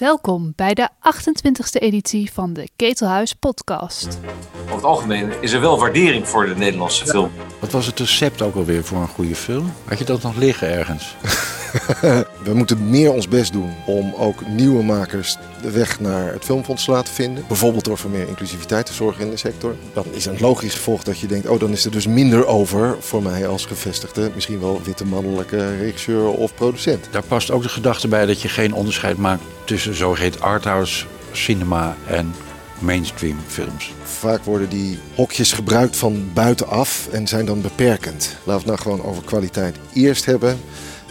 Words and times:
Welkom 0.00 0.52
bij 0.56 0.74
de 0.74 0.88
28e 0.88 1.80
editie 1.80 2.32
van 2.32 2.52
de 2.52 2.68
Ketelhuis 2.76 3.34
Podcast. 3.34 4.18
Over 4.62 4.74
het 4.74 4.84
algemeen 4.84 5.32
is 5.40 5.52
er 5.52 5.60
wel 5.60 5.78
waardering 5.78 6.28
voor 6.28 6.46
de 6.46 6.56
Nederlandse 6.56 7.06
film. 7.06 7.30
Wat 7.60 7.70
was 7.70 7.86
het 7.86 7.98
recept 7.98 8.42
ook 8.42 8.54
alweer 8.54 8.84
voor 8.84 8.98
een 8.98 9.08
goede 9.08 9.34
film? 9.34 9.72
Had 9.84 9.98
je 9.98 10.04
dat 10.04 10.22
nog 10.22 10.36
liggen 10.36 10.68
ergens? 10.68 11.16
We 12.44 12.54
moeten 12.54 12.90
meer 12.90 13.12
ons 13.12 13.28
best 13.28 13.52
doen 13.52 13.74
om 13.86 14.14
ook 14.14 14.46
nieuwe 14.46 14.82
makers 14.82 15.36
de 15.62 15.70
weg 15.70 16.00
naar 16.00 16.32
het 16.32 16.44
filmfonds 16.44 16.84
te 16.84 16.90
laten 16.90 17.14
vinden. 17.14 17.44
Bijvoorbeeld 17.48 17.84
door 17.84 17.98
voor 17.98 18.10
meer 18.10 18.28
inclusiviteit 18.28 18.86
te 18.86 18.92
zorgen 18.92 19.24
in 19.24 19.30
de 19.30 19.36
sector. 19.36 19.74
Dan 19.92 20.04
is 20.10 20.26
een 20.26 20.40
logisch 20.40 20.74
gevolg 20.74 21.02
dat 21.02 21.18
je 21.18 21.26
denkt, 21.26 21.48
oh 21.48 21.60
dan 21.60 21.70
is 21.70 21.84
er 21.84 21.90
dus 21.90 22.06
minder 22.06 22.46
over 22.46 22.96
voor 23.00 23.22
mij 23.22 23.46
als 23.48 23.64
gevestigde, 23.64 24.30
misschien 24.34 24.60
wel 24.60 24.80
witte 24.84 25.04
mannelijke 25.04 25.76
regisseur 25.76 26.28
of 26.28 26.54
producent. 26.54 27.08
Daar 27.10 27.22
past 27.22 27.50
ook 27.50 27.62
de 27.62 27.68
gedachte 27.68 28.08
bij 28.08 28.26
dat 28.26 28.42
je 28.42 28.48
geen 28.48 28.74
onderscheid 28.74 29.16
maakt 29.16 29.42
tussen 29.64 29.94
zogeheten 29.94 30.40
arthouse 30.40 31.06
cinema 31.32 31.96
en 32.06 32.34
mainstream 32.78 33.36
films. 33.46 33.92
Vaak 34.02 34.44
worden 34.44 34.68
die 34.68 34.98
hokjes 35.14 35.52
gebruikt 35.52 35.96
van 35.96 36.30
buitenaf 36.34 37.08
en 37.12 37.26
zijn 37.26 37.44
dan 37.44 37.60
beperkend. 37.60 38.36
Laten 38.44 38.44
we 38.44 38.52
het 38.52 38.64
nou 38.64 38.78
gewoon 38.78 39.10
over 39.10 39.22
kwaliteit 39.24 39.76
eerst 39.92 40.24
hebben. 40.24 40.58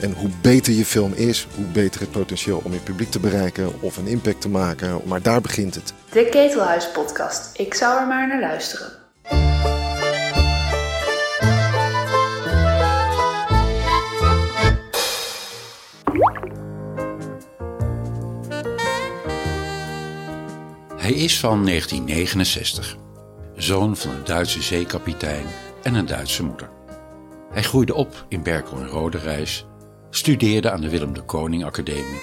En 0.02 0.14
hoe 0.14 0.30
beter 0.42 0.74
je 0.74 0.86
film 0.86 1.14
is, 1.14 1.48
hoe 1.56 1.66
beter 1.66 2.02
het 2.02 2.12
potentieel 2.12 2.62
om 2.64 2.74
je 2.74 2.80
publiek 2.80 3.12
te 3.12 3.20
bereiken 3.20 3.82
of 3.82 3.98
een 3.98 4.08
impact 4.08 4.42
te 4.42 4.50
maken. 4.50 5.02
Maar 5.06 5.22
daar 5.22 5.42
begint 5.42 5.76
het. 5.76 5.94
De 6.12 6.28
Ketelhuis 6.30 6.92
Podcast. 6.92 7.60
Ik 7.60 7.74
zou 7.74 8.00
er 8.00 8.08
maar 8.08 8.28
naar 8.28 8.40
luisteren. 8.40 8.98
Hij 20.98 21.18
is 21.18 21.40
van 21.40 21.66
1969, 21.66 22.96
zoon 23.56 23.98
van 23.98 24.12
een 24.12 24.24
Duitse 24.24 24.62
zeekapitein 24.62 25.46
en 25.84 25.94
een 25.94 26.06
Duitse 26.06 26.44
moeder. 26.44 26.70
Hij 27.52 27.64
groeide 27.64 27.94
op 27.94 28.26
in 28.28 28.44
Berkel 28.44 28.78
en 28.78 28.88
Roderijs, 28.88 29.66
studeerde 30.10 30.72
aan 30.72 30.82
de 30.82 30.90
Willem 30.90 31.14
de 31.14 31.22
Koning 31.22 31.66
Academie, 31.66 32.22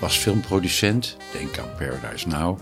was 0.00 0.16
filmproducent, 0.16 1.16
denk 1.32 1.58
aan 1.58 1.74
Paradise 1.78 2.28
Now. 2.28 2.58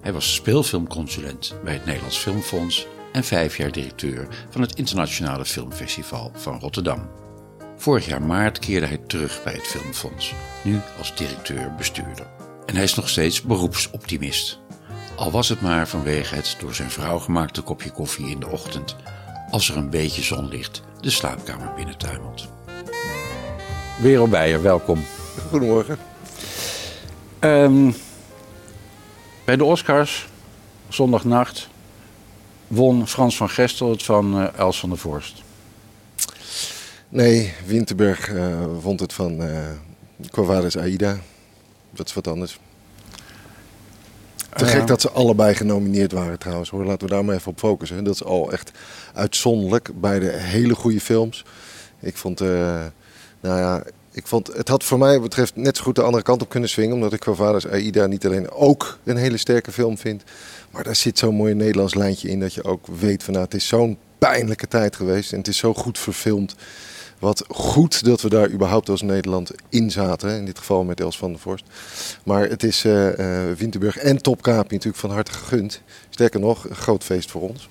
Hij 0.00 0.12
was 0.12 0.34
speelfilmconsulent 0.34 1.54
bij 1.64 1.72
het 1.72 1.84
Nederlands 1.84 2.18
Filmfonds 2.18 2.86
en 3.12 3.24
vijf 3.24 3.56
jaar 3.56 3.72
directeur 3.72 4.28
van 4.50 4.60
het 4.60 4.74
Internationale 4.74 5.44
Filmfestival 5.44 6.32
van 6.34 6.58
Rotterdam. 6.58 7.10
Vorig 7.76 8.06
jaar 8.06 8.22
maart 8.22 8.58
keerde 8.58 8.86
hij 8.86 8.98
terug 9.06 9.42
bij 9.42 9.52
het 9.52 9.66
Filmfonds, 9.66 10.34
nu 10.64 10.80
als 10.98 11.16
directeur-bestuurder. 11.16 12.26
En 12.66 12.74
hij 12.74 12.84
is 12.84 12.94
nog 12.94 13.08
steeds 13.08 13.42
beroepsoptimist. 13.42 14.60
Al 15.16 15.30
was 15.30 15.48
het 15.48 15.60
maar 15.60 15.88
vanwege 15.88 16.34
het 16.34 16.56
door 16.60 16.74
zijn 16.74 16.90
vrouw 16.90 17.18
gemaakte 17.18 17.62
kopje 17.62 17.90
koffie 17.90 18.30
in 18.30 18.40
de 18.40 18.48
ochtend, 18.48 18.96
als 19.50 19.68
er 19.70 19.76
een 19.76 19.90
beetje 19.90 20.22
zonlicht 20.22 20.82
de 21.00 21.10
slaapkamer 21.10 21.74
binnentuimelt. 21.74 22.51
Werel 24.02 24.28
Beijer, 24.28 24.62
welkom. 24.62 25.04
Goedemorgen. 25.48 25.98
Ehm, 27.38 27.90
bij 29.44 29.56
de 29.56 29.64
Oscars, 29.64 30.28
zondagnacht, 30.88 31.68
won 32.66 33.08
Frans 33.08 33.36
van 33.36 33.48
Gestel 33.48 33.90
het 33.90 34.02
van 34.02 34.40
eh, 34.40 34.58
Els 34.58 34.80
van 34.80 34.88
der 34.88 34.98
Voorst. 34.98 35.42
Nee, 37.08 37.54
Winterberg 37.66 38.28
uh, 38.30 38.64
vond 38.80 39.00
het 39.00 39.12
van 39.12 39.42
uh, 39.42 39.58
Quavades 40.30 40.76
Aida. 40.76 41.18
Dat 41.90 42.06
is 42.06 42.14
wat 42.14 42.26
anders. 42.26 42.58
Te 44.54 44.66
gek 44.66 44.86
dat 44.86 45.00
ze 45.00 45.10
allebei 45.10 45.54
genomineerd 45.54 46.12
waren 46.12 46.38
trouwens 46.38 46.70
hoor. 46.70 46.84
Laten 46.84 47.08
we 47.08 47.14
daar 47.14 47.24
maar 47.24 47.34
even 47.34 47.50
op 47.50 47.58
focussen. 47.58 48.04
Dat 48.04 48.14
is 48.14 48.24
al 48.24 48.52
echt 48.52 48.70
uitzonderlijk. 49.14 49.90
Beide 50.00 50.28
hele 50.30 50.74
goede 50.74 51.00
films. 51.00 51.44
Ik 52.00 52.16
vond, 52.16 52.40
uh, 52.40 52.84
nou 53.42 53.58
ja, 53.58 53.82
ik 54.12 54.26
vond, 54.26 54.46
het 54.46 54.68
had 54.68 54.84
voor 54.84 54.98
mij 54.98 55.20
betreft 55.20 55.56
net 55.56 55.76
zo 55.76 55.82
goed 55.82 55.94
de 55.94 56.02
andere 56.02 56.22
kant 56.22 56.42
op 56.42 56.48
kunnen 56.48 56.68
swingen. 56.68 56.94
Omdat 56.94 57.12
ik 57.12 57.20
qua 57.20 57.32
vaders 57.32 57.66
Aida 57.66 58.06
niet 58.06 58.26
alleen 58.26 58.50
ook 58.50 58.98
een 59.04 59.16
hele 59.16 59.36
sterke 59.36 59.72
film 59.72 59.98
vind. 59.98 60.22
Maar 60.70 60.84
daar 60.84 60.96
zit 60.96 61.18
zo'n 61.18 61.34
mooi 61.34 61.54
Nederlands 61.54 61.94
lijntje 61.94 62.28
in 62.28 62.40
dat 62.40 62.54
je 62.54 62.64
ook 62.64 62.86
weet 62.86 63.22
van 63.22 63.32
nou, 63.32 63.44
het 63.44 63.54
is 63.54 63.66
zo'n 63.66 63.98
pijnlijke 64.18 64.68
tijd 64.68 64.96
geweest. 64.96 65.32
En 65.32 65.38
het 65.38 65.48
is 65.48 65.56
zo 65.56 65.74
goed 65.74 65.98
verfilmd. 65.98 66.54
Wat 67.18 67.44
goed 67.48 68.04
dat 68.04 68.22
we 68.22 68.28
daar 68.28 68.50
überhaupt 68.50 68.88
als 68.88 69.02
Nederland 69.02 69.50
in 69.68 69.90
zaten. 69.90 70.36
In 70.36 70.44
dit 70.44 70.58
geval 70.58 70.84
met 70.84 71.00
Els 71.00 71.18
van 71.18 71.30
der 71.30 71.40
Vorst. 71.40 71.64
Maar 72.24 72.48
het 72.48 72.62
is 72.62 72.84
uh, 72.84 73.08
Winterburg 73.56 73.96
en 73.96 74.22
Topkaap 74.22 74.70
natuurlijk 74.70 74.96
van 74.96 75.10
harte 75.10 75.32
gegund. 75.32 75.80
Sterker 76.10 76.40
nog, 76.40 76.68
een 76.68 76.76
groot 76.76 77.04
feest 77.04 77.30
voor 77.30 77.48
ons. 77.48 77.68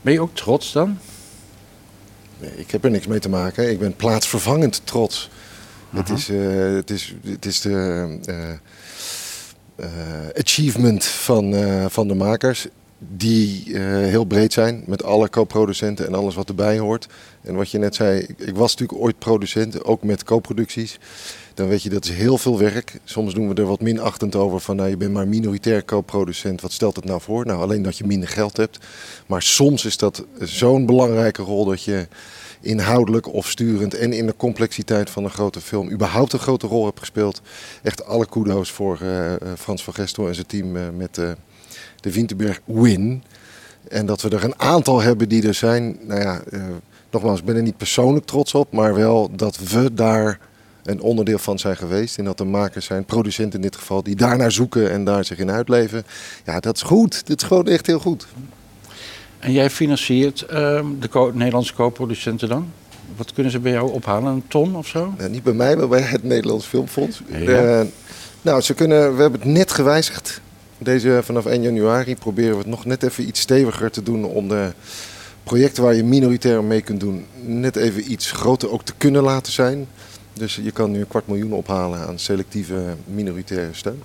Ben 0.00 0.12
je 0.12 0.20
ook 0.20 0.34
trots 0.34 0.72
dan? 0.72 0.98
Nee, 2.38 2.50
ik 2.56 2.70
heb 2.70 2.84
er 2.84 2.90
niks 2.90 3.06
mee 3.06 3.18
te 3.18 3.28
maken. 3.28 3.70
Ik 3.70 3.78
ben 3.78 3.96
plaatsvervangend 3.96 4.80
trots. 4.84 5.30
Uh 5.90 6.00
-huh. 6.00 6.08
het, 6.08 6.18
is, 6.18 6.28
uh, 6.28 6.74
het, 6.74 6.90
is, 6.90 7.14
het 7.24 7.46
is 7.46 7.60
de 7.60 8.58
achievement 10.36 11.04
van, 11.04 11.54
van 11.90 12.08
de 12.08 12.14
makers 12.14 12.66
die 12.98 13.78
heel 13.78 14.24
breed 14.24 14.52
zijn 14.52 14.82
met 14.86 15.02
alle 15.02 15.30
co-producenten 15.30 16.06
en 16.06 16.14
alles 16.14 16.34
wat 16.34 16.48
erbij 16.48 16.78
hoort. 16.78 17.06
En 17.42 17.54
wat 17.54 17.70
je 17.70 17.78
net 17.78 17.94
zei, 17.94 18.26
ik 18.36 18.56
was 18.56 18.70
natuurlijk 18.76 19.00
ooit 19.00 19.18
producent, 19.18 19.84
ook 19.84 20.02
met 20.02 20.24
co-producties. 20.24 20.98
Dan 21.58 21.68
weet 21.68 21.82
je, 21.82 21.88
dat 21.88 22.04
is 22.04 22.10
heel 22.10 22.38
veel 22.38 22.58
werk. 22.58 23.00
Soms 23.04 23.34
doen 23.34 23.48
we 23.48 23.54
er 23.54 23.66
wat 23.66 23.80
minachtend 23.80 24.34
over 24.34 24.60
van, 24.60 24.76
nou 24.76 24.88
je 24.88 24.96
bent 24.96 25.12
maar 25.12 25.28
minoritair 25.28 25.84
co-producent. 25.84 26.60
Wat 26.60 26.72
stelt 26.72 26.96
het 26.96 27.04
nou 27.04 27.20
voor? 27.20 27.46
Nou, 27.46 27.62
alleen 27.62 27.82
dat 27.82 27.98
je 27.98 28.06
minder 28.06 28.28
geld 28.28 28.56
hebt. 28.56 28.78
Maar 29.26 29.42
soms 29.42 29.84
is 29.84 29.96
dat 29.96 30.24
zo'n 30.40 30.86
belangrijke 30.86 31.42
rol 31.42 31.64
dat 31.64 31.82
je 31.82 32.08
inhoudelijk 32.60 33.32
of 33.32 33.48
sturend 33.48 33.94
en 33.94 34.12
in 34.12 34.26
de 34.26 34.36
complexiteit 34.36 35.10
van 35.10 35.24
een 35.24 35.30
grote 35.30 35.60
film 35.60 35.90
überhaupt 35.90 36.32
een 36.32 36.38
grote 36.38 36.66
rol 36.66 36.84
hebt 36.84 36.98
gespeeld. 36.98 37.40
Echt 37.82 38.04
alle 38.04 38.26
kudo's 38.26 38.70
voor 38.70 38.98
uh, 39.02 39.32
Frans 39.56 39.84
van 39.84 39.94
Gestel 39.94 40.28
en 40.28 40.34
zijn 40.34 40.46
team 40.46 40.76
uh, 40.76 40.82
met 40.96 41.14
de 42.00 42.12
Winterberg 42.12 42.60
Win. 42.64 43.22
En 43.88 44.06
dat 44.06 44.22
we 44.22 44.28
er 44.28 44.44
een 44.44 44.60
aantal 44.60 45.00
hebben 45.00 45.28
die 45.28 45.46
er 45.46 45.54
zijn. 45.54 45.98
Nou 46.02 46.20
ja, 46.20 46.42
nogmaals, 47.10 47.38
ik 47.38 47.44
ben 47.44 47.56
er 47.56 47.62
niet 47.62 47.76
persoonlijk 47.76 48.26
trots 48.26 48.54
op, 48.54 48.72
maar 48.72 48.94
wel 48.94 49.30
dat 49.36 49.58
we 49.58 49.94
daar 49.94 50.47
een 50.88 51.00
onderdeel 51.00 51.38
van 51.38 51.58
zijn 51.58 51.76
geweest. 51.76 52.18
En 52.18 52.24
dat 52.24 52.38
de 52.38 52.44
makers 52.44 52.86
zijn, 52.86 53.04
producenten 53.04 53.58
in 53.58 53.64
dit 53.64 53.76
geval, 53.76 54.02
die 54.02 54.16
daarnaar 54.16 54.52
zoeken 54.52 54.90
en 54.90 55.04
daar 55.04 55.24
zich 55.24 55.38
in 55.38 55.50
uitleven. 55.50 56.04
Ja, 56.44 56.60
dat 56.60 56.76
is 56.76 56.82
goed. 56.82 57.26
Dit 57.26 57.42
is 57.42 57.48
gewoon 57.48 57.66
echt 57.66 57.86
heel 57.86 57.98
goed. 57.98 58.26
En 59.38 59.52
jij 59.52 59.70
financiert 59.70 60.46
uh, 60.50 60.80
de 61.00 61.08
co 61.08 61.30
Nederlandse 61.34 61.74
co-producenten 61.74 62.48
dan? 62.48 62.72
Wat 63.16 63.32
kunnen 63.32 63.52
ze 63.52 63.58
bij 63.58 63.72
jou 63.72 63.92
ophalen? 63.92 64.32
Een 64.32 64.48
ton 64.48 64.76
of 64.76 64.86
zo? 64.86 65.14
Nou, 65.18 65.30
niet 65.30 65.42
bij 65.42 65.52
mij, 65.52 65.76
maar 65.76 65.88
bij 65.88 66.00
het 66.00 66.22
Nederlands 66.22 66.66
Filmfonds. 66.66 67.22
Ja. 67.26 67.80
Uh, 67.80 67.86
nou, 68.42 68.60
ze 68.60 68.74
kunnen, 68.74 69.16
we 69.16 69.22
hebben 69.22 69.40
het 69.40 69.50
net 69.50 69.72
gewijzigd. 69.72 70.40
Deze 70.78 71.20
vanaf 71.24 71.46
1 71.46 71.62
januari 71.62 72.16
proberen 72.16 72.52
we 72.52 72.58
het 72.58 72.66
nog 72.66 72.84
net 72.84 73.02
even 73.02 73.28
iets 73.28 73.40
steviger 73.40 73.90
te 73.90 74.02
doen 74.02 74.24
om 74.24 74.48
de 74.48 74.72
projecten 75.42 75.82
waar 75.82 75.94
je 75.94 76.04
minoritair 76.04 76.64
mee 76.64 76.80
kunt 76.80 77.00
doen, 77.00 77.26
net 77.40 77.76
even 77.76 78.12
iets 78.12 78.30
groter 78.30 78.70
ook 78.70 78.82
te 78.82 78.92
kunnen 78.98 79.22
laten 79.22 79.52
zijn. 79.52 79.86
Dus 80.38 80.56
je 80.62 80.70
kan 80.70 80.90
nu 80.90 81.00
een 81.00 81.08
kwart 81.08 81.26
miljoen 81.26 81.52
ophalen 81.52 82.06
aan 82.06 82.18
selectieve 82.18 82.96
minoritaire 83.04 83.74
steun. 83.74 84.02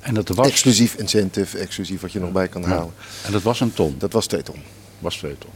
En 0.00 0.14
dat 0.14 0.28
was... 0.28 0.46
Exclusief 0.48 0.94
incentive, 0.94 1.58
exclusief 1.58 2.00
wat 2.00 2.12
je 2.12 2.20
nog 2.20 2.32
bij 2.32 2.48
kan 2.48 2.62
Ja. 2.62 2.68
halen. 2.68 2.92
En 3.24 3.32
dat 3.32 3.42
was 3.42 3.60
een 3.60 3.72
ton? 3.72 3.94
Dat 3.98 4.12
was 4.12 4.26
twee 4.26 4.42
ton. 4.42 4.56
Was 4.98 5.16
twee 5.16 5.38
ton. 5.38 5.50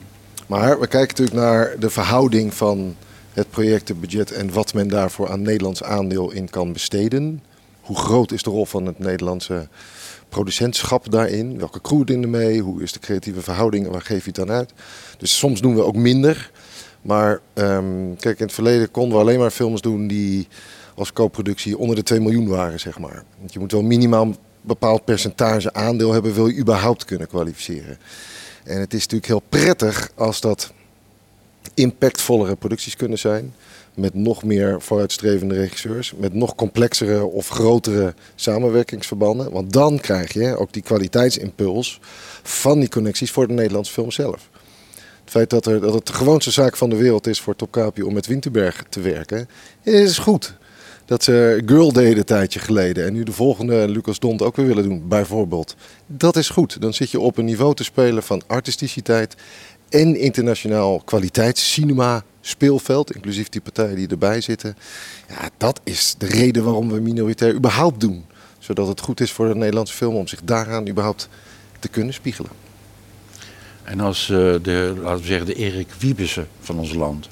Maar 0.47 0.81
we 0.81 0.87
kijken 0.87 1.09
natuurlijk 1.25 1.37
naar 1.37 1.79
de 1.79 1.91
verhouding 1.91 2.55
van 2.55 2.97
het 3.33 3.51
projectenbudget 3.51 4.33
en 4.33 4.53
wat 4.53 4.75
men 4.75 4.89
daarvoor 4.89 5.31
aan 5.31 5.43
Nederlands 5.43 5.83
aandeel 5.83 6.31
in 6.31 6.51
kan 6.51 6.73
besteden. 6.73 7.43
Hoe 7.81 7.97
groot 7.97 8.33
is 8.33 8.43
de 8.43 8.51
rol 8.51 8.67
van 8.67 8.87
het 8.87 8.99
Nederlandse 8.99 9.69
producentschap 10.29 11.11
daarin? 11.11 11.59
Welke 11.59 11.81
crew 11.81 12.07
doen 12.07 12.23
er 12.23 12.29
mee? 12.29 12.61
Hoe 12.61 12.83
is 12.83 12.93
de 12.93 12.99
creatieve 12.99 13.43
verhouding? 13.43 13.89
Waar 13.89 14.03
geef 14.03 14.21
je 14.21 14.27
het 14.27 14.35
dan 14.35 14.51
uit? 14.51 14.73
Dus 15.19 15.39
soms 15.39 15.61
doen 15.61 15.75
we 15.75 15.85
ook 15.85 15.97
minder. 15.97 16.51
Maar 17.03 17.41
um, 17.55 18.17
kijk, 18.17 18.39
in 18.39 18.45
het 18.45 18.55
verleden 18.55 18.91
konden 18.91 19.19
we 19.19 19.25
alleen 19.25 19.39
maar 19.39 19.51
films 19.51 19.81
doen 19.81 20.07
die 20.07 20.49
als 20.95 21.13
co-productie 21.13 21.79
onder 21.79 21.97
de 21.97 22.03
2 22.03 22.21
miljoen 22.21 22.49
waren, 22.49 22.81
zeg 22.81 22.99
maar. 22.99 23.25
Want 23.39 23.53
je 23.53 23.59
moet 23.59 23.73
wel 23.73 23.83
minimaal 23.83 24.25
een 24.25 24.37
bepaald 24.61 25.05
percentage 25.05 25.73
aandeel 25.73 26.13
hebben, 26.13 26.35
wil 26.35 26.49
je 26.49 26.59
überhaupt 26.59 27.05
kunnen 27.05 27.29
kwalificeren. 27.29 27.99
En 28.65 28.81
het 28.81 28.95
is 28.95 29.01
natuurlijk 29.01 29.27
heel 29.27 29.43
prettig 29.49 30.11
als 30.15 30.41
dat 30.41 30.73
impactvollere 31.75 32.57
producties 32.57 32.97
kunnen 32.97 33.19
zijn. 33.19 33.55
Met 33.95 34.15
nog 34.15 34.45
meer 34.45 34.83
vooruitstrevende 34.83 35.55
regisseurs. 35.55 36.13
Met 36.17 36.35
nog 36.35 36.55
complexere 36.55 37.25
of 37.25 37.49
grotere 37.49 38.15
samenwerkingsverbanden. 38.35 39.51
Want 39.51 39.73
dan 39.73 40.01
krijg 40.01 40.33
je 40.33 40.57
ook 40.57 40.73
die 40.73 40.83
kwaliteitsimpuls 40.83 42.01
van 42.43 42.79
die 42.79 42.89
connecties 42.89 43.31
voor 43.31 43.47
de 43.47 43.53
Nederlandse 43.53 43.93
film 43.93 44.11
zelf. 44.11 44.49
Feit 45.33 45.51
dat, 45.51 45.65
dat 45.65 45.95
het 45.95 46.07
de 46.07 46.13
gewoonste 46.13 46.51
zaak 46.51 46.77
van 46.77 46.91
de 46.91 46.97
wereld 46.97 47.27
is 47.27 47.41
voor 47.41 47.57
Top 47.57 47.71
Capio 47.71 48.07
om 48.07 48.13
met 48.13 48.27
Winterberg 48.27 48.85
te 48.89 49.01
werken, 49.01 49.49
is 49.83 50.19
goed. 50.19 50.55
dat 51.05 51.25
ze 51.25 51.63
Girl 51.67 51.93
deden 51.93 52.19
een 52.19 52.25
tijdje 52.25 52.59
geleden. 52.59 53.05
En 53.05 53.13
nu 53.13 53.23
de 53.23 53.33
volgende 53.33 53.89
Lucas 53.89 54.19
Dont 54.19 54.43
ook 54.43 54.57
weer 54.57 54.67
willen 54.67 54.83
doen, 54.83 55.09
bijvoorbeeld. 55.09 55.77
Dat 56.07 56.37
is 56.37 56.49
goed. 56.49 56.81
Dan 56.81 56.95
zit 56.95 57.11
je 57.11 57.21
op 57.21 57.39
een 57.39 57.45
niveau 57.45 57.75
te 57.75 57.85
spelen 57.85 58.23
van 58.23 58.43
artisticiteit 58.47 59.37
en 59.89 60.17
internationaal 60.17 61.01
kwaliteitscinema 61.01 62.25
speelveld, 62.41 63.15
inclusief 63.15 63.49
die 63.49 63.61
partijen 63.61 63.97
die 63.97 64.09
erbij 64.09 64.41
zitten. 64.41 64.77
Ja, 65.29 65.49
dat 65.57 65.81
is 65.85 66.15
de 66.19 66.27
reden 66.27 66.65
waarom 66.65 66.91
we 66.91 67.01
minoritair 67.01 67.55
überhaupt 67.55 68.01
doen. 68.01 68.25
Zodat 68.59 68.89
het 68.89 69.01
goed 69.01 69.21
is 69.21 69.33
voor 69.33 69.49
de 69.49 69.55
Nederlandse 69.55 69.95
film 69.95 70.15
om 70.15 70.27
zich 70.27 70.41
daaraan 70.45 70.89
überhaupt 70.89 71.29
te 71.79 71.89
kunnen 71.89 72.15
spiegelen. 72.15 72.72
En 73.85 74.01
als 74.01 74.29
uh, 74.29 74.55
de, 74.63 74.95
laten 75.03 75.21
we 75.21 75.27
zeggen, 75.27 75.47
de 75.47 75.55
Erik 75.55 75.89
Wiebessen 75.99 76.49
van 76.61 76.79
ons 76.79 76.95
land 76.95 77.29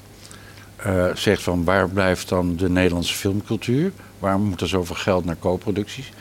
uh, 0.85 1.15
zegt 1.15 1.43
van 1.43 1.63
waar 1.63 1.89
blijft 1.89 2.29
dan 2.29 2.55
de 2.55 2.69
Nederlandse 2.69 3.13
filmcultuur? 3.13 3.91
Waarom 4.19 4.41
moet 4.41 4.61
er 4.61 4.67
zoveel 4.67 4.95
geld 4.95 5.25
naar 5.25 5.39
co-producties? 5.39 6.11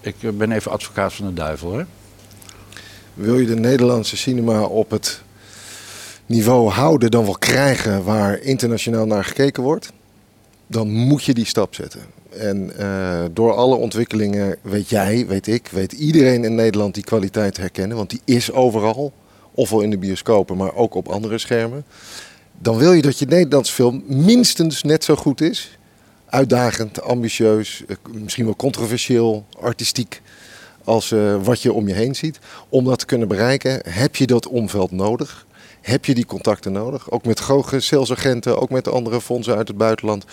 Ik 0.00 0.14
eh, 0.20 0.30
ben 0.30 0.52
even 0.52 0.70
advocaat 0.70 1.12
van 1.12 1.26
de 1.26 1.32
duivel, 1.32 1.72
hè? 1.72 1.84
Wil 3.14 3.38
je 3.38 3.46
de 3.46 3.56
Nederlandse 3.56 4.16
cinema 4.16 4.62
op 4.62 4.90
het 4.90 5.22
niveau 6.26 6.70
houden 6.70 7.10
dan 7.10 7.24
wel 7.24 7.38
krijgen 7.38 8.04
waar 8.04 8.40
internationaal 8.40 9.06
naar 9.06 9.24
gekeken 9.24 9.62
wordt, 9.62 9.92
dan 10.66 10.90
moet 10.90 11.24
je 11.24 11.34
die 11.34 11.44
stap 11.44 11.74
zetten. 11.74 12.00
En 12.30 12.72
door 13.32 13.54
alle 13.54 13.74
ontwikkelingen 13.74 14.56
weet 14.62 14.88
jij, 14.88 15.26
weet 15.26 15.46
ik, 15.46 15.68
weet 15.68 15.92
iedereen 15.92 16.44
in 16.44 16.54
Nederland 16.54 16.94
die 16.94 17.04
kwaliteit 17.04 17.56
herkennen, 17.56 17.96
want 17.96 18.10
die 18.10 18.20
is 18.24 18.52
overal, 18.52 19.12
ofwel 19.54 19.80
in 19.80 19.90
de 19.90 19.98
bioscopen, 19.98 20.56
maar 20.56 20.74
ook 20.74 20.94
op 20.94 21.08
andere 21.08 21.38
schermen. 21.38 21.84
Dan 22.58 22.76
wil 22.76 22.92
je 22.92 23.02
dat 23.02 23.18
je 23.18 23.26
Nederlandse 23.26 23.72
film 23.72 24.02
minstens 24.06 24.82
net 24.82 25.04
zo 25.04 25.16
goed 25.16 25.40
is. 25.40 25.78
Uitdagend, 26.26 27.02
ambitieus, 27.02 27.82
eh, 27.88 27.96
misschien 28.12 28.44
wel 28.44 28.56
controversieel, 28.56 29.46
artistiek 29.60 30.22
als 30.84 31.10
uh, 31.10 31.42
wat 31.42 31.62
je 31.62 31.72
om 31.72 31.88
je 31.88 31.94
heen 31.94 32.14
ziet. 32.14 32.38
Om 32.68 32.84
dat 32.84 32.98
te 32.98 33.06
kunnen 33.06 33.28
bereiken 33.28 33.80
heb 33.88 34.16
je 34.16 34.26
dat 34.26 34.48
omveld 34.48 34.90
nodig 34.90 35.46
heb 35.82 36.04
je 36.04 36.14
die 36.14 36.26
contacten 36.26 36.72
nodig. 36.72 37.10
Ook 37.10 37.24
met 37.24 37.38
hoge 37.38 37.80
salesagenten, 37.80 38.60
ook 38.60 38.70
met 38.70 38.88
andere 38.88 39.20
fondsen 39.20 39.56
uit 39.56 39.68
het 39.68 39.76
buitenland. 39.76 40.24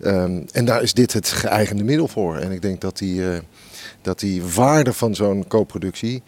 Um, 0.00 0.44
en 0.52 0.64
daar 0.64 0.82
is 0.82 0.94
dit 0.94 1.12
het 1.12 1.28
geëigende 1.28 1.84
middel 1.84 2.08
voor. 2.08 2.36
En 2.36 2.50
ik 2.50 2.62
denk 2.62 2.80
dat 2.80 2.98
die, 2.98 3.20
uh, 3.20 3.38
dat 4.02 4.18
die 4.18 4.42
waarde 4.42 4.92
van 4.92 5.14
zo'n 5.14 5.44
co-productie 5.48 6.22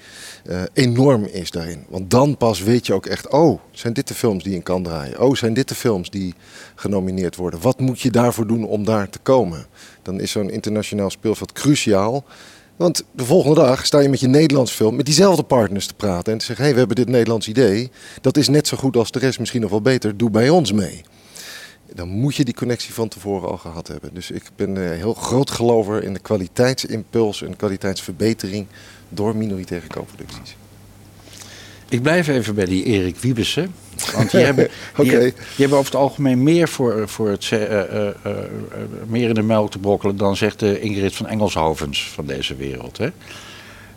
uh, 0.47 0.62
enorm 0.73 1.25
is 1.25 1.50
daarin. 1.50 1.85
Want 1.88 2.11
dan 2.11 2.37
pas 2.37 2.62
weet 2.62 2.87
je 2.87 2.93
ook 2.93 3.06
echt, 3.06 3.29
oh, 3.29 3.61
zijn 3.71 3.93
dit 3.93 4.09
de 4.09 4.15
films 4.15 4.44
die 4.44 4.55
in 4.55 4.62
kan 4.62 4.82
draaien? 4.82 5.21
Oh, 5.21 5.35
zijn 5.35 5.55
dit 5.55 5.69
de 5.69 5.75
films 5.75 6.11
die 6.11 6.35
genomineerd 6.75 7.37
worden? 7.37 7.61
Wat 7.61 7.81
moet 7.81 8.00
je 8.00 8.11
daarvoor 8.11 8.47
doen 8.47 8.65
om 8.65 8.85
daar 8.85 9.09
te 9.11 9.19
komen? 9.19 9.67
Dan 10.03 10.21
is 10.21 10.31
zo'n 10.31 10.50
internationaal 10.50 11.11
speelveld 11.11 11.53
cruciaal. 11.53 12.25
Want 12.76 13.05
de 13.12 13.25
volgende 13.25 13.61
dag 13.61 13.87
sta 13.87 14.00
je 14.00 14.09
met 14.09 14.20
je 14.20 14.29
Nederlands 14.29 14.73
film 14.73 14.97
met 14.97 15.06
diezelfde 15.06 15.43
partners 15.43 15.87
te 15.87 15.94
praten. 15.94 16.32
En 16.32 16.38
te 16.38 16.44
zeggen, 16.44 16.65
hé, 16.65 16.70
hey, 16.70 16.73
we 16.73 16.79
hebben 16.87 17.05
dit 17.05 17.15
Nederlands 17.15 17.49
idee. 17.49 17.91
Dat 18.20 18.37
is 18.37 18.49
net 18.49 18.67
zo 18.69 18.77
goed 18.77 18.97
als 18.97 19.11
de 19.11 19.19
rest, 19.19 19.38
misschien 19.38 19.61
nog 19.61 19.70
wel 19.70 19.81
beter. 19.81 20.17
Doe 20.17 20.31
bij 20.31 20.49
ons 20.49 20.73
mee. 20.73 21.05
Dan 21.94 22.08
moet 22.08 22.37
je 22.37 22.44
die 22.44 22.55
connectie 22.55 22.94
van 22.94 23.08
tevoren 23.08 23.49
al 23.49 23.56
gehad 23.56 23.88
hebben. 23.88 24.11
Dus 24.14 24.31
ik 24.31 24.43
ben 24.56 24.76
een 24.76 24.96
heel 24.96 25.14
groot 25.14 25.50
gelover 25.50 26.02
in 26.02 26.12
de 26.12 26.19
kwaliteitsimpuls 26.19 27.43
en 27.43 27.56
kwaliteitsverbetering 27.56 28.67
door 29.08 29.37
minoritaire 29.37 29.87
co-producties. 29.87 30.56
Ik 31.88 32.02
blijf 32.02 32.29
even 32.29 32.55
bij 32.55 32.64
die 32.64 32.85
Erik 32.85 33.17
Wiebessen. 33.17 33.75
Want 34.14 34.31
die 34.31 34.41
hebben, 34.50 34.69
die, 34.96 35.11
die, 35.11 35.32
hebben 35.56 35.79
over 35.79 35.93
het 35.93 36.00
algemeen 36.00 36.43
meer, 36.43 36.69
voor, 36.69 37.08
voor 37.08 37.29
het, 37.29 37.50
uh, 37.50 37.61
uh, 37.61 38.06
uh, 38.26 38.32
meer 39.06 39.29
in 39.29 39.35
de 39.35 39.43
melk 39.43 39.70
te 39.70 39.79
brokkelen 39.79 40.17
dan 40.17 40.37
zegt 40.37 40.58
de 40.58 40.81
Ingrid 40.81 41.14
van 41.14 41.26
Engelshovens 41.26 42.11
van 42.11 42.26
deze 42.26 42.56
wereld. 42.56 42.99
Hè? 42.99 43.08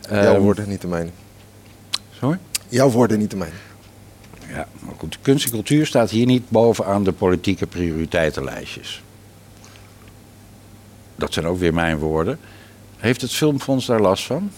Jouw 0.10 0.36
um, 0.36 0.42
woorden, 0.42 0.70
niet 0.70 0.82
de 0.82 0.88
mijne. 0.88 1.10
Sorry? 2.20 2.38
Jouw 2.70 2.90
woorden, 2.90 3.20
niet 3.20 3.32
de 3.32 3.38
mijne. 3.38 3.56
Ja, 4.48 4.68
maar 4.80 4.96
goed. 4.98 5.18
Kunst 5.22 5.46
en 5.46 5.52
cultuur 5.52 5.86
staat 5.86 6.10
hier 6.10 6.26
niet 6.26 6.50
bovenaan 6.50 7.04
de 7.04 7.12
politieke 7.12 7.68
prioriteitenlijstjes. 7.68 9.04
Dat 11.16 11.34
zijn 11.34 11.46
ook 11.46 11.60
weer 11.60 11.74
mijn 11.74 11.98
woorden. 11.98 12.40
Heeft 12.98 13.22
het 13.22 13.32
Filmfonds 13.32 13.86
daar 13.86 14.02
last 14.02 14.26
van? 14.26 14.52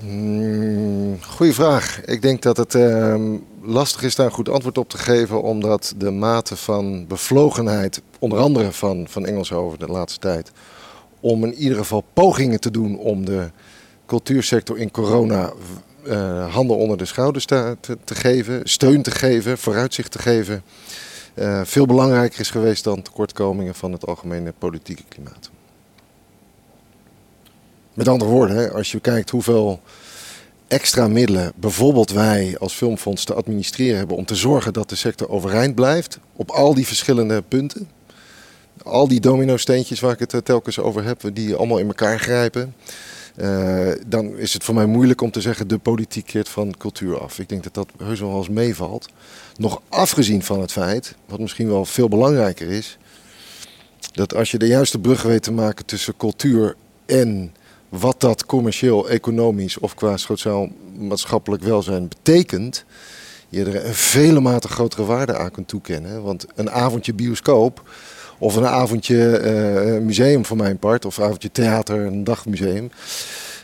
Mm, 0.00 1.22
goeie 1.22 1.52
vraag. 1.52 2.04
Ik 2.04 2.22
denk 2.22 2.42
dat 2.42 2.56
het 2.56 2.74
uh, 2.74 3.34
lastig 3.62 4.02
is 4.02 4.14
daar 4.14 4.26
een 4.26 4.32
goed 4.32 4.48
antwoord 4.48 4.78
op 4.78 4.88
te 4.88 4.98
geven, 4.98 5.42
omdat 5.42 5.94
de 5.96 6.10
mate 6.10 6.56
van 6.56 7.06
bevlogenheid, 7.06 8.02
onder 8.18 8.38
andere 8.38 8.72
van, 8.72 9.06
van 9.08 9.26
Engelshoven 9.26 9.78
de 9.78 9.86
laatste 9.86 10.18
tijd, 10.18 10.52
om 11.20 11.44
in 11.44 11.54
ieder 11.54 11.78
geval 11.78 12.04
pogingen 12.12 12.60
te 12.60 12.70
doen 12.70 12.98
om 12.98 13.24
de 13.24 13.50
cultuursector 14.06 14.78
in 14.78 14.90
corona 14.90 15.52
uh, 16.06 16.54
handen 16.54 16.76
onder 16.76 16.96
de 16.96 17.04
schouders 17.04 17.44
te, 17.44 17.76
te, 18.04 18.14
geven, 18.14 18.60
steun 18.64 19.02
te 19.02 19.10
geven, 19.10 19.58
vooruitzicht 19.58 20.10
te 20.10 20.18
geven, 20.18 20.62
uh, 21.34 21.60
veel 21.64 21.86
belangrijker 21.86 22.40
is 22.40 22.50
geweest 22.50 22.84
dan 22.84 23.02
tekortkomingen 23.02 23.74
van 23.74 23.92
het 23.92 24.06
algemene 24.06 24.52
politieke 24.58 25.02
klimaat. 25.08 25.50
Met 27.94 28.08
andere 28.08 28.30
woorden, 28.30 28.72
als 28.72 28.92
je 28.92 29.00
kijkt 29.00 29.30
hoeveel 29.30 29.80
extra 30.68 31.08
middelen 31.08 31.52
bijvoorbeeld 31.54 32.10
wij 32.10 32.56
als 32.58 32.74
Filmfonds 32.74 33.24
te 33.24 33.34
administreren 33.34 33.98
hebben 33.98 34.16
om 34.16 34.24
te 34.24 34.34
zorgen 34.34 34.72
dat 34.72 34.88
de 34.88 34.96
sector 34.96 35.28
overeind 35.28 35.74
blijft 35.74 36.18
op 36.32 36.50
al 36.50 36.74
die 36.74 36.86
verschillende 36.86 37.42
punten. 37.42 37.88
Al 38.82 39.08
die 39.08 39.20
domino-steentjes 39.20 40.00
waar 40.00 40.20
ik 40.20 40.30
het 40.30 40.44
telkens 40.44 40.78
over 40.78 41.04
heb, 41.04 41.20
die 41.32 41.54
allemaal 41.54 41.78
in 41.78 41.86
elkaar 41.86 42.20
grijpen. 42.20 42.74
Uh, 43.36 43.92
dan 44.06 44.36
is 44.36 44.52
het 44.52 44.64
voor 44.64 44.74
mij 44.74 44.86
moeilijk 44.86 45.20
om 45.20 45.30
te 45.30 45.40
zeggen 45.40 45.68
de 45.68 45.78
politiek 45.78 46.26
keert 46.26 46.48
van 46.48 46.74
cultuur 46.78 47.20
af. 47.20 47.38
Ik 47.38 47.48
denk 47.48 47.62
dat 47.62 47.74
dat 47.74 47.88
heus 47.98 48.20
wel 48.20 48.36
eens 48.36 48.48
meevalt. 48.48 49.08
Nog 49.56 49.82
afgezien 49.88 50.42
van 50.42 50.60
het 50.60 50.72
feit, 50.72 51.14
wat 51.26 51.38
misschien 51.38 51.68
wel 51.68 51.84
veel 51.84 52.08
belangrijker 52.08 52.68
is, 52.70 52.98
dat 54.12 54.34
als 54.34 54.50
je 54.50 54.58
de 54.58 54.66
juiste 54.66 54.98
brug 54.98 55.22
weet 55.22 55.42
te 55.42 55.52
maken 55.52 55.84
tussen 55.84 56.16
cultuur 56.16 56.76
en 57.06 57.54
wat 57.88 58.20
dat 58.20 58.46
commercieel, 58.46 59.08
economisch 59.08 59.78
of 59.78 59.94
qua 59.94 60.16
sociaal-maatschappelijk 60.16 61.62
welzijn 61.62 62.08
betekent, 62.08 62.84
je 63.48 63.64
er 63.64 63.86
een 63.86 63.94
vele 63.94 64.40
mate 64.40 64.68
grotere 64.68 65.04
waarde 65.04 65.36
aan 65.36 65.50
kunt 65.50 65.68
toekennen. 65.68 66.22
Want 66.22 66.46
een 66.54 66.70
avondje 66.70 67.14
bioscoop 67.14 67.90
of 68.38 68.56
een 68.56 68.66
avondje 68.66 69.40
uh, 69.96 70.04
museum 70.04 70.44
voor 70.44 70.56
mijn 70.56 70.78
part, 70.78 71.04
of 71.04 71.16
een 71.16 71.24
avondje 71.24 71.50
theater, 71.52 72.00
een 72.00 72.24
dagmuseum, 72.24 72.90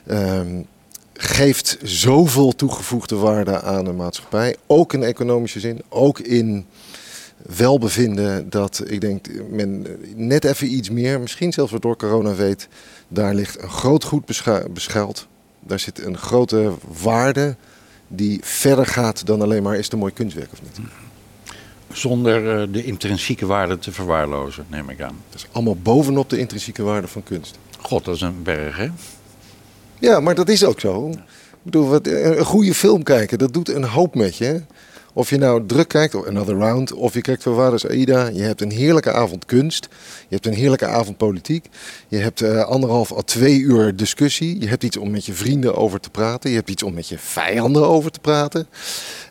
uh, 0.07 0.41
geeft 1.13 1.79
zoveel 1.83 2.55
toegevoegde 2.55 3.17
waarde 3.17 3.61
aan 3.61 3.87
een 3.87 3.97
maatschappij. 3.97 4.57
Ook 4.67 4.93
in 4.93 5.03
economische 5.03 5.61
zin, 5.61 5.83
ook 5.89 6.19
in 6.19 6.67
welbevinden 7.57 8.51
dat 8.51 8.83
ik 8.87 9.01
denk 9.01 9.27
men 9.51 9.87
net 10.15 10.45
even 10.45 10.75
iets 10.75 10.91
meer, 10.91 11.21
misschien 11.21 11.53
zelfs 11.53 11.73
wat 11.73 11.83
door 11.83 11.97
corona 11.97 12.35
weet, 12.35 12.69
daar 13.09 13.35
ligt 13.35 13.63
een 13.63 13.71
groot 13.71 14.05
goed 14.05 14.25
beschuild. 14.73 15.27
Daar 15.61 15.79
zit 15.79 16.05
een 16.05 16.19
grote 16.19 16.73
waarde 17.03 17.57
die 18.09 18.41
verder 18.43 18.87
gaat 18.87 19.27
dan 19.27 19.43
alleen 19.43 19.63
maar 19.63 19.77
is 19.77 19.85
het 19.85 19.93
een 19.93 19.99
mooi 19.99 20.13
kunstwerk 20.13 20.53
of 20.53 20.63
niet. 20.63 20.87
Zonder 21.93 22.61
uh, 22.61 22.73
de 22.73 22.85
intrinsieke 22.85 23.47
waarde 23.47 23.79
te 23.79 23.93
verwaarlozen, 23.93 24.67
neem 24.69 24.91
ik 24.91 25.01
aan. 25.01 25.17
Dat 25.31 25.41
is 25.41 25.47
allemaal 25.53 25.77
bovenop 25.77 26.31
de 26.31 26.39
intrinsieke 26.39 26.83
waarde 26.83 27.09
van 27.09 27.23
kunst. 27.23 27.59
God, 27.79 28.05
dat 28.05 28.15
is 28.15 28.21
een 28.21 28.43
berg, 28.43 28.77
hè? 28.77 28.89
Ja, 29.99 30.21
maar 30.21 30.35
dat 30.35 30.49
is 30.49 30.65
ook 30.65 30.81
zo. 30.81 31.09
Ik 31.09 31.19
bedoel, 31.63 31.89
wat, 31.89 32.07
een 32.07 32.45
goede 32.45 32.75
film 32.75 33.03
kijken, 33.03 33.39
dat 33.39 33.53
doet 33.53 33.69
een 33.69 33.85
hoop 33.85 34.15
met 34.15 34.37
je. 34.37 34.63
Of 35.15 35.31
je 35.31 35.39
nou 35.39 35.67
druk 35.67 35.89
kijkt, 35.89 36.15
of 36.15 36.27
Another 36.27 36.57
Round, 36.57 36.93
of 36.93 37.15
je 37.15 37.21
kijkt 37.21 37.43
voor 37.43 37.55
Vaders 37.55 37.89
Aida. 37.89 38.27
Je 38.27 38.43
hebt 38.43 38.61
een 38.61 38.71
heerlijke 38.71 39.13
avond 39.13 39.45
kunst. 39.45 39.89
Je 40.29 40.35
hebt 40.35 40.47
een 40.47 40.55
heerlijke 40.55 40.87
avond 40.87 41.17
politiek. 41.17 41.69
Je 42.09 42.17
hebt 42.17 42.43
uh, 42.43 42.65
anderhalf 42.65 43.13
à 43.13 43.21
twee 43.23 43.59
uur 43.59 43.97
discussie. 43.97 44.61
Je 44.61 44.69
hebt 44.69 44.85
iets 44.85 44.97
om 44.97 45.11
met 45.11 45.27
je 45.27 45.33
vrienden 45.33 45.77
over 45.77 46.01
te 46.01 46.11
praten. 46.11 46.51
Je 46.51 46.57
hebt 46.57 46.71
iets 46.71 46.83
om 46.83 46.95
met 46.95 47.09
je 47.09 47.19
vijanden 47.19 47.87
over 47.87 48.11
te 48.11 48.21
praten. 48.21 48.67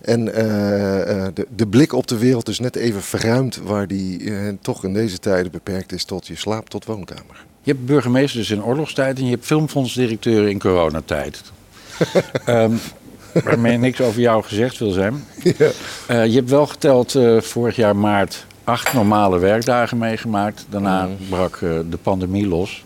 En 0.01 0.27
uh, 0.27 0.35
uh, 0.35 1.27
de, 1.33 1.47
de, 1.55 1.67
blik 1.67 1.93
op 1.93 2.07
de 2.07 2.17
wereld 2.17 2.47
is 2.49 2.59
net 2.59 2.75
even 2.75 3.01
verruimd, 3.01 3.57
waar 3.63 3.87
die 3.87 4.31
toch 4.59 4.83
in 4.83 4.93
deze 4.93 5.19
tijden 5.19 5.51
beperkt 5.51 5.91
is 5.91 6.03
tot 6.03 6.27
je 6.27 6.35
slaap 6.35 6.69
tot 6.69 6.85
woonkamer. 6.85 7.45
Je 7.61 7.71
hebt 7.71 7.85
burgemeesters 7.85 8.49
in 8.49 8.63
oorlogstijd 8.63 9.17
en 9.17 9.25
je 9.25 9.31
hebt 9.31 9.45
filmfondsdirecteuren 9.45 10.49
in 10.49 10.59
coronatijd. 10.59 11.41
um, 12.47 12.79
waarmee 13.43 13.77
niks 13.77 14.01
over 14.01 14.21
jou 14.21 14.43
gezegd 14.43 14.77
wil 14.77 14.91
zijn. 14.91 15.23
Ja. 15.57 15.71
Uh, 16.09 16.25
je 16.25 16.35
hebt 16.35 16.49
wel 16.49 16.67
geteld 16.67 17.15
uh, 17.15 17.41
vorig 17.41 17.75
jaar 17.75 17.95
maart 17.95 18.45
acht 18.63 18.93
normale 18.93 19.39
werkdagen 19.39 19.97
meegemaakt. 19.97 20.65
Daarna 20.69 21.05
mm. 21.05 21.17
brak 21.29 21.55
uh, 21.55 21.79
de 21.89 21.97
pandemie 21.97 22.47
los. 22.47 22.83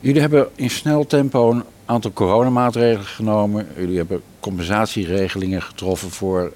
Jullie 0.00 0.20
hebben 0.20 0.48
in 0.54 0.70
snel 0.70 1.06
tempo 1.06 1.50
een 1.50 1.62
aantal 1.84 2.12
coronamaatregelen 2.12 3.06
genomen. 3.06 3.66
Jullie 3.76 3.96
hebben 3.96 4.22
compensatieregelingen 4.40 5.62
getroffen 5.62 6.10
voor 6.10 6.52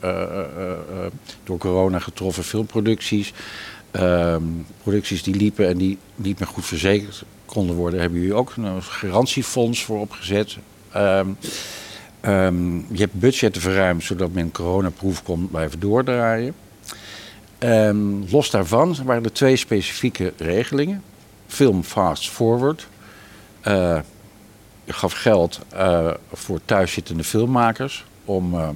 door 1.45 1.59
corona 1.59 1.99
getroffen 1.99 2.45
filmproducties. 2.45 3.33
Ehm, 3.91 4.43
producties 4.83 5.23
die 5.23 5.35
liepen 5.35 5.69
en 5.69 5.77
die 5.77 5.99
niet 6.15 6.39
meer 6.39 6.49
goed 6.49 6.65
verzekerd 6.67 7.25
konden 7.45 7.77
worden, 7.77 8.01
hebben 8.01 8.19
jullie 8.19 8.35
ook 8.35 8.53
een 8.57 8.83
garantiefonds 8.83 9.85
voor 9.85 10.01
opgezet. 10.01 10.57
Ehm, 10.93 11.29
ehm, 12.21 12.77
je 12.77 12.99
hebt 12.99 13.13
budgetten 13.13 13.63
verruimd 13.63 14.05
zodat 14.05 14.33
men 14.33 14.53
coronaproef 14.53 15.23
kon 15.23 15.49
blijven 15.51 15.81
doordraaien. 15.81 16.55
los 18.31 18.51
daarvan 18.51 18.97
waren 19.05 19.25
er 19.25 19.33
twee 19.33 19.57
specifieke 19.57 20.33
regelingen. 20.37 21.03
Film 21.47 21.83
Fast 21.83 22.31
Forward. 22.31 22.89
Uh, 23.69 23.99
je 24.85 24.93
gaf 24.93 25.13
geld 25.13 25.61
uh, 25.75 26.11
voor 26.33 26.61
thuiszittende 26.65 27.25
filmmakers 27.25 28.05
om 28.25 28.55
uh, 28.55 28.69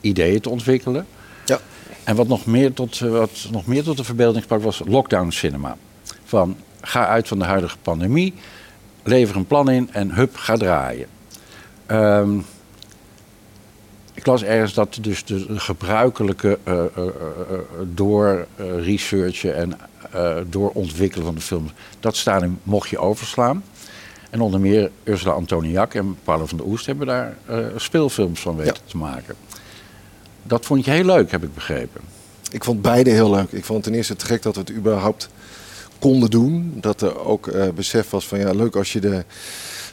ideeën 0.00 0.40
te 0.40 0.48
ontwikkelen. 0.48 1.06
Ja. 1.44 1.58
En 2.04 2.16
wat 2.16 2.28
nog 2.28 2.46
meer 2.46 2.72
tot, 2.72 2.98
wat 2.98 3.48
nog 3.50 3.66
meer 3.66 3.82
tot 3.82 3.96
de 3.96 4.04
verbeelding 4.04 4.44
sprak 4.44 4.62
was 4.62 4.82
lockdown 4.84 5.30
cinema. 5.30 5.76
Van 6.24 6.56
ga 6.80 7.06
uit 7.06 7.28
van 7.28 7.38
de 7.38 7.44
huidige 7.44 7.78
pandemie, 7.82 8.34
lever 9.02 9.36
een 9.36 9.46
plan 9.46 9.70
in 9.70 9.88
en 9.92 10.14
hup, 10.14 10.36
ga 10.36 10.56
draaien. 10.56 11.06
Um, 11.86 12.44
ik 14.18 14.26
las 14.26 14.42
ergens 14.42 14.74
dat 14.74 14.98
dus 15.00 15.24
de 15.24 15.44
gebruikelijke 15.48 16.58
uh, 16.68 16.82
door 17.94 18.46
researchen 18.58 19.56
en 19.56 19.78
door 20.50 20.70
ontwikkelen 20.70 21.26
van 21.26 21.34
de 21.34 21.40
film, 21.40 21.70
dat 22.00 22.16
stadium 22.16 22.58
mocht 22.62 22.88
je 22.88 22.98
overslaan. 22.98 23.64
En 24.30 24.40
onder 24.40 24.60
meer 24.60 24.90
Ursula 25.04 25.32
Antoniak 25.32 25.94
en 25.94 26.16
Paolo 26.24 26.46
van 26.46 26.58
der 26.58 26.66
Oest 26.66 26.86
hebben 26.86 27.06
daar 27.06 27.36
speelfilms 27.76 28.40
van 28.40 28.56
weten 28.56 28.82
te 28.86 28.96
maken. 28.96 29.34
Dat 30.42 30.66
vond 30.66 30.84
je 30.84 30.90
heel 30.90 31.04
leuk, 31.04 31.30
heb 31.30 31.42
ik 31.42 31.54
begrepen. 31.54 32.00
Ik 32.50 32.64
vond 32.64 32.82
beide 32.82 33.10
heel 33.10 33.30
leuk. 33.30 33.52
Ik 33.52 33.64
vond 33.64 33.82
ten 33.82 33.94
eerste 33.94 34.12
het 34.12 34.22
gek 34.22 34.42
dat 34.42 34.54
we 34.54 34.60
het 34.60 34.72
überhaupt 34.72 35.28
konden 35.98 36.30
doen. 36.30 36.78
Dat 36.80 37.02
er 37.02 37.24
ook 37.24 37.50
besef 37.74 38.10
was 38.10 38.26
van 38.26 38.38
ja, 38.38 38.50
leuk 38.50 38.76
als 38.76 38.92
je 38.92 39.00
de 39.00 39.24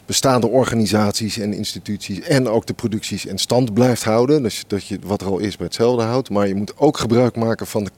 bestaande 0.06 0.48
organisaties 0.48 1.38
en 1.38 1.54
instituties 1.54 2.20
en 2.20 2.48
ook 2.48 2.66
de 2.66 2.74
producties 2.74 3.26
in 3.26 3.38
stand 3.38 3.74
blijft 3.74 4.04
houden. 4.04 4.44
Dus 4.44 4.64
dat 4.68 4.86
je 4.88 5.00
wat 5.06 5.22
er 5.22 5.28
al 5.28 5.40
is 5.40 5.58
bij 5.58 5.66
hetzelfde 5.66 6.04
houdt. 6.04 6.30
Maar 6.30 6.48
je 6.48 6.56
moet 6.56 6.78
ook 6.78 6.98
gebruik 6.98 7.36
maken 7.36 7.68
van 7.68 7.84
de 7.84 7.92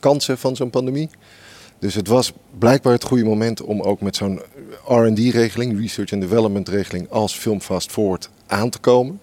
kansen 0.00 0.38
van 0.38 0.56
zo'n 0.56 0.70
pandemie. 0.70 1.10
Dus 1.78 1.94
het 1.94 2.08
was 2.08 2.32
blijkbaar 2.58 2.92
het 2.92 3.04
goede 3.04 3.24
moment 3.24 3.62
om 3.62 3.80
ook 3.80 4.00
met 4.00 4.16
zo'n 4.16 4.40
RD-regeling, 4.86 5.80
Research 5.80 6.12
and 6.12 6.22
Development 6.22 6.68
regeling, 6.68 7.10
als 7.10 7.34
Film 7.34 7.60
Fast 7.60 7.90
Forward 7.90 8.30
aan 8.46 8.70
te 8.70 8.78
komen. 8.78 9.20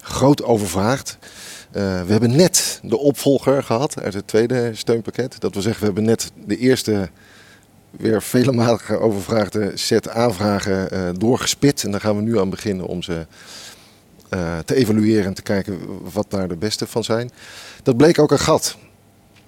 Groot 0.00 0.42
overvraagd. 0.42 1.18
Uh, 1.20 2.02
we 2.02 2.12
hebben 2.12 2.36
net 2.36 2.80
de 2.82 2.98
opvolger 2.98 3.62
gehad 3.62 4.00
uit 4.00 4.14
het 4.14 4.26
tweede 4.26 4.70
steunpakket. 4.74 5.40
Dat 5.40 5.52
wil 5.52 5.62
zeggen, 5.62 5.80
we 5.80 5.86
hebben 5.86 6.04
net 6.04 6.30
de 6.46 6.56
eerste 6.56 7.10
weer 7.96 8.22
vele 8.22 8.52
malen 8.52 9.00
overvraagde 9.00 9.70
set 9.74 10.08
aanvragen 10.08 10.88
uh, 10.92 11.08
doorgespit. 11.18 11.84
En 11.84 11.90
daar 11.90 12.00
gaan 12.00 12.16
we 12.16 12.22
nu 12.22 12.38
aan 12.38 12.50
beginnen 12.50 12.86
om 12.86 13.02
ze 13.02 13.26
uh, 14.34 14.58
te 14.58 14.74
evalueren 14.74 15.24
en 15.24 15.34
te 15.34 15.42
kijken 15.42 15.78
wat 16.12 16.26
daar 16.28 16.48
de 16.48 16.56
beste 16.56 16.86
van 16.86 17.04
zijn. 17.04 17.30
Dat 17.82 17.96
bleek 17.96 18.18
ook 18.18 18.30
een 18.30 18.38
gat. 18.38 18.76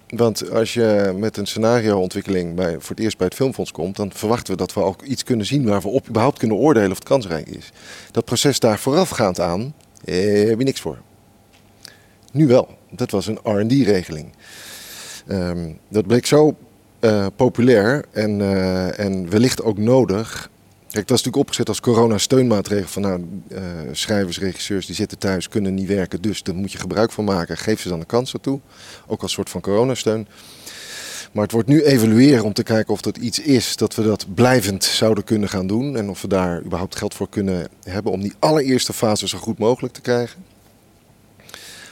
Want 0.08 0.50
als 0.50 0.74
je 0.74 1.14
met 1.16 1.36
een 1.36 1.46
scenarioontwikkeling 1.46 2.54
bij, 2.54 2.72
voor 2.78 2.96
het 2.96 3.04
eerst 3.04 3.16
bij 3.16 3.26
het 3.26 3.36
Filmfonds 3.36 3.72
komt, 3.72 3.96
dan 3.96 4.12
verwachten 4.12 4.52
we 4.52 4.58
dat 4.58 4.74
we 4.74 4.80
ook 4.80 5.02
iets 5.02 5.24
kunnen 5.24 5.46
zien 5.46 5.64
waar 5.64 5.80
we 5.80 5.88
op 5.88 6.08
überhaupt 6.08 6.38
kunnen 6.38 6.56
oordelen 6.56 6.90
of 6.90 6.98
het 6.98 7.08
kansrijk 7.08 7.48
is. 7.48 7.72
Dat 8.10 8.24
proces 8.24 8.58
daar 8.58 8.78
voorafgaand 8.78 9.40
aan, 9.40 9.74
eh, 10.04 10.48
heb 10.48 10.58
je 10.58 10.64
niks 10.64 10.80
voor. 10.80 10.98
Nu 12.32 12.46
wel. 12.46 12.68
Dat 12.90 13.10
was 13.10 13.26
een 13.26 13.38
RD-regeling. 13.42 14.32
Um, 15.28 15.78
dat 15.88 16.06
bleek 16.06 16.26
zo 16.26 16.56
uh, 17.04 17.26
populair 17.36 18.04
en, 18.10 18.38
uh, 18.38 18.98
en 18.98 19.30
wellicht 19.30 19.62
ook 19.62 19.78
nodig. 19.78 20.50
Kijk, 20.80 21.06
het 21.08 21.10
was 21.10 21.22
natuurlijk 21.24 21.36
opgezet 21.36 21.68
als 21.68 21.80
corona-steunmaatregel 21.80 22.88
van 22.88 23.02
nou, 23.02 23.24
uh, 23.48 23.58
schrijvers, 23.92 24.38
regisseurs 24.38 24.86
die 24.86 24.94
zitten 24.94 25.18
thuis, 25.18 25.48
kunnen 25.48 25.74
niet 25.74 25.88
werken, 25.88 26.22
dus 26.22 26.42
daar 26.42 26.54
moet 26.54 26.72
je 26.72 26.78
gebruik 26.78 27.12
van 27.12 27.24
maken. 27.24 27.56
Geef 27.56 27.80
ze 27.80 27.88
dan 27.88 28.00
een 28.00 28.06
kans 28.06 28.32
ertoe, 28.32 28.60
ook 29.06 29.22
als 29.22 29.32
soort 29.32 29.50
van 29.50 29.60
coronasteun. 29.60 30.26
Maar 31.32 31.42
het 31.42 31.52
wordt 31.52 31.68
nu 31.68 31.82
evalueren 31.82 32.44
om 32.44 32.52
te 32.52 32.62
kijken 32.62 32.92
of 32.92 33.00
dat 33.00 33.16
iets 33.16 33.38
is 33.38 33.76
dat 33.76 33.94
we 33.94 34.02
dat 34.02 34.26
blijvend 34.34 34.84
zouden 34.84 35.24
kunnen 35.24 35.48
gaan 35.48 35.66
doen. 35.66 35.96
En 35.96 36.08
of 36.08 36.22
we 36.22 36.28
daar 36.28 36.62
überhaupt 36.64 36.96
geld 36.96 37.14
voor 37.14 37.28
kunnen 37.28 37.68
hebben 37.82 38.12
om 38.12 38.20
die 38.20 38.34
allereerste 38.38 38.92
fase 38.92 39.28
zo 39.28 39.38
goed 39.38 39.58
mogelijk 39.58 39.94
te 39.94 40.00
krijgen. 40.00 40.53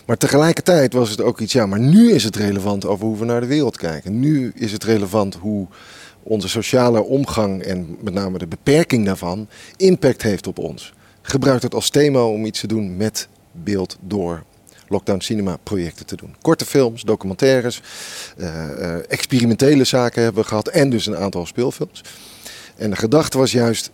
Maar 0.06 0.16
tegelijkertijd 0.16 0.92
was 0.92 1.10
het 1.10 1.20
ook 1.20 1.40
iets, 1.40 1.52
ja, 1.52 1.66
maar 1.66 1.80
nu 1.80 2.12
is 2.12 2.24
het 2.24 2.36
relevant 2.36 2.86
over 2.86 3.06
hoe 3.06 3.18
we 3.18 3.24
naar 3.24 3.40
de 3.40 3.46
wereld 3.46 3.76
kijken. 3.76 4.20
Nu 4.20 4.52
is 4.54 4.72
het 4.72 4.84
relevant 4.84 5.34
hoe 5.34 5.66
onze 6.22 6.48
sociale 6.48 7.02
omgang 7.02 7.62
en 7.62 7.96
met 8.00 8.14
name 8.14 8.38
de 8.38 8.46
beperking 8.46 9.06
daarvan 9.06 9.48
impact 9.76 10.22
heeft 10.22 10.46
op 10.46 10.58
ons. 10.58 10.92
Gebruik 11.22 11.62
het 11.62 11.74
als 11.74 11.90
thema 11.90 12.24
om 12.24 12.44
iets 12.44 12.60
te 12.60 12.66
doen 12.66 12.96
met 12.96 13.28
beeld 13.52 13.96
door 14.00 14.42
lockdown 14.88 15.20
cinema 15.20 15.56
projecten 15.62 16.06
te 16.06 16.16
doen. 16.16 16.34
Korte 16.40 16.64
films, 16.64 17.02
documentaires, 17.02 17.82
uh, 18.36 18.46
uh, 18.46 18.94
experimentele 19.08 19.84
zaken 19.84 20.22
hebben 20.22 20.42
we 20.42 20.48
gehad 20.48 20.68
en 20.68 20.90
dus 20.90 21.06
een 21.06 21.16
aantal 21.16 21.46
speelfilms. 21.46 22.04
En 22.76 22.90
de 22.90 22.96
gedachte 22.96 23.38
was 23.38 23.52
juist 23.52 23.90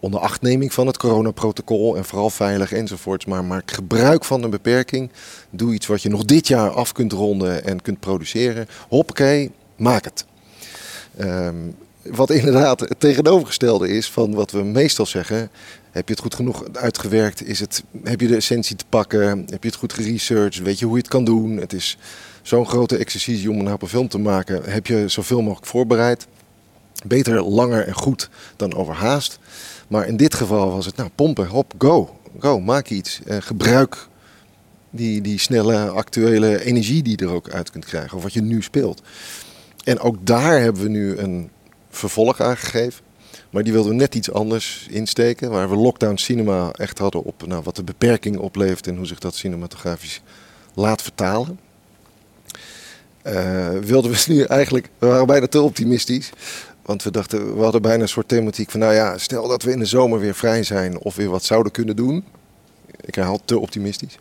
onder 0.00 0.20
achtneming 0.20 0.72
van 0.72 0.86
het 0.86 0.96
coronaprotocol 0.96 1.96
en 1.96 2.04
vooral 2.04 2.30
veilig 2.30 2.72
enzovoorts. 2.72 3.24
Maar 3.24 3.44
maak 3.44 3.70
gebruik 3.70 4.24
van 4.24 4.42
een 4.42 4.50
beperking. 4.50 5.10
Doe 5.50 5.74
iets 5.74 5.86
wat 5.86 6.02
je 6.02 6.08
nog 6.08 6.24
dit 6.24 6.48
jaar 6.48 6.70
af 6.70 6.92
kunt 6.92 7.12
ronden 7.12 7.64
en 7.64 7.82
kunt 7.82 8.00
produceren. 8.00 8.68
Hoppakee, 8.88 9.50
maak 9.76 10.04
het. 10.04 10.24
Um, 11.20 11.76
wat 12.02 12.30
inderdaad 12.30 12.80
het 12.80 13.00
tegenovergestelde 13.00 13.88
is 13.88 14.10
van 14.10 14.34
wat 14.34 14.50
we 14.50 14.62
meestal 14.62 15.06
zeggen. 15.06 15.50
Heb 15.90 16.08
je 16.08 16.14
het 16.14 16.22
goed 16.22 16.34
genoeg 16.34 16.64
uitgewerkt? 16.72 17.46
Is 17.46 17.60
het, 17.60 17.82
heb 18.04 18.20
je 18.20 18.26
de 18.26 18.36
essentie 18.36 18.76
te 18.76 18.84
pakken? 18.88 19.46
Heb 19.50 19.62
je 19.62 19.68
het 19.68 19.78
goed 19.78 19.92
geresearched? 19.92 20.62
Weet 20.62 20.78
je 20.78 20.84
hoe 20.84 20.94
je 20.94 21.00
het 21.00 21.10
kan 21.10 21.24
doen? 21.24 21.56
Het 21.56 21.72
is 21.72 21.98
zo'n 22.42 22.66
grote 22.66 22.96
exercitie 22.96 23.50
om 23.50 23.58
een 23.58 23.76
een 23.80 23.88
film 23.88 24.08
te 24.08 24.18
maken. 24.18 24.62
Heb 24.64 24.86
je 24.86 25.08
zoveel 25.08 25.42
mogelijk 25.42 25.66
voorbereid? 25.66 26.26
Beter 27.06 27.42
langer 27.42 27.86
en 27.86 27.94
goed 27.94 28.28
dan 28.56 28.74
overhaast. 28.74 29.38
Maar 29.88 30.06
in 30.06 30.16
dit 30.16 30.34
geval 30.34 30.70
was 30.70 30.86
het, 30.86 30.96
nou, 30.96 31.10
pompen, 31.14 31.46
hop, 31.46 31.74
go. 31.78 32.18
Go, 32.38 32.60
maak 32.60 32.88
iets. 32.88 33.20
Uh, 33.26 33.36
gebruik 33.40 34.08
die, 34.90 35.20
die 35.20 35.38
snelle 35.38 35.88
actuele 35.88 36.64
energie 36.64 37.02
die 37.02 37.18
je 37.18 37.26
er 37.26 37.32
ook 37.32 37.50
uit 37.50 37.70
kunt 37.70 37.84
krijgen. 37.84 38.16
Of 38.16 38.22
wat 38.22 38.32
je 38.32 38.42
nu 38.42 38.62
speelt. 38.62 39.02
En 39.84 40.00
ook 40.00 40.16
daar 40.26 40.60
hebben 40.60 40.82
we 40.82 40.88
nu 40.88 41.16
een 41.16 41.50
vervolg 41.90 42.40
aangegeven. 42.40 43.04
Maar 43.50 43.62
die 43.62 43.72
wilden 43.72 43.90
we 43.90 43.96
net 43.96 44.14
iets 44.14 44.32
anders 44.32 44.86
insteken. 44.90 45.50
Waar 45.50 45.70
we 45.70 45.76
lockdown 45.76 46.16
cinema 46.16 46.70
echt 46.72 46.98
hadden 46.98 47.22
op 47.22 47.46
nou, 47.46 47.62
wat 47.62 47.76
de 47.76 47.84
beperking 47.84 48.38
oplevert 48.38 48.86
en 48.86 48.96
hoe 48.96 49.06
zich 49.06 49.18
dat 49.18 49.34
cinematografisch 49.34 50.20
laat 50.74 51.02
vertalen. 51.02 51.58
Uh, 53.26 53.68
wilden 53.70 54.10
we 54.10 54.24
nu 54.32 54.42
eigenlijk, 54.42 54.88
we 54.98 55.06
waren 55.06 55.26
bijna 55.26 55.46
te 55.46 55.60
optimistisch. 55.60 56.30
Want 56.88 57.02
we 57.02 57.10
dachten, 57.10 57.56
we 57.56 57.62
hadden 57.62 57.82
bijna 57.82 58.02
een 58.02 58.08
soort 58.08 58.28
thematiek 58.28 58.70
van, 58.70 58.80
nou 58.80 58.94
ja, 58.94 59.18
stel 59.18 59.48
dat 59.48 59.62
we 59.62 59.70
in 59.70 59.78
de 59.78 59.84
zomer 59.84 60.20
weer 60.20 60.34
vrij 60.34 60.62
zijn 60.62 60.98
of 60.98 61.16
weer 61.16 61.28
wat 61.28 61.44
zouden 61.44 61.72
kunnen 61.72 61.96
doen. 61.96 62.24
Ik 63.00 63.14
herhaal 63.14 63.40
te 63.44 63.58
optimistisch. 63.58 64.18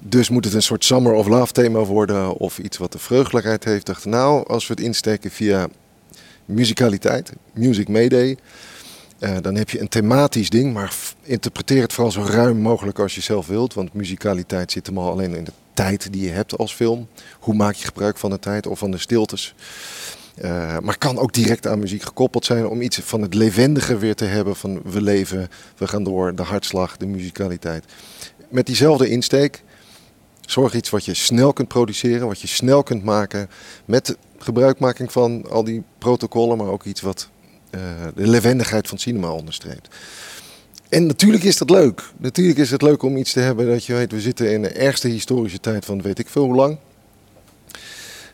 Dus 0.00 0.28
moet 0.28 0.44
het 0.44 0.54
een 0.54 0.62
soort 0.62 0.84
Summer 0.84 1.12
of 1.12 1.26
Love 1.26 1.52
thema 1.52 1.78
worden 1.78 2.32
of 2.32 2.58
iets 2.58 2.76
wat 2.76 2.92
de 2.92 2.98
vreugdelijkheid 2.98 3.64
heeft. 3.64 3.86
Dachten, 3.86 4.10
nou, 4.10 4.46
als 4.46 4.66
we 4.66 4.74
het 4.74 4.82
insteken 4.82 5.30
via 5.30 5.68
muzikaliteit, 6.44 7.32
Music 7.52 7.88
Mayday, 7.88 8.36
uh, 9.18 9.36
dan 9.42 9.54
heb 9.54 9.70
je 9.70 9.80
een 9.80 9.88
thematisch 9.88 10.50
ding, 10.50 10.72
maar 10.72 10.94
interpreteer 11.22 11.82
het 11.82 11.92
vooral 11.92 12.12
zo 12.12 12.22
ruim 12.22 12.56
mogelijk 12.56 12.98
als 12.98 13.14
je 13.14 13.20
zelf 13.20 13.46
wilt. 13.46 13.74
Want 13.74 13.92
muzikaliteit 13.92 14.72
zit 14.72 14.86
hem 14.86 14.98
al 14.98 15.10
alleen 15.10 15.34
in 15.34 15.44
de 15.44 15.52
tijd 15.74 16.12
die 16.12 16.22
je 16.22 16.30
hebt 16.30 16.58
als 16.58 16.74
film. 16.74 17.08
Hoe 17.38 17.54
maak 17.54 17.74
je 17.74 17.84
gebruik 17.84 18.18
van 18.18 18.30
de 18.30 18.38
tijd 18.38 18.66
of 18.66 18.78
van 18.78 18.90
de 18.90 18.98
stiltes? 18.98 19.54
Uh, 20.44 20.78
maar 20.78 20.98
kan 20.98 21.18
ook 21.18 21.32
direct 21.32 21.66
aan 21.66 21.78
muziek 21.78 22.02
gekoppeld 22.02 22.44
zijn 22.44 22.66
om 22.66 22.80
iets 22.80 22.98
van 22.98 23.22
het 23.22 23.34
levendige 23.34 23.98
weer 23.98 24.14
te 24.14 24.24
hebben. 24.24 24.56
Van 24.56 24.82
we 24.82 25.02
leven, 25.02 25.48
we 25.76 25.88
gaan 25.88 26.04
door, 26.04 26.34
de 26.34 26.42
hartslag, 26.42 26.96
de 26.96 27.06
muzikaliteit. 27.06 27.84
Met 28.48 28.66
diezelfde 28.66 29.08
insteek. 29.08 29.62
Zorg 30.40 30.74
iets 30.74 30.90
wat 30.90 31.04
je 31.04 31.14
snel 31.14 31.52
kunt 31.52 31.68
produceren, 31.68 32.26
wat 32.26 32.40
je 32.40 32.46
snel 32.46 32.82
kunt 32.82 33.04
maken. 33.04 33.48
Met 33.84 34.16
gebruikmaking 34.38 35.12
van 35.12 35.50
al 35.50 35.64
die 35.64 35.82
protocollen, 35.98 36.58
maar 36.58 36.68
ook 36.68 36.84
iets 36.84 37.00
wat 37.00 37.28
uh, 37.70 37.80
de 38.14 38.26
levendigheid 38.26 38.88
van 38.88 38.98
cinema 38.98 39.30
onderstreept. 39.30 39.88
En 40.88 41.06
natuurlijk 41.06 41.44
is 41.44 41.56
dat 41.56 41.70
leuk. 41.70 42.10
Natuurlijk 42.16 42.58
is 42.58 42.70
het 42.70 42.82
leuk 42.82 43.02
om 43.02 43.16
iets 43.16 43.32
te 43.32 43.40
hebben 43.40 43.66
dat 43.66 43.84
je 43.84 43.94
weet, 43.94 44.12
we 44.12 44.20
zitten 44.20 44.52
in 44.52 44.62
de 44.62 44.68
ergste 44.68 45.08
historische 45.08 45.60
tijd 45.60 45.84
van 45.84 46.02
weet 46.02 46.18
ik 46.18 46.28
veel 46.28 46.44
hoe 46.44 46.54
lang. 46.54 46.78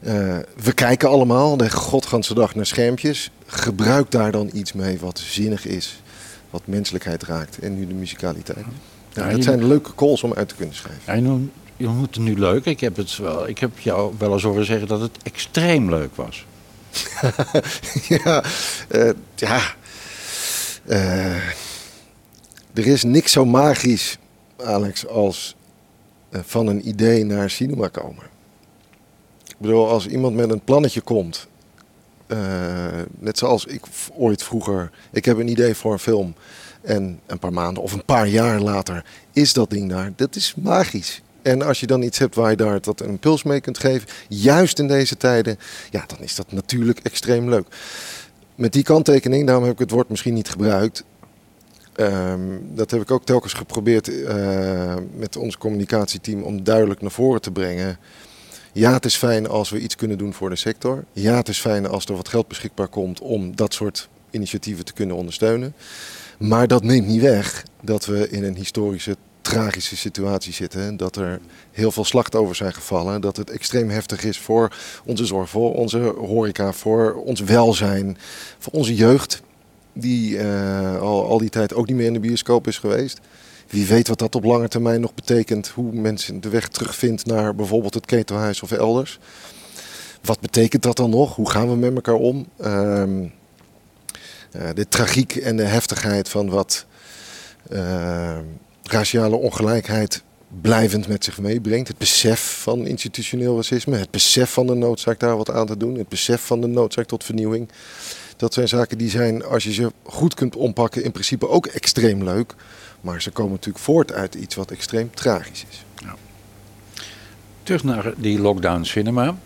Uh, 0.06 0.38
we 0.62 0.72
kijken 0.74 1.08
allemaal 1.08 1.56
de 1.56 1.70
godganse 1.70 2.34
dag 2.34 2.54
naar 2.54 2.66
schermpjes. 2.66 3.30
Gebruik 3.46 4.10
daar 4.10 4.32
dan 4.32 4.50
iets 4.52 4.72
mee 4.72 4.98
wat 4.98 5.18
zinnig 5.18 5.66
is, 5.66 6.02
wat 6.50 6.62
menselijkheid 6.64 7.22
raakt. 7.22 7.58
En 7.58 7.74
nu 7.74 7.86
de 7.86 7.94
muzikaliteit. 7.94 8.64
Ja, 9.12 9.30
dat 9.30 9.42
zijn 9.42 9.66
leuke 9.66 9.94
calls 9.94 10.22
om 10.22 10.34
uit 10.34 10.48
te 10.48 10.54
kunnen 10.54 10.74
schrijven. 10.74 11.02
Ja, 11.06 11.14
je, 11.14 11.46
je 11.76 11.84
noemt 11.84 12.14
het 12.14 12.24
nu 12.24 12.38
leuk. 12.38 12.64
Ik 12.64 12.80
heb, 12.80 12.96
het 12.96 13.16
wel, 13.16 13.48
ik 13.48 13.58
heb 13.58 13.78
jou 13.78 14.14
wel 14.18 14.32
eens 14.32 14.42
horen 14.42 14.64
zeggen 14.64 14.88
dat 14.88 15.00
het 15.00 15.18
extreem 15.22 15.90
leuk 15.90 16.16
was. 16.16 16.46
ja, 18.24 18.44
uh, 18.90 19.10
ja. 19.34 19.60
Uh, 20.86 21.36
er 22.74 22.86
is 22.86 23.02
niks 23.02 23.32
zo 23.32 23.44
magisch, 23.44 24.18
Alex, 24.64 25.06
als 25.06 25.56
van 26.30 26.66
een 26.66 26.88
idee 26.88 27.24
naar 27.24 27.50
cinema 27.50 27.88
komen. 27.88 28.32
Bedoel, 29.62 29.88
als 29.88 30.06
iemand 30.06 30.34
met 30.36 30.50
een 30.50 30.64
plannetje 30.64 31.00
komt, 31.00 31.46
net 33.18 33.38
zoals 33.38 33.64
ik 33.64 33.82
ooit 34.14 34.42
vroeger, 34.42 34.90
ik 35.12 35.24
heb 35.24 35.38
een 35.38 35.48
idee 35.48 35.74
voor 35.74 35.92
een 35.92 35.98
film 35.98 36.34
en 36.80 37.20
een 37.26 37.38
paar 37.38 37.52
maanden 37.52 37.82
of 37.82 37.92
een 37.92 38.04
paar 38.04 38.28
jaar 38.28 38.60
later 38.60 39.04
is 39.32 39.52
dat 39.52 39.70
ding 39.70 39.90
daar. 39.90 40.12
Dat 40.16 40.36
is 40.36 40.54
magisch. 40.56 41.22
En 41.42 41.62
als 41.62 41.80
je 41.80 41.86
dan 41.86 42.02
iets 42.02 42.18
hebt 42.18 42.34
waar 42.34 42.50
je 42.50 42.56
daar 42.56 42.80
dat 42.80 43.00
een 43.00 43.08
impuls 43.08 43.42
mee 43.42 43.60
kunt 43.60 43.78
geven, 43.78 44.08
juist 44.28 44.78
in 44.78 44.88
deze 44.88 45.16
tijden, 45.16 45.58
ja, 45.90 46.04
dan 46.06 46.18
is 46.20 46.34
dat 46.34 46.52
natuurlijk 46.52 46.98
extreem 46.98 47.48
leuk. 47.48 47.66
Met 48.54 48.72
die 48.72 48.82
kanttekening, 48.82 49.46
daarom 49.46 49.64
heb 49.64 49.72
ik 49.72 49.78
het 49.78 49.90
woord 49.90 50.08
misschien 50.08 50.34
niet 50.34 50.50
gebruikt. 50.50 51.04
Um, 51.96 52.70
dat 52.74 52.90
heb 52.90 53.00
ik 53.00 53.10
ook 53.10 53.24
telkens 53.24 53.52
geprobeerd 53.52 54.08
uh, 54.08 54.94
met 55.16 55.36
ons 55.36 55.58
communicatieteam 55.58 56.42
om 56.42 56.64
duidelijk 56.64 57.00
naar 57.00 57.10
voren 57.10 57.40
te 57.40 57.50
brengen. 57.50 57.98
Ja, 58.74 58.92
het 58.92 59.04
is 59.04 59.16
fijn 59.16 59.48
als 59.48 59.70
we 59.70 59.80
iets 59.80 59.94
kunnen 59.94 60.18
doen 60.18 60.32
voor 60.32 60.50
de 60.50 60.56
sector. 60.56 61.04
Ja, 61.12 61.36
het 61.36 61.48
is 61.48 61.60
fijn 61.60 61.86
als 61.86 62.04
er 62.04 62.16
wat 62.16 62.28
geld 62.28 62.48
beschikbaar 62.48 62.88
komt 62.88 63.20
om 63.20 63.56
dat 63.56 63.74
soort 63.74 64.08
initiatieven 64.30 64.84
te 64.84 64.92
kunnen 64.92 65.16
ondersteunen. 65.16 65.74
Maar 66.38 66.68
dat 66.68 66.82
neemt 66.82 67.06
niet 67.06 67.20
weg 67.20 67.64
dat 67.80 68.04
we 68.04 68.28
in 68.28 68.44
een 68.44 68.54
historische, 68.54 69.16
tragische 69.40 69.96
situatie 69.96 70.52
zitten. 70.52 70.96
Dat 70.96 71.16
er 71.16 71.40
heel 71.70 71.92
veel 71.92 72.04
slachtoffers 72.04 72.58
zijn 72.58 72.74
gevallen. 72.74 73.20
Dat 73.20 73.36
het 73.36 73.50
extreem 73.50 73.90
heftig 73.90 74.24
is 74.24 74.38
voor 74.38 74.76
onze 75.04 75.26
zorg, 75.26 75.50
voor 75.50 75.74
onze 75.74 75.98
horeca, 75.98 76.72
voor 76.72 77.14
ons 77.14 77.40
welzijn, 77.40 78.16
voor 78.58 78.72
onze 78.72 78.94
jeugd. 78.94 79.42
Die 79.92 80.36
uh, 80.36 81.00
al, 81.00 81.26
al 81.26 81.38
die 81.38 81.50
tijd 81.50 81.74
ook 81.74 81.86
niet 81.86 81.96
meer 81.96 82.06
in 82.06 82.12
de 82.12 82.20
bioscoop 82.20 82.66
is 82.66 82.78
geweest. 82.78 83.20
Wie 83.72 83.86
weet 83.86 84.08
wat 84.08 84.18
dat 84.18 84.34
op 84.34 84.44
lange 84.44 84.68
termijn 84.68 85.00
nog 85.00 85.14
betekent. 85.14 85.68
Hoe 85.68 85.92
mensen 85.92 86.40
de 86.40 86.48
weg 86.48 86.68
terugvindt 86.68 87.26
naar 87.26 87.54
bijvoorbeeld 87.54 87.94
het 87.94 88.06
ketelhuis 88.06 88.62
of 88.62 88.72
elders. 88.72 89.18
Wat 90.22 90.40
betekent 90.40 90.82
dat 90.82 90.96
dan 90.96 91.10
nog? 91.10 91.36
Hoe 91.36 91.50
gaan 91.50 91.68
we 91.68 91.76
met 91.76 91.94
elkaar 91.94 92.14
om? 92.14 92.46
Uh, 92.60 92.66
uh, 92.66 93.26
de 94.74 94.88
tragiek 94.88 95.36
en 95.36 95.56
de 95.56 95.64
heftigheid 95.64 96.28
van 96.28 96.48
wat 96.48 96.86
uh, 97.70 98.38
raciale 98.82 99.36
ongelijkheid 99.36 100.22
blijvend 100.60 101.08
met 101.08 101.24
zich 101.24 101.38
meebrengt. 101.38 101.88
Het 101.88 101.98
besef 101.98 102.60
van 102.62 102.86
institutioneel 102.86 103.56
racisme, 103.56 103.96
het 103.96 104.10
besef 104.10 104.52
van 104.52 104.66
de 104.66 104.74
noodzaak 104.74 105.20
daar 105.20 105.36
wat 105.36 105.50
aan 105.50 105.66
te 105.66 105.76
doen, 105.76 105.94
het 105.98 106.08
besef 106.08 106.40
van 106.40 106.60
de 106.60 106.66
noodzaak 106.66 107.06
tot 107.06 107.24
vernieuwing. 107.24 107.68
Dat 108.36 108.54
zijn 108.54 108.68
zaken 108.68 108.98
die 108.98 109.10
zijn, 109.10 109.44
als 109.44 109.64
je 109.64 109.72
ze 109.72 109.92
goed 110.02 110.34
kunt 110.34 110.56
ompakken, 110.56 111.04
in 111.04 111.12
principe 111.12 111.48
ook 111.48 111.66
extreem 111.66 112.24
leuk. 112.24 112.54
Maar 113.02 113.22
ze 113.22 113.30
komen 113.30 113.52
natuurlijk 113.52 113.84
voort 113.84 114.12
uit 114.12 114.34
iets 114.34 114.54
wat 114.54 114.70
extreem 114.70 115.10
tragisch 115.14 115.64
is. 115.70 115.84
Ja. 115.96 116.14
Terug 117.62 117.84
naar 117.84 118.12
die 118.16 118.40
lockdown 118.40 118.82
cinema. 118.82 119.36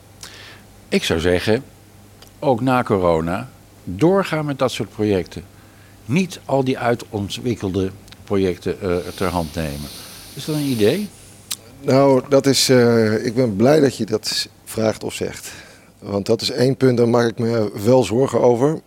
Ik 0.88 1.04
zou 1.04 1.20
zeggen, 1.20 1.64
ook 2.38 2.60
na 2.60 2.82
corona, 2.82 3.48
doorgaan 3.84 4.44
met 4.44 4.58
dat 4.58 4.70
soort 4.70 4.90
projecten. 4.90 5.42
Niet 6.04 6.40
al 6.44 6.64
die 6.64 6.78
uitontwikkelde 6.78 7.90
projecten 8.24 8.76
uh, 8.82 8.96
ter 8.96 9.28
hand 9.28 9.54
nemen. 9.54 9.88
Is 10.34 10.44
dat 10.44 10.54
een 10.54 10.62
idee? 10.62 11.08
Nou, 11.80 12.22
dat 12.28 12.46
is, 12.46 12.70
uh, 12.70 13.26
ik 13.26 13.34
ben 13.34 13.56
blij 13.56 13.80
dat 13.80 13.96
je 13.96 14.06
dat 14.06 14.48
vraagt 14.64 15.04
of 15.04 15.14
zegt. 15.14 15.52
Want 15.98 16.26
dat 16.26 16.40
is 16.40 16.50
één 16.50 16.76
punt, 16.76 16.96
daar 16.96 17.08
maak 17.08 17.28
ik 17.28 17.38
me 17.38 17.70
wel 17.84 18.04
zorgen 18.04 18.40
over. 18.40 18.80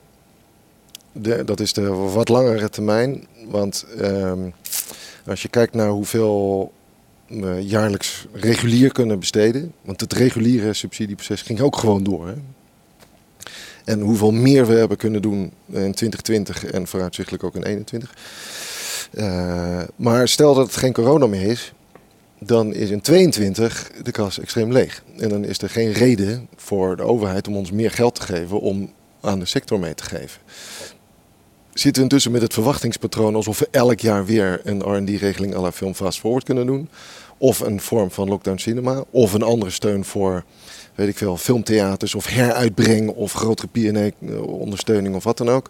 De, 1.12 1.44
dat 1.44 1.60
is 1.60 1.74
de 1.74 1.88
wat 1.88 2.30
langere 2.30 2.70
termijn. 2.70 3.28
Want 3.48 3.86
uh, 4.02 4.32
als 5.30 5.42
je 5.42 5.48
kijkt 5.48 5.74
naar 5.74 5.90
hoeveel 5.90 6.72
we 7.28 7.60
jaarlijks 7.66 8.26
regulier 8.34 8.92
kunnen 8.92 9.20
besteden. 9.20 9.74
Want 9.82 10.02
het 10.02 10.14
reguliere 10.14 10.74
subsidieproces 10.74 11.42
ging 11.42 11.60
ook 11.62 11.78
gewoon 11.78 12.04
door. 12.04 12.28
Hè? 12.28 12.34
En 13.86 14.00
hoeveel 14.00 14.32
meer 14.32 14.68
we 14.68 14.74
hebben 14.74 14.98
kunnen 14.98 15.22
doen 15.22 15.42
in 15.66 15.94
2020 15.94 16.66
en 16.66 16.88
vooruitzichtelijk 16.88 17.44
ook 17.44 17.56
in 17.56 17.62
2021. 17.62 18.18
Uh, 19.14 19.82
maar 19.96 20.28
stel 20.28 20.54
dat 20.54 20.66
het 20.66 20.76
geen 20.76 20.94
corona 20.94 21.28
meer 21.28 21.52
is, 21.52 21.74
dan 22.40 22.74
is 22.74 22.90
in 22.90 23.02
22 23.02 23.92
de 24.04 24.12
kas 24.12 24.40
extreem 24.40 24.72
leeg. 24.72 25.04
En 25.18 25.30
dan 25.30 25.46
is 25.46 25.58
er 25.58 25.70
geen 25.70 25.92
reden 25.92 26.48
voor 26.56 26.96
de 26.96 27.04
overheid 27.04 27.48
om 27.48 27.56
ons 27.56 27.72
meer 27.72 27.92
geld 27.92 28.16
te 28.16 28.22
geven 28.22 28.60
om 28.60 28.94
aan 29.22 29.40
de 29.40 29.46
sector 29.46 29.80
mee 29.80 29.96
te 29.96 30.04
geven. 30.04 30.42
Zitten 31.80 32.04
intussen 32.04 32.32
met 32.32 32.42
het 32.42 32.54
verwachtingspatroon 32.54 33.36
alsof 33.36 33.60
we 33.60 33.68
elk 33.72 34.00
jaar 34.00 34.26
weer 34.26 34.62
een 34.64 34.80
R&D-regeling 34.80 35.56
à 35.56 35.62
la 35.62 35.72
Film 35.72 35.96
Fast 35.96 36.20
Forward 36.20 36.44
kunnen 36.44 36.66
doen. 36.66 36.90
Of 37.38 37.60
een 37.60 37.82
vorm 37.82 38.12
van 38.12 38.28
lockdown 38.28 38.58
cinema. 38.58 39.04
Of 39.10 39.34
een 39.34 39.42
andere 39.42 39.72
steun 39.72 40.06
voor 40.06 40.44
weet 40.96 41.08
ik 41.08 41.18
veel, 41.18 41.38
filmtheaters 41.38 42.16
of 42.16 42.26
heruitbreng 42.26 43.10
of 43.10 43.34
grotere 43.34 43.68
P&E-ondersteuning 43.68 45.16
of 45.16 45.24
wat 45.24 45.38
dan 45.38 45.50
ook. 45.50 45.70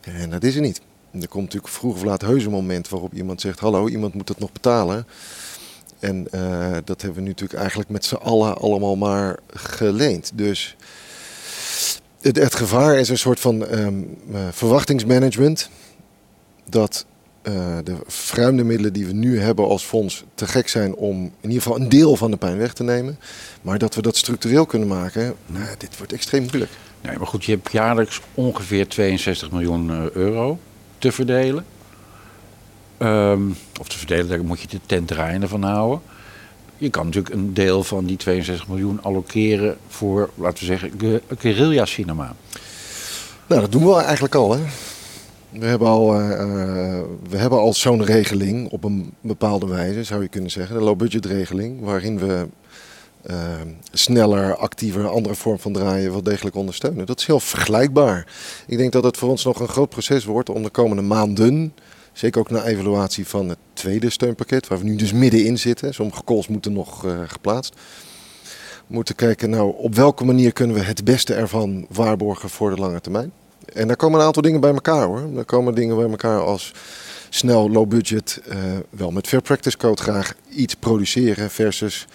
En 0.00 0.30
dat 0.30 0.44
is 0.44 0.54
er 0.54 0.60
niet. 0.60 0.80
Er 1.20 1.28
komt 1.28 1.44
natuurlijk 1.44 1.72
vroeg 1.72 1.94
of 1.94 2.04
laat 2.04 2.20
heus 2.20 2.44
een 2.44 2.50
moment 2.50 2.88
waarop 2.88 3.14
iemand 3.14 3.40
zegt: 3.40 3.60
Hallo, 3.60 3.88
iemand 3.88 4.14
moet 4.14 4.28
het 4.28 4.38
nog 4.38 4.52
betalen. 4.52 5.06
En 5.98 6.26
uh, 6.34 6.76
dat 6.84 7.02
hebben 7.02 7.14
we 7.14 7.20
nu 7.20 7.28
natuurlijk 7.28 7.60
eigenlijk 7.60 7.88
met 7.88 8.04
z'n 8.04 8.14
allen 8.14 8.58
allemaal 8.58 8.96
maar 8.96 9.38
geleend. 9.46 10.32
Dus 10.34 10.75
het, 12.26 12.36
het 12.36 12.54
gevaar 12.54 12.98
is 12.98 13.08
een 13.08 13.18
soort 13.18 13.40
van 13.40 13.72
um, 13.72 14.16
uh, 14.32 14.38
verwachtingsmanagement. 14.50 15.70
Dat 16.68 17.06
uh, 17.42 17.78
de 17.84 17.96
verruimde 18.06 18.64
middelen 18.64 18.92
die 18.92 19.06
we 19.06 19.12
nu 19.12 19.40
hebben 19.40 19.68
als 19.68 19.84
fonds 19.84 20.24
te 20.34 20.46
gek 20.46 20.68
zijn 20.68 20.94
om 20.94 21.16
in 21.40 21.48
ieder 21.48 21.62
geval 21.62 21.80
een 21.80 21.88
deel 21.88 22.16
van 22.16 22.30
de 22.30 22.36
pijn 22.36 22.58
weg 22.58 22.72
te 22.72 22.82
nemen. 22.82 23.18
Maar 23.62 23.78
dat 23.78 23.94
we 23.94 24.02
dat 24.02 24.16
structureel 24.16 24.66
kunnen 24.66 24.88
maken, 24.88 25.34
nou, 25.46 25.66
dit 25.78 25.96
wordt 25.98 26.12
extreem 26.12 26.42
moeilijk. 26.42 26.70
Nee, 27.00 27.18
maar 27.18 27.26
goed, 27.26 27.44
je 27.44 27.52
hebt 27.52 27.72
jaarlijks 27.72 28.20
ongeveer 28.34 28.88
62 28.88 29.50
miljoen 29.50 29.90
uh, 29.90 30.10
euro 30.10 30.58
te 30.98 31.12
verdelen. 31.12 31.64
Um, 32.98 33.56
of 33.80 33.88
te 33.88 33.98
verdelen, 33.98 34.28
daar 34.28 34.44
moet 34.44 34.60
je 34.60 34.68
de 34.68 34.80
tent 34.86 35.08
draaien 35.08 35.48
van 35.48 35.62
houden. 35.62 36.00
Je 36.78 36.90
kan 36.90 37.04
natuurlijk 37.04 37.34
een 37.34 37.54
deel 37.54 37.82
van 37.82 38.04
die 38.04 38.16
62 38.16 38.68
miljoen 38.68 39.02
allokeren 39.02 39.76
voor, 39.88 40.30
laten 40.34 40.58
we 40.58 40.64
zeggen, 40.64 41.20
guerrilla 41.38 41.84
cinema. 41.84 42.34
Nou, 43.46 43.60
dat 43.60 43.72
doen 43.72 43.86
we 43.86 43.94
eigenlijk 43.94 44.34
al, 44.34 44.52
hè. 44.52 44.60
We 45.50 45.66
hebben 45.66 45.88
al, 45.88 46.20
uh, 46.20 47.00
we 47.28 47.36
hebben 47.36 47.58
al 47.58 47.74
zo'n 47.74 48.04
regeling 48.04 48.70
op 48.70 48.84
een 48.84 49.12
bepaalde 49.20 49.66
wijze, 49.66 50.04
zou 50.04 50.22
je 50.22 50.28
kunnen 50.28 50.50
zeggen. 50.50 50.78
De 50.78 50.84
low-budget 50.84 51.26
regeling, 51.26 51.80
waarin 51.80 52.18
we 52.18 52.46
uh, 53.30 53.36
sneller, 53.92 54.56
actiever, 54.56 55.08
andere 55.08 55.34
vorm 55.34 55.58
van 55.58 55.72
draaien 55.72 56.10
wel 56.10 56.22
degelijk 56.22 56.56
ondersteunen. 56.56 57.06
Dat 57.06 57.20
is 57.20 57.26
heel 57.26 57.40
vergelijkbaar. 57.40 58.26
Ik 58.66 58.78
denk 58.78 58.92
dat 58.92 59.04
het 59.04 59.16
voor 59.16 59.28
ons 59.28 59.44
nog 59.44 59.60
een 59.60 59.68
groot 59.68 59.88
proces 59.88 60.24
wordt 60.24 60.50
om 60.50 60.62
de 60.62 60.70
komende 60.70 61.02
maanden, 61.02 61.74
zeker 62.16 62.40
ook 62.40 62.50
na 62.50 62.64
evaluatie 62.64 63.26
van 63.26 63.48
het 63.48 63.58
tweede 63.72 64.10
steunpakket, 64.10 64.68
waar 64.68 64.78
we 64.78 64.84
nu 64.84 64.96
dus 64.96 65.12
middenin 65.12 65.58
zitten, 65.58 65.94
sommige 65.94 66.24
calls 66.24 66.48
moeten 66.48 66.72
nog 66.72 67.04
uh, 67.04 67.20
geplaatst, 67.26 67.74
moeten 68.86 69.14
kijken 69.14 69.50
nou 69.50 69.74
op 69.76 69.94
welke 69.94 70.24
manier 70.24 70.52
kunnen 70.52 70.76
we 70.76 70.82
het 70.82 71.04
beste 71.04 71.34
ervan 71.34 71.86
waarborgen 71.90 72.50
voor 72.50 72.74
de 72.74 72.80
lange 72.80 73.00
termijn. 73.00 73.32
En 73.72 73.86
daar 73.86 73.96
komen 73.96 74.20
een 74.20 74.26
aantal 74.26 74.42
dingen 74.42 74.60
bij 74.60 74.72
elkaar 74.72 75.06
hoor. 75.06 75.34
Daar 75.34 75.44
komen 75.44 75.74
dingen 75.74 75.96
bij 75.96 76.10
elkaar 76.10 76.40
als 76.40 76.72
snel, 77.28 77.70
low 77.70 77.88
budget, 77.88 78.40
uh, 78.48 78.56
wel 78.90 79.10
met 79.10 79.28
fair 79.28 79.42
practice 79.42 79.76
code 79.76 80.02
graag 80.02 80.34
iets 80.48 80.74
produceren 80.74 81.50
versus 81.50 82.06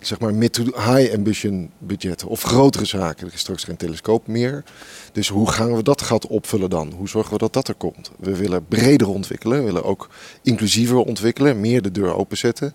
zeg 0.00 0.18
maar 0.18 0.34
mid 0.34 0.52
to 0.52 0.62
high 0.62 1.14
ambition 1.14 1.70
budgetten 1.78 2.28
of 2.28 2.42
grotere 2.42 2.84
zaken. 2.84 3.26
Er 3.26 3.32
is 3.32 3.40
straks 3.40 3.64
geen 3.64 3.76
telescoop 3.76 4.26
meer. 4.26 4.64
Dus 5.12 5.28
hoe 5.28 5.50
gaan 5.50 5.76
we 5.76 5.82
dat 5.82 6.02
gat 6.02 6.26
opvullen 6.26 6.70
dan? 6.70 6.92
Hoe 6.96 7.08
zorgen 7.08 7.32
we 7.32 7.38
dat 7.38 7.52
dat 7.52 7.68
er 7.68 7.74
komt? 7.74 8.10
We 8.18 8.36
willen 8.36 8.66
breder 8.66 9.08
ontwikkelen, 9.08 9.58
we 9.58 9.64
willen 9.64 9.84
ook 9.84 10.08
inclusiever 10.42 10.96
ontwikkelen, 10.96 11.60
meer 11.60 11.82
de 11.82 11.90
deur 11.90 12.14
openzetten. 12.14 12.74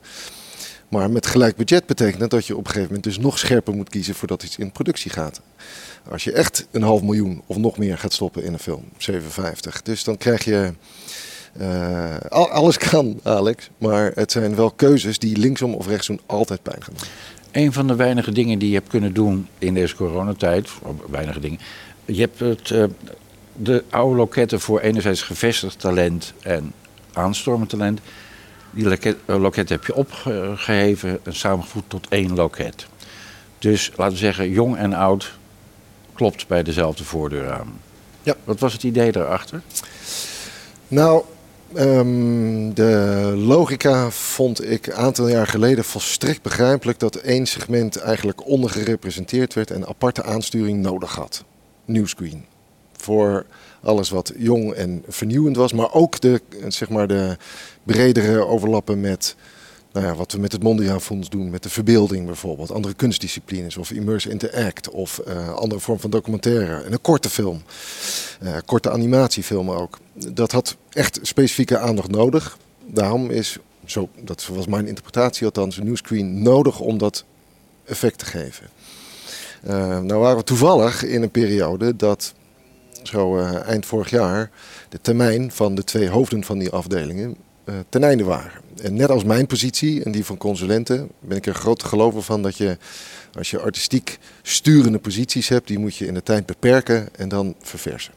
Maar 0.90 1.12
met 1.12 1.26
gelijk 1.26 1.56
budget 1.56 1.86
betekent 1.86 2.20
dat 2.20 2.30
dat 2.30 2.46
je 2.46 2.54
op 2.54 2.60
een 2.60 2.66
gegeven 2.66 2.88
moment 2.88 3.04
dus 3.04 3.18
nog 3.18 3.40
scherper 3.40 3.74
moet 3.74 3.90
kiezen 3.90 4.16
voordat 4.16 4.44
iets 4.44 4.58
in 4.58 4.72
productie 4.72 5.12
gaat. 5.12 5.42
Als 6.10 6.24
je 6.24 6.32
echt 6.32 6.68
een 6.72 6.82
half 6.82 7.02
miljoen 7.02 7.42
of 7.46 7.58
nog 7.58 7.78
meer 7.78 7.98
gaat 7.98 8.14
stoppen 8.14 8.44
in 8.44 8.54
een 8.54 8.60
film, 8.60 8.84
57. 8.98 9.82
Dus 9.82 10.04
dan 10.04 10.18
krijg 10.18 10.44
je. 10.44 10.74
Uh, 11.62 12.16
alles 12.30 12.78
kan, 12.78 13.20
Alex. 13.24 13.70
Maar 13.78 14.12
het 14.16 14.32
zijn 14.32 14.56
wel 14.56 14.72
keuzes 14.72 15.20
die 15.20 15.38
linksom 15.38 15.74
of 15.74 15.88
rechtsom 15.88 16.20
altijd 16.26 16.62
pijn 16.62 16.84
gaan 16.84 16.94
doen. 16.98 17.08
Een 17.52 17.74
van 17.74 17.88
de 17.88 17.96
weinige 17.96 18.32
dingen 18.32 18.60
die 18.60 18.70
je 18.70 18.76
hebt 18.76 18.90
kunnen 18.90 19.14
doen 19.14 19.48
in 19.60 19.74
deze 19.74 19.96
coronatijd, 19.96 20.70
weinige 21.10 21.40
dingen. 21.40 21.60
Je 22.06 22.22
hebt 22.22 22.40
het, 22.40 22.70
uh, 22.70 22.84
de 23.56 23.84
oude 23.90 24.16
loketten 24.16 24.60
voor 24.60 24.80
enerzijds 24.80 25.22
gevestigd 25.22 25.80
talent 25.80 26.34
en 26.42 26.74
aanstormend 27.14 27.70
talent. 27.70 28.00
Die 28.72 28.88
loket, 28.88 29.18
uh, 29.26 29.42
loket 29.42 29.70
heb 29.70 29.86
je 29.86 29.96
opgeheven 29.96 31.20
en 31.24 31.36
samengevoegd 31.36 31.90
tot 31.90 32.08
één 32.10 32.36
loket. 32.36 32.88
Dus 33.60 33.92
laten 33.96 34.14
we 34.14 34.20
zeggen, 34.20 34.50
jong 34.50 34.78
en 34.78 34.94
oud 34.94 35.34
klopt 36.14 36.48
bij 36.48 36.64
dezelfde 36.64 37.04
voordeur 37.04 37.52
aan. 37.52 37.80
Ja. 38.24 38.36
Wat 38.44 38.60
was 38.60 38.74
het 38.74 38.84
idee 38.84 39.12
daarachter? 39.12 39.62
Nou, 40.88 41.24
ehm, 41.76 42.74
de 42.74 43.34
logica 43.38 44.10
vond 44.10 44.70
ik 44.70 44.88
een 44.88 44.94
aantal 44.94 45.28
jaar 45.28 45.48
geleden 45.48 45.84
volstrekt 45.84 46.42
begrijpelijk 46.42 47.00
dat 47.00 47.16
één 47.16 47.46
segment 47.46 47.98
eigenlijk 47.98 48.48
ondergerepresenteerd 48.48 49.54
werd 49.54 49.72
en 49.72 49.88
aparte 49.88 50.24
aansturing 50.24 50.82
nodig 50.82 51.16
had. 51.16 51.44
Newscreen. 51.86 52.46
Voor 52.98 53.46
alles 53.82 54.10
wat 54.10 54.34
jong 54.38 54.74
en 54.74 55.04
vernieuwend 55.08 55.56
was, 55.56 55.74
maar 55.74 55.94
ook 55.94 56.20
de, 56.20 56.42
zeg 56.68 56.90
maar 56.90 57.08
de 57.08 57.38
bredere 57.84 58.46
overlappen 58.46 59.02
met 59.02 59.36
nou 59.94 60.06
ja, 60.06 60.16
wat 60.16 60.32
we 60.32 60.40
met 60.40 60.52
het 60.52 60.64
Mondriaan 60.64 61.02
Fonds 61.02 61.30
doen, 61.30 61.50
met 61.50 61.64
de 61.64 61.70
verbeelding 61.70 62.26
bijvoorbeeld, 62.26 62.72
andere 62.72 62.94
kunstdisciplines 62.94 63.78
of 63.78 63.92
immerse 63.92 64.30
interact 64.30 64.90
of 64.90 65.22
uh, 65.28 65.54
andere 65.54 65.82
vorm 65.82 66.00
van 66.00 66.10
documentaire 66.10 66.84
en 66.84 66.92
een 66.92 67.02
korte 67.02 67.30
film, 67.30 67.62
uh, 68.44 68.58
korte 68.66 68.92
animatiefilmen 68.92 69.78
ook. 69.78 70.00
Dat 70.14 70.52
had 70.52 70.76
echt 70.90 71.20
specifieke 71.22 71.78
aandacht 71.78 72.12
nodig. 72.12 72.58
Daarom 72.86 73.30
is, 73.30 73.58
zo, 73.86 74.10
dat 74.16 74.48
was 74.54 74.68
mijn 74.68 74.88
interpretatie 74.88 75.46
althans, 75.46 75.78
een 75.78 75.86
newscreen 75.86 76.42
nodig 76.42 76.80
om 76.80 76.98
dat 76.98 77.24
effect 77.86 78.18
te 78.18 78.26
geven. 78.26 78.68
Uh, 79.68 80.00
nou 80.00 80.20
waren 80.20 80.38
we 80.38 80.44
toevallig 80.44 81.04
in 81.04 81.22
een 81.22 81.32
periode 81.32 81.96
dat 81.96 82.34
zo 83.04 83.40
eind 83.40 83.86
vorig 83.86 84.10
jaar 84.10 84.52
de 84.90 85.02
termijn 85.02 85.52
van 85.52 85.76
de 85.76 85.84
twee 85.84 86.10
hoofden 86.10 86.44
van 86.44 86.58
die 86.58 86.70
afdelingen 86.70 87.36
ten 87.90 88.04
einde 88.04 88.24
waren. 88.24 88.63
En 88.84 88.94
net 88.94 89.10
als 89.10 89.24
mijn 89.24 89.48
positie 89.48 90.04
en 90.04 90.12
die 90.12 90.26
van 90.26 90.38
consulenten, 90.38 91.10
ben 91.20 91.38
ik 91.38 91.46
er 91.46 91.56
grote 91.56 91.86
gelover 91.86 92.22
van 92.22 92.42
dat 92.42 92.58
je, 92.58 92.78
als 93.38 93.52
je 93.52 93.60
artistiek 93.60 94.20
sturende 94.42 95.00
posities 95.00 95.48
hebt, 95.48 95.68
die 95.68 95.80
moet 95.80 95.96
je 95.96 96.06
in 96.06 96.14
de 96.14 96.24
tijd 96.24 96.46
beperken 96.46 97.16
en 97.16 97.30
dan 97.30 97.56
verversen. 97.62 98.14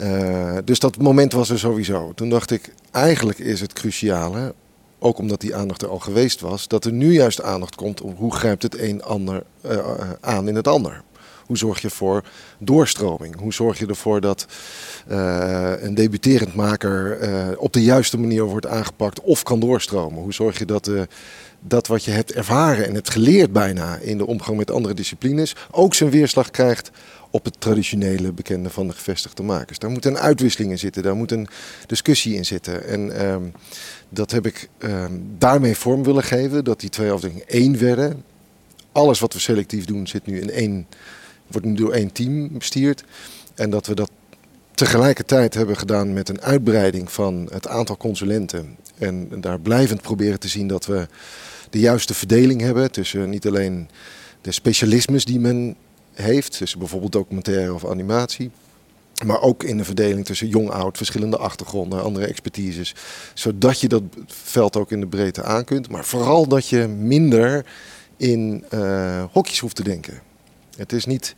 Uh, 0.00 0.58
dus 0.64 0.78
dat 0.78 0.98
moment 0.98 1.32
was 1.32 1.50
er 1.50 1.58
sowieso. 1.58 2.12
Toen 2.14 2.28
dacht 2.28 2.50
ik, 2.50 2.72
eigenlijk 2.90 3.38
is 3.38 3.60
het 3.60 3.72
cruciale, 3.72 4.54
ook 4.98 5.18
omdat 5.18 5.40
die 5.40 5.54
aandacht 5.56 5.82
er 5.82 5.88
al 5.88 5.98
geweest 5.98 6.40
was, 6.40 6.68
dat 6.68 6.84
er 6.84 6.92
nu 6.92 7.12
juist 7.12 7.42
aandacht 7.42 7.74
komt 7.74 8.00
om 8.00 8.14
hoe 8.14 8.34
grijpt 8.34 8.62
het 8.62 8.78
een 8.78 9.02
ander 9.02 9.42
uh, 9.66 10.10
aan 10.20 10.48
in 10.48 10.54
het 10.54 10.68
ander. 10.68 11.02
Hoe 11.46 11.56
zorg 11.56 11.80
je 11.80 11.90
voor 11.90 12.24
doorstroming? 12.58 13.38
Hoe 13.38 13.52
zorg 13.52 13.78
je 13.78 13.86
ervoor 13.86 14.20
dat 14.20 14.46
uh, 15.10 15.72
een 15.78 15.94
debuterend 15.94 16.54
maker 16.54 17.22
uh, 17.22 17.46
op 17.56 17.72
de 17.72 17.82
juiste 17.82 18.18
manier 18.18 18.44
wordt 18.44 18.66
aangepakt 18.66 19.20
of 19.20 19.42
kan 19.42 19.60
doorstromen? 19.60 20.22
Hoe 20.22 20.34
zorg 20.34 20.58
je 20.58 20.64
dat 20.64 20.88
uh, 20.88 21.02
dat 21.60 21.86
wat 21.86 22.04
je 22.04 22.10
hebt 22.10 22.32
ervaren 22.32 22.86
en 22.86 22.94
hebt 22.94 23.10
geleerd 23.10 23.52
bijna 23.52 23.96
in 23.96 24.18
de 24.18 24.26
omgang 24.26 24.56
met 24.56 24.70
andere 24.70 24.94
disciplines 24.94 25.54
ook 25.70 25.94
zijn 25.94 26.10
weerslag 26.10 26.50
krijgt 26.50 26.90
op 27.30 27.44
het 27.44 27.60
traditionele 27.60 28.32
bekende 28.32 28.70
van 28.70 28.86
de 28.86 28.92
gevestigde 28.92 29.42
makers? 29.42 29.78
Daar 29.78 29.90
moet 29.90 30.04
een 30.04 30.18
uitwisseling 30.18 30.70
in 30.70 30.78
zitten, 30.78 31.02
daar 31.02 31.16
moet 31.16 31.32
een 31.32 31.48
discussie 31.86 32.34
in 32.34 32.44
zitten. 32.44 32.86
En 32.86 33.26
um, 33.26 33.52
dat 34.08 34.30
heb 34.30 34.46
ik 34.46 34.68
um, 34.78 35.34
daarmee 35.38 35.76
vorm 35.76 36.04
willen 36.04 36.22
geven, 36.22 36.64
dat 36.64 36.80
die 36.80 36.90
twee 36.90 37.10
afdelingen 37.10 37.48
één 37.48 37.78
werden. 37.78 38.24
Alles 38.92 39.20
wat 39.20 39.32
we 39.32 39.38
selectief 39.38 39.84
doen 39.84 40.06
zit 40.06 40.26
nu 40.26 40.40
in 40.40 40.50
één 40.50 40.86
wordt 41.46 41.66
nu 41.66 41.74
door 41.74 41.92
één 41.92 42.12
team 42.12 42.58
bestuurd. 42.58 43.04
En 43.54 43.70
dat 43.70 43.86
we 43.86 43.94
dat 43.94 44.10
tegelijkertijd 44.74 45.54
hebben 45.54 45.76
gedaan 45.76 46.12
met 46.12 46.28
een 46.28 46.40
uitbreiding 46.40 47.12
van 47.12 47.48
het 47.52 47.68
aantal 47.68 47.96
consulenten. 47.96 48.76
En 48.98 49.40
daar 49.40 49.60
blijvend 49.60 50.02
proberen 50.02 50.40
te 50.40 50.48
zien 50.48 50.68
dat 50.68 50.86
we 50.86 51.06
de 51.70 51.78
juiste 51.78 52.14
verdeling 52.14 52.60
hebben 52.60 52.92
tussen 52.92 53.30
niet 53.30 53.46
alleen 53.46 53.88
de 54.40 54.52
specialismes 54.52 55.24
die 55.24 55.40
men 55.40 55.76
heeft, 56.12 56.56
tussen 56.56 56.78
bijvoorbeeld 56.78 57.12
documentaire 57.12 57.74
of 57.74 57.86
animatie. 57.86 58.50
Maar 59.24 59.40
ook 59.40 59.62
in 59.62 59.76
de 59.76 59.84
verdeling 59.84 60.24
tussen 60.24 60.48
jong-oud, 60.48 60.96
verschillende 60.96 61.36
achtergronden, 61.36 62.02
andere 62.02 62.26
expertises. 62.26 62.94
Zodat 63.34 63.80
je 63.80 63.88
dat 63.88 64.02
veld 64.26 64.76
ook 64.76 64.90
in 64.90 65.00
de 65.00 65.06
breedte 65.06 65.42
aan 65.42 65.64
kunt. 65.64 65.88
Maar 65.88 66.04
vooral 66.04 66.48
dat 66.48 66.68
je 66.68 66.86
minder 66.86 67.66
in 68.16 68.64
uh, 68.74 69.24
hokjes 69.32 69.58
hoeft 69.58 69.76
te 69.76 69.82
denken. 69.82 70.20
Het 70.76 70.92
is 70.92 71.04
niet. 71.04 71.34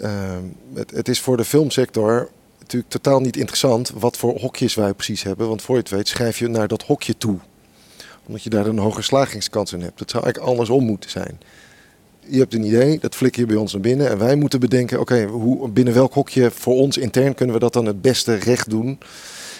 Uh, 0.00 0.36
het, 0.74 1.08
is 1.08 1.20
voor 1.20 1.36
de 1.36 1.44
filmsector 1.44 2.30
natuurlijk 2.58 2.90
totaal 2.90 3.20
niet 3.20 3.36
interessant 3.36 3.90
wat 3.94 4.16
voor 4.16 4.40
hokjes 4.40 4.74
wij 4.74 4.94
precies 4.94 5.22
hebben. 5.22 5.48
Want 5.48 5.62
voor 5.62 5.74
je 5.74 5.80
het 5.80 5.90
weet 5.90 6.08
schrijf 6.08 6.38
je 6.38 6.48
naar 6.48 6.68
dat 6.68 6.82
hokje 6.82 7.16
toe. 7.16 7.38
Omdat 8.26 8.42
je 8.42 8.50
daar 8.50 8.66
een 8.66 8.78
hoge 8.78 9.02
slagingskans 9.02 9.72
in 9.72 9.80
hebt. 9.80 9.98
Dat 9.98 10.10
zou 10.10 10.24
eigenlijk 10.24 10.52
andersom 10.52 10.84
moeten 10.84 11.10
zijn. 11.10 11.40
Je 12.20 12.38
hebt 12.38 12.54
een 12.54 12.64
idee, 12.64 12.98
dat 12.98 13.14
flikker 13.14 13.40
je 13.40 13.46
bij 13.46 13.56
ons 13.56 13.72
naar 13.72 13.80
binnen. 13.82 14.08
En 14.08 14.18
wij 14.18 14.36
moeten 14.36 14.60
bedenken, 14.60 15.00
oké, 15.00 15.28
binnen 15.72 15.94
welk 15.94 16.14
hokje 16.14 16.50
voor 16.50 16.74
ons 16.74 16.96
intern 16.96 17.34
kunnen 17.34 17.54
we 17.54 17.60
dat 17.60 17.72
dan 17.72 17.86
het 17.86 18.02
beste 18.02 18.34
recht 18.34 18.70
doen. 18.70 18.98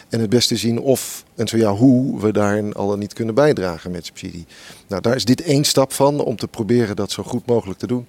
En 0.09 0.21
het 0.21 0.31
beste 0.31 0.57
zien 0.57 0.81
of, 0.81 1.25
en 1.35 1.49
zo 1.49 1.57
ja, 1.57 1.73
hoe 1.75 2.21
we 2.21 2.33
daarin 2.33 2.75
al 2.75 2.97
niet 2.97 3.13
kunnen 3.13 3.35
bijdragen 3.35 3.91
met 3.91 4.07
subsidie. 4.07 4.47
Nou, 4.87 5.03
daar 5.03 5.15
is 5.15 5.25
dit 5.25 5.43
één 5.43 5.65
stap 5.65 5.93
van 5.93 6.21
om 6.21 6.37
te 6.37 6.49
proberen 6.49 6.97
dat 6.97 7.11
zo 7.11 7.23
goed 7.23 7.47
mogelijk 7.47 7.79
te 7.79 7.87
doen 7.87 8.07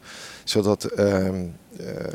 zodat 0.49 0.89
uh, 0.97 1.05
uh, 1.05 1.29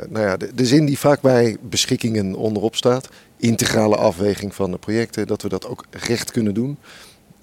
nou 0.09 0.25
ja, 0.25 0.37
de, 0.55 0.65
zin 0.65 0.85
die 0.85 0.99
vaak 0.99 1.21
bij 1.21 1.57
beschikkingen 1.61 2.35
onderop 2.35 2.75
staat, 2.75 3.09
integrale 3.37 3.95
afweging 3.95 4.55
van 4.55 4.71
de 4.71 4.77
projecten, 4.77 5.27
dat 5.27 5.41
we 5.41 5.49
dat 5.49 5.67
ook 5.67 5.85
recht 5.89 6.31
kunnen 6.31 6.53
doen. 6.53 6.77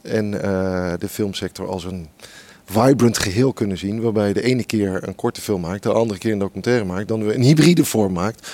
En 0.03 0.33
uh, 0.33 0.41
de 0.99 1.09
filmsector 1.09 1.69
als 1.69 1.85
een 1.85 2.09
vibrant 2.65 3.19
geheel 3.19 3.53
kunnen 3.53 3.79
zien, 3.79 4.01
waarbij 4.01 4.29
je 4.29 4.35
de 4.35 4.43
ene 4.43 4.65
keer 4.65 5.09
een 5.09 5.15
korte 5.15 5.41
film 5.41 5.61
maakt, 5.61 5.83
de 5.83 5.93
andere 5.93 6.19
keer 6.19 6.33
een 6.33 6.39
documentaire 6.39 6.85
maakt, 6.85 7.09
dan 7.09 7.25
weer 7.25 7.35
een 7.35 7.43
hybride 7.43 7.85
vorm 7.85 8.13
maakt 8.13 8.51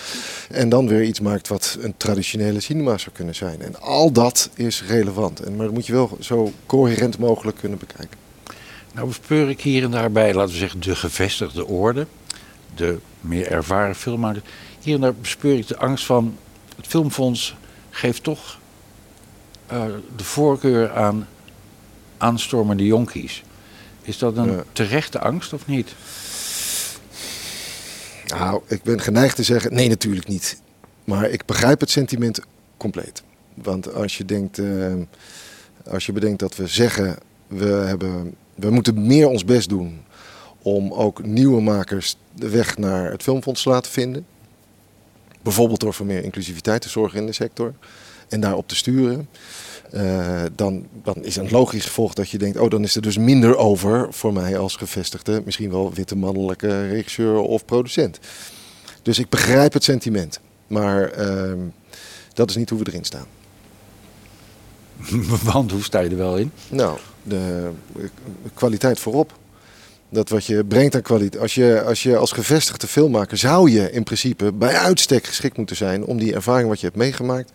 en 0.51 0.69
dan 0.69 0.89
weer 0.89 1.03
iets 1.03 1.21
maakt 1.21 1.49
wat 1.49 1.79
een 1.81 1.95
traditionele 1.97 2.61
cinema 2.61 2.99
zou 2.99 3.15
kunnen 3.15 3.35
zijn. 3.35 3.63
En 3.63 3.81
al 3.81 4.13
dat 4.13 4.51
is 4.55 4.85
relevant, 4.87 5.41
en, 5.41 5.57
maar 5.57 5.67
dat 5.67 5.75
moet 5.75 5.87
je 5.87 5.93
wel 5.93 6.17
zo 6.21 6.53
coherent 6.67 7.19
mogelijk 7.19 7.57
kunnen 7.59 7.79
bekijken. 7.79 8.19
Nou 8.95 9.07
bespeur 9.07 9.49
ik 9.49 9.61
hier 9.61 9.85
en 9.85 9.91
daarbij, 9.91 10.35
laten 10.35 10.53
we 10.53 10.59
zeggen, 10.59 10.81
de 10.81 10.97
gevestigde 10.97 11.67
orde 11.67 12.07
de 12.79 12.99
meer 13.21 13.51
ervaren 13.51 13.95
filmmakers. 13.95 14.45
Hier 14.81 14.95
en 14.95 15.01
daar 15.01 15.15
bespeur 15.15 15.59
ik 15.59 15.67
de 15.67 15.77
angst 15.77 16.05
van 16.05 16.37
het 16.77 16.87
Filmfonds 16.87 17.57
geeft 17.91 18.23
toch 18.23 18.59
uh, 19.73 19.85
de 20.17 20.25
voorkeur 20.25 20.93
aan 20.93 21.29
aanstormende 22.17 22.87
jonkies. 22.87 23.43
Is 24.03 24.19
dat 24.19 24.37
een 24.37 24.63
terechte 24.73 25.19
angst 25.19 25.53
of 25.53 25.67
niet? 25.67 25.95
Nou, 28.27 28.63
ik 28.67 28.83
ben 28.83 29.01
geneigd 29.01 29.37
te 29.37 29.43
zeggen, 29.43 29.75
nee 29.75 29.89
natuurlijk 29.89 30.29
niet. 30.29 30.61
Maar 31.05 31.31
ik 31.31 31.45
begrijp 31.45 31.81
het 31.81 31.91
sentiment 31.91 32.41
compleet. 32.77 33.23
Want 33.55 33.95
als 33.95 34.19
je, 34.19 34.25
denkt, 34.25 34.59
uh, 34.59 34.93
als 35.91 36.07
je 36.07 36.13
bedenkt 36.13 36.39
dat 36.39 36.57
we 36.57 36.67
zeggen, 36.67 37.19
we, 37.47 37.67
hebben, 37.67 38.35
we 38.55 38.71
moeten 38.71 39.07
meer 39.07 39.29
ons 39.29 39.45
best 39.45 39.69
doen 39.69 40.01
om 40.75 40.93
ook 40.93 41.25
nieuwe 41.25 41.61
makers 41.61 42.17
de 42.35 42.49
weg 42.49 42.79
naar 42.79 43.11
het 43.11 43.23
filmfonds 43.23 43.63
te 43.63 43.69
laten 43.69 43.93
vinden. 43.93 44.27
Bijvoorbeeld 45.43 45.81
door 45.81 45.95
voor 45.95 46.07
meer 46.07 46.25
inclusiviteit 46.25 46.83
te 46.83 46.89
zorgen 46.89 47.19
in 47.19 47.27
de 47.27 47.33
sector 47.33 47.75
en 48.29 48.41
daarop 48.41 48.69
te 48.69 48.77
sturen. 48.77 49.29
Uh, 49.95 50.43
dan, 50.55 50.87
dan 51.03 51.25
is 51.25 51.37
een 51.37 51.51
logisch 51.51 51.85
gevolg 51.85 52.15
dat 52.15 52.31
je 52.31 52.39
denkt, 52.39 52.59
oh 52.59 52.71
dan 52.71 52.83
is 52.83 52.97
er 52.97 53.03
dus 53.03 53.19
minder 53.19 53.57
over 53.57 54.07
voor 54.11 54.33
mij 54.33 54.59
als 54.59 54.77
gevestigde, 54.77 55.43
misschien 55.45 55.71
wel 55.71 55.93
witte 55.93 56.17
mannelijke 56.17 56.89
regisseur 56.89 57.39
of 57.39 57.65
producent. 57.65 58.19
Dus 59.03 59.19
ik 59.19 59.29
begrijp 59.29 59.73
het 59.73 59.85
sentiment, 59.85 60.41
maar 60.67 61.19
uh, 61.19 61.53
dat 62.35 62.51
is 62.51 62.57
niet 62.57 62.71
hoe 62.71 62.79
we 62.79 62.87
erin 62.87 63.05
staan. 63.05 63.27
Want 65.53 65.71
hoe 65.71 65.83
sta 65.83 66.01
je 66.01 66.11
er 66.11 66.17
wel 66.17 66.37
in? 66.37 66.53
Nou, 66.69 66.99
de 67.23 67.71
kwaliteit 68.55 69.01
voorop. 69.01 69.33
Dat 70.11 70.29
wat 70.29 70.45
je 70.45 70.65
brengt 70.65 70.95
aan 70.95 71.03
kwaliteit. 71.03 71.43
Als 71.43 71.55
je, 71.55 71.83
als 71.83 72.03
je 72.03 72.17
als 72.17 72.33
gevestigde 72.33 72.87
filmmaker 72.87 73.37
zou 73.37 73.71
je 73.71 73.91
in 73.91 74.03
principe 74.03 74.53
bij 74.53 74.77
uitstek 74.77 75.27
geschikt 75.27 75.57
moeten 75.57 75.77
zijn 75.77 76.05
om 76.05 76.19
die 76.19 76.35
ervaring 76.35 76.69
wat 76.69 76.81
je 76.81 76.87
hebt 76.87 76.99
meegemaakt. 76.99 77.53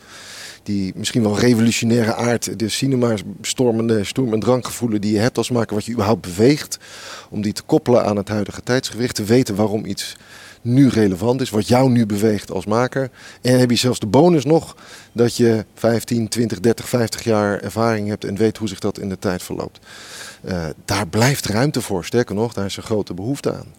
Die 0.63 0.93
misschien 0.95 1.23
wel 1.23 1.39
revolutionaire 1.39 2.13
aard, 2.13 2.59
de 2.59 2.69
cinema 2.69 3.15
stormende 3.41 4.03
storm- 4.03 4.33
en 4.33 4.39
drankgevoelen 4.39 5.01
die 5.01 5.13
je 5.13 5.19
hebt 5.19 5.37
als 5.37 5.49
maker, 5.49 5.75
wat 5.75 5.85
je 5.85 5.91
überhaupt 5.91 6.21
beweegt. 6.21 6.77
Om 7.29 7.41
die 7.41 7.53
te 7.53 7.63
koppelen 7.63 8.05
aan 8.05 8.17
het 8.17 8.27
huidige 8.27 8.61
tijdsgewicht. 8.63 9.15
Te 9.15 9.23
weten 9.23 9.55
waarom 9.55 9.85
iets 9.85 10.15
nu 10.61 10.87
relevant 10.87 11.41
is, 11.41 11.49
wat 11.49 11.67
jou 11.67 11.89
nu 11.89 12.05
beweegt 12.05 12.51
als 12.51 12.65
maker. 12.65 13.09
En 13.41 13.59
heb 13.59 13.69
je 13.69 13.75
zelfs 13.75 13.99
de 13.99 14.07
bonus 14.07 14.45
nog 14.45 14.75
dat 15.11 15.37
je 15.37 15.65
15, 15.75 16.27
20, 16.27 16.59
30, 16.59 16.89
50 16.89 17.23
jaar 17.23 17.59
ervaring 17.59 18.07
hebt 18.07 18.25
en 18.25 18.35
weet 18.35 18.57
hoe 18.57 18.67
zich 18.67 18.79
dat 18.79 18.99
in 18.99 19.09
de 19.09 19.19
tijd 19.19 19.43
verloopt. 19.43 19.79
Uh, 20.45 20.65
daar 20.85 21.07
blijft 21.07 21.45
ruimte 21.45 21.81
voor, 21.81 22.05
sterker 22.05 22.35
nog, 22.35 22.53
daar 22.53 22.65
is 22.65 22.77
een 22.77 22.83
grote 22.83 23.13
behoefte 23.13 23.53
aan. 23.53 23.73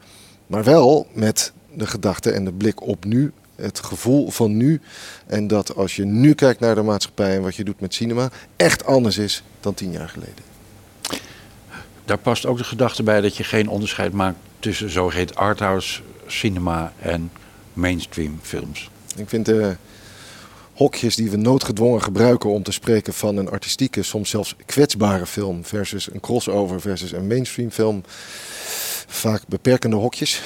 Maar 0.46 0.64
wel 0.64 1.06
met 1.12 1.52
de 1.74 1.86
gedachte 1.86 2.30
en 2.30 2.44
de 2.44 2.52
blik 2.52 2.82
op 2.82 3.04
nu, 3.04 3.32
het 3.56 3.80
gevoel 3.80 4.30
van 4.30 4.56
nu. 4.56 4.80
En 5.26 5.46
dat 5.46 5.76
als 5.76 5.96
je 5.96 6.04
nu 6.04 6.34
kijkt 6.34 6.60
naar 6.60 6.74
de 6.74 6.82
maatschappij 6.82 7.36
en 7.36 7.42
wat 7.42 7.56
je 7.56 7.64
doet 7.64 7.80
met 7.80 7.94
cinema, 7.94 8.30
echt 8.56 8.84
anders 8.84 9.18
is 9.18 9.42
dan 9.60 9.74
tien 9.74 9.92
jaar 9.92 10.08
geleden. 10.08 10.52
Daar 12.04 12.18
past 12.18 12.46
ook 12.46 12.58
de 12.58 12.64
gedachte 12.64 13.02
bij 13.02 13.20
dat 13.20 13.36
je 13.36 13.44
geen 13.44 13.68
onderscheid 13.68 14.12
maakt 14.12 14.38
tussen 14.58 14.90
zogeheten 14.90 15.36
arthouse 15.36 16.00
cinema 16.26 16.92
en 16.98 17.30
mainstream 17.72 18.38
films? 18.42 18.90
Ik 19.16 19.28
vind 19.28 19.46
de 19.46 19.76
hokjes 20.74 21.16
die 21.16 21.30
we 21.30 21.36
noodgedwongen 21.36 22.02
gebruiken 22.02 22.50
om 22.50 22.62
te 22.62 22.72
spreken 22.72 23.12
van 23.12 23.36
een 23.36 23.50
artistieke, 23.50 24.02
soms 24.02 24.30
zelfs 24.30 24.56
kwetsbare 24.66 25.26
film 25.26 25.64
versus 25.64 26.12
een 26.12 26.20
crossover 26.20 26.80
versus 26.80 27.12
een 27.12 27.26
mainstream 27.26 27.70
film 27.70 28.02
vaak 29.06 29.42
beperkende 29.48 29.96
hokjes. 29.96 30.42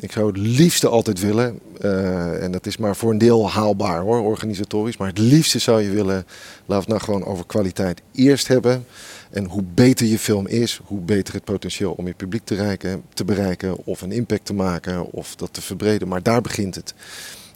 Ik 0.00 0.12
zou 0.12 0.26
het 0.26 0.36
liefste 0.36 0.88
altijd 0.88 1.20
willen, 1.20 1.58
eh, 1.80 2.42
en 2.42 2.52
dat 2.52 2.66
is 2.66 2.76
maar 2.76 2.96
voor 2.96 3.10
een 3.10 3.18
deel 3.18 3.50
haalbaar 3.50 4.00
hoor, 4.00 4.20
organisatorisch, 4.20 4.96
maar 4.96 5.08
het 5.08 5.18
liefste 5.18 5.58
zou 5.58 5.82
je 5.82 5.90
willen, 5.90 6.26
we 6.66 6.74
het 6.74 6.86
nou 6.86 7.00
gewoon 7.00 7.24
over 7.24 7.46
kwaliteit 7.46 8.02
eerst 8.12 8.48
hebben. 8.48 8.86
En 9.30 9.44
hoe 9.44 9.62
beter 9.74 10.06
je 10.06 10.18
film 10.18 10.46
is, 10.46 10.80
hoe 10.84 11.00
beter 11.00 11.34
het 11.34 11.44
potentieel 11.44 11.92
om 11.92 12.06
je 12.06 12.14
publiek 12.14 12.44
te, 12.44 12.98
te 13.14 13.24
bereiken 13.24 13.76
of 13.84 14.02
een 14.02 14.12
impact 14.12 14.44
te 14.44 14.54
maken 14.54 15.12
of 15.12 15.36
dat 15.36 15.52
te 15.52 15.62
verbreden. 15.62 16.08
Maar 16.08 16.22
daar 16.22 16.40
begint 16.40 16.74
het. 16.74 16.94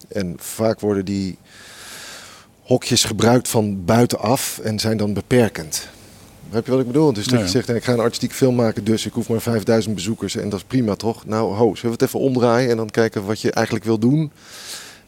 En 0.08 0.34
vaak 0.38 0.80
worden 0.80 1.04
die 1.04 1.38
hokjes 2.64 3.04
gebruikt 3.04 3.48
van 3.48 3.84
buitenaf 3.84 4.58
en 4.58 4.78
zijn 4.78 4.96
dan 4.96 5.12
beperkend. 5.12 5.88
Heb 6.50 6.64
je 6.64 6.70
wat 6.70 6.80
ik 6.80 6.86
bedoel? 6.86 7.12
Dus 7.12 7.26
dat 7.26 7.40
je 7.40 7.48
zegt, 7.48 7.68
ik 7.68 7.84
ga 7.84 7.92
een 7.92 8.00
artistiek 8.00 8.32
film 8.32 8.54
maken, 8.54 8.84
dus 8.84 9.06
ik 9.06 9.12
hoef 9.12 9.28
maar 9.28 9.40
5000 9.40 9.94
bezoekers 9.94 10.36
en 10.36 10.48
dat 10.48 10.58
is 10.58 10.64
prima 10.64 10.94
toch? 10.94 11.26
Nou, 11.26 11.54
ho, 11.54 11.74
zullen 11.74 11.82
we 11.82 11.88
het 11.88 12.02
even 12.02 12.20
omdraaien 12.20 12.70
en 12.70 12.76
dan 12.76 12.90
kijken 12.90 13.24
wat 13.24 13.40
je 13.40 13.50
eigenlijk 13.50 13.86
wil 13.86 13.98
doen? 13.98 14.32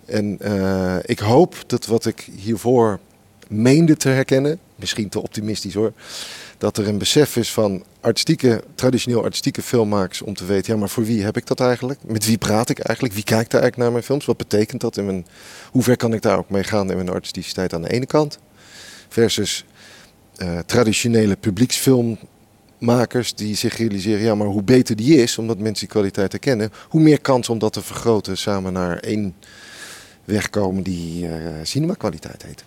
En 0.05 0.39
uh, 0.43 0.97
ik 1.03 1.19
hoop 1.19 1.55
dat 1.67 1.87
wat 1.87 2.07
ik 2.07 2.29
hiervoor 2.37 2.99
meende 3.49 3.97
te 3.97 4.09
herkennen, 4.09 4.59
misschien 4.75 5.09
te 5.09 5.23
optimistisch 5.23 5.75
hoor, 5.75 5.93
dat 6.59 6.77
er 6.77 6.89
een 6.89 6.99
besef 6.99 7.37
is 7.37 7.53
van 7.53 7.85
artistieke, 8.01 8.63
traditioneel 8.75 9.23
artistieke 9.23 9.63
filmmakers 9.63 10.23
om 10.23 10.35
te 10.35 10.45
weten, 10.45 10.73
ja, 10.73 10.79
maar 10.79 10.89
voor 10.89 11.05
wie 11.05 11.23
heb 11.23 11.37
ik 11.37 11.47
dat 11.47 11.61
eigenlijk? 11.61 12.01
Met 12.03 12.27
wie 12.27 12.39
praat 12.39 12.69
ik 12.69 12.79
eigenlijk? 12.79 13.15
Wie 13.15 13.25
kijkt 13.25 13.51
daar 13.51 13.61
eigenlijk 13.61 13.77
naar 13.77 13.93
mijn 13.93 14.03
films? 14.03 14.25
Wat 14.25 14.37
betekent 14.37 14.81
dat? 14.81 14.97
In 14.97 15.07
mijn, 15.07 15.27
hoe 15.71 15.83
ver 15.83 15.97
kan 15.97 16.13
ik 16.13 16.23
daar 16.23 16.39
ook 16.39 16.51
mee 16.51 16.65
gaan 16.65 16.91
in 16.91 16.97
mijn 16.97 17.09
artisticiteit 17.09 17.75
aan 17.75 17.83
de 17.83 17.91
ene 17.91 18.07
kant? 18.07 18.39
Versus 19.09 19.65
uh, 20.37 20.59
traditionele 20.59 21.37
publieksfilmmakers 21.37 23.35
die 23.35 23.55
zich 23.55 23.77
realiseren, 23.77 24.23
ja, 24.23 24.35
maar 24.35 24.47
hoe 24.47 24.63
beter 24.63 24.97
die 24.97 25.17
is, 25.17 25.39
omdat 25.39 25.59
mensen 25.59 25.81
die 25.81 25.95
kwaliteit 25.95 26.33
herkennen, 26.33 26.73
hoe 26.89 27.01
meer 27.01 27.21
kans 27.21 27.49
om 27.49 27.59
dat 27.59 27.73
te 27.73 27.83
vergroten 27.83 28.39
samen 28.39 28.73
naar 28.73 28.99
één 28.99 29.35
weg 30.25 30.51
komen 30.51 30.83
die 30.83 31.25
uh, 31.25 31.31
cinema-kwaliteit 31.63 32.43
heet. 32.43 32.65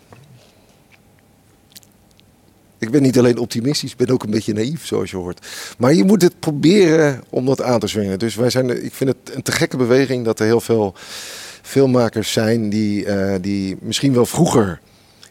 Ik 2.80 2.90
ben 2.90 3.02
niet 3.02 3.18
alleen 3.18 3.38
optimistisch, 3.38 3.90
ik 3.90 3.96
ben 3.96 4.10
ook 4.10 4.22
een 4.22 4.30
beetje 4.30 4.52
naïef, 4.52 4.86
zoals 4.86 5.10
je 5.10 5.16
hoort. 5.16 5.46
Maar 5.78 5.94
je 5.94 6.04
moet 6.04 6.22
het 6.22 6.40
proberen 6.40 7.22
om 7.28 7.46
dat 7.46 7.62
aan 7.62 7.80
te 7.80 7.86
zwingen. 7.86 8.18
Dus 8.18 8.34
wij 8.34 8.50
zijn, 8.50 8.84
ik 8.84 8.94
vind 8.94 9.10
het 9.10 9.34
een 9.34 9.42
te 9.42 9.52
gekke 9.52 9.76
beweging 9.76 10.24
dat 10.24 10.40
er 10.40 10.46
heel 10.46 10.60
veel 10.60 10.94
filmmakers 11.62 12.32
zijn 12.32 12.70
die, 12.70 13.06
uh, 13.06 13.34
die 13.40 13.76
misschien 13.80 14.12
wel 14.12 14.26
vroeger 14.26 14.80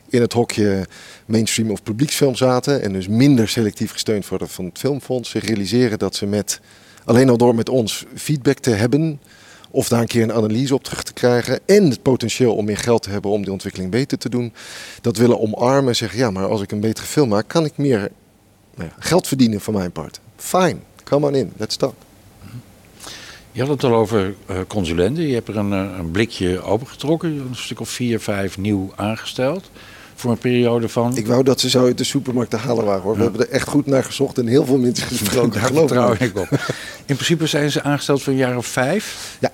in 0.10 0.22
het 0.22 0.34
hokje 0.34 0.88
mainstream 1.26 1.72
of 1.72 1.84
publieksfilm 1.84 2.36
zaten. 2.36 2.82
En 2.82 2.94
dus 2.94 3.08
minder 3.08 3.50
selectief 3.50 3.92
gesteund 3.92 4.28
worden 4.28 4.50
van 4.50 4.66
het 4.66 4.80
Filmfonds. 4.80 5.30
Ze 5.30 5.40
realiseren 5.40 6.00
dat 6.00 6.16
ze 6.16 6.26
met, 6.26 6.60
alleen 7.06 7.30
al 7.30 7.38
door 7.38 7.56
met 7.56 7.70
ons 7.70 8.06
feedback 8.16 8.58
te 8.60 8.70
hebben. 8.72 9.20
Of 9.72 9.88
daar 9.88 10.02
een 10.02 10.08
keer 10.08 10.24
een 10.24 10.34
analyse 10.34 10.74
op 10.74 10.84
terug 10.84 11.04
te 11.04 11.14
krijgen. 11.14 11.60
En 11.66 11.90
het 11.90 12.02
potentieel 12.02 12.56
om 12.56 12.66
meer 12.66 12.78
geld 12.78 13.04
te 13.04 13.10
hebben 13.10 13.32
om 13.32 13.42
die 13.42 13.52
ontwikkeling 13.52 13.92
beter 13.92 14.18
te 14.18 14.30
doen. 14.30 14.54
Dat 15.02 15.18
willen 15.18 15.40
omarmen. 15.40 15.96
Zeggen 15.96 16.20
ja, 16.20 16.32
maar 16.32 16.48
als 16.48 16.62
ik 16.62 16.72
een 16.72 16.80
betere 16.80 17.08
film 17.08 17.30
maak, 17.30 17.48
kan 17.48 17.66
ik 17.66 17.78
meer 17.78 18.12
nou 18.76 18.90
ja, 18.90 18.96
geld 19.00 19.28
verdienen 19.28 19.62
van 19.62 19.74
mijn 19.74 19.92
part. 19.92 20.20
Fine, 20.36 20.78
come 21.04 21.28
on 21.28 21.36
in, 21.36 21.52
let's 21.58 21.76
talk. 21.76 21.96
Je 23.52 23.62
had 23.62 23.70
het 23.70 23.84
al 23.84 23.94
over 23.94 24.36
uh, 24.52 24.58
consulenten. 24.68 25.28
Je 25.28 25.34
hebt 25.34 25.48
er 25.48 25.58
een, 25.58 25.74
eh, 25.74 25.98
een 25.98 26.12
blikje 26.12 26.62
opengetrokken. 26.62 27.30
Een 27.30 27.56
stuk 27.56 27.80
of 27.80 27.90
vier, 27.90 28.20
vijf 28.20 28.58
nieuw 28.58 28.94
aangesteld 28.96 29.70
voor 30.20 30.32
een 30.32 30.38
periode 30.38 30.90
van... 30.90 31.18
Ik 31.18 31.28
wou 31.28 31.44
dat 31.44 31.60
ze 31.60 31.70
zo 31.70 31.86
uit 31.86 31.98
de 31.98 32.04
supermarkt 32.04 32.50
te 32.50 32.58
halen 32.58 32.86
waren 32.86 33.02
hoor. 33.02 33.16
We 33.16 33.22
hebben 33.22 33.42
er 33.42 33.50
echt 33.50 33.68
goed 33.68 33.86
naar 33.86 34.04
gezocht 34.04 34.38
en 34.38 34.48
heel 34.48 34.66
veel 34.66 34.78
mensen 34.78 35.08
gesproken. 35.18 35.62
Daar 35.62 35.72
vertrouw 35.72 36.16
ik 36.20 36.38
op. 36.38 36.50
In 37.06 37.16
principe 37.16 37.48
zijn 37.48 37.72
ze 37.72 37.84
aangesteld 37.84 38.22
voor 38.22 38.34
een 38.34 38.40
jaar 38.40 38.58
of 38.58 38.66
vijf. 38.66 39.38
Ja. 39.40 39.52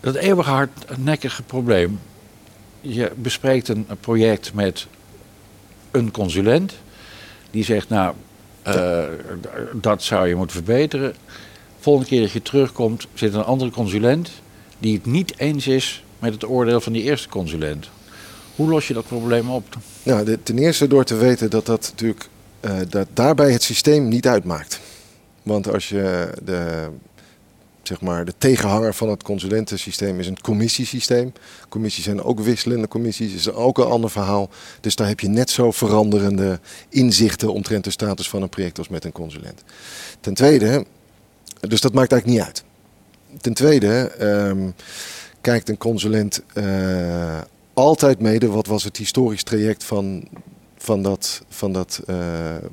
Dat 0.00 0.14
eeuwige 0.14 0.50
hardnekkige 0.50 1.42
probleem. 1.42 2.00
Je 2.80 3.12
bespreekt 3.16 3.68
een 3.68 3.86
project 4.00 4.54
met 4.54 4.86
een 5.90 6.10
consulent. 6.10 6.72
Die 7.50 7.64
zegt 7.64 7.88
nou, 7.88 8.14
uh, 8.66 9.02
dat 9.72 10.02
zou 10.02 10.28
je 10.28 10.34
moeten 10.34 10.56
verbeteren. 10.56 11.14
Volgende 11.78 12.08
keer 12.08 12.20
dat 12.20 12.32
je 12.32 12.42
terugkomt 12.42 13.06
zit 13.14 13.34
een 13.34 13.44
andere 13.44 13.70
consulent... 13.70 14.30
die 14.78 14.94
het 14.94 15.06
niet 15.06 15.38
eens 15.38 15.66
is 15.66 16.04
met 16.18 16.32
het 16.32 16.48
oordeel 16.48 16.80
van 16.80 16.92
die 16.92 17.02
eerste 17.02 17.28
consulent. 17.28 17.88
Hoe 18.56 18.68
los 18.68 18.88
je 18.88 18.94
dat 18.94 19.06
probleem 19.06 19.50
op? 19.50 19.76
Nou, 20.02 20.38
ten 20.42 20.58
eerste 20.58 20.86
door 20.86 21.04
te 21.04 21.14
weten 21.14 21.50
dat 21.50 21.66
dat 21.66 21.80
natuurlijk 21.90 22.28
uh, 22.60 22.76
dat 22.88 23.06
daarbij 23.12 23.52
het 23.52 23.62
systeem 23.62 24.08
niet 24.08 24.26
uitmaakt. 24.26 24.80
Want 25.42 25.72
als 25.72 25.88
je 25.88 26.30
de, 26.44 26.88
zeg 27.82 28.00
maar, 28.00 28.24
de 28.24 28.34
tegenhanger 28.38 28.94
van 28.94 29.08
het 29.08 29.22
consulentensysteem 29.22 30.20
is 30.20 30.26
een 30.26 30.40
commissiesysteem. 30.40 31.32
Commissies 31.68 32.04
zijn 32.04 32.22
ook 32.22 32.40
wisselende 32.40 32.88
commissies, 32.88 33.34
is 33.34 33.52
ook 33.52 33.78
een 33.78 33.84
ander 33.84 34.10
verhaal. 34.10 34.50
Dus 34.80 34.96
daar 34.96 35.08
heb 35.08 35.20
je 35.20 35.28
net 35.28 35.50
zo 35.50 35.70
veranderende 35.70 36.60
inzichten 36.88 37.52
omtrent 37.52 37.84
de 37.84 37.90
status 37.90 38.28
van 38.28 38.42
een 38.42 38.48
project 38.48 38.78
als 38.78 38.88
met 38.88 39.04
een 39.04 39.12
consulent. 39.12 39.62
Ten 40.20 40.34
tweede, 40.34 40.84
dus 41.60 41.80
dat 41.80 41.92
maakt 41.92 42.12
eigenlijk 42.12 42.40
niet 42.40 42.48
uit. 42.48 42.64
Ten 43.40 43.54
tweede 43.54 44.12
um, 44.20 44.74
kijkt 45.40 45.68
een 45.68 45.78
consulent 45.78 46.42
uh, 46.54 47.40
altijd 47.74 48.20
mede 48.20 48.48
wat 48.48 48.66
was 48.66 48.84
het 48.84 48.96
historisch 48.96 49.42
traject 49.42 49.84
van, 49.84 50.28
van 50.76 51.02
dat, 51.02 51.42
van 51.48 51.72
dat 51.72 52.02
uh, 52.06 52.16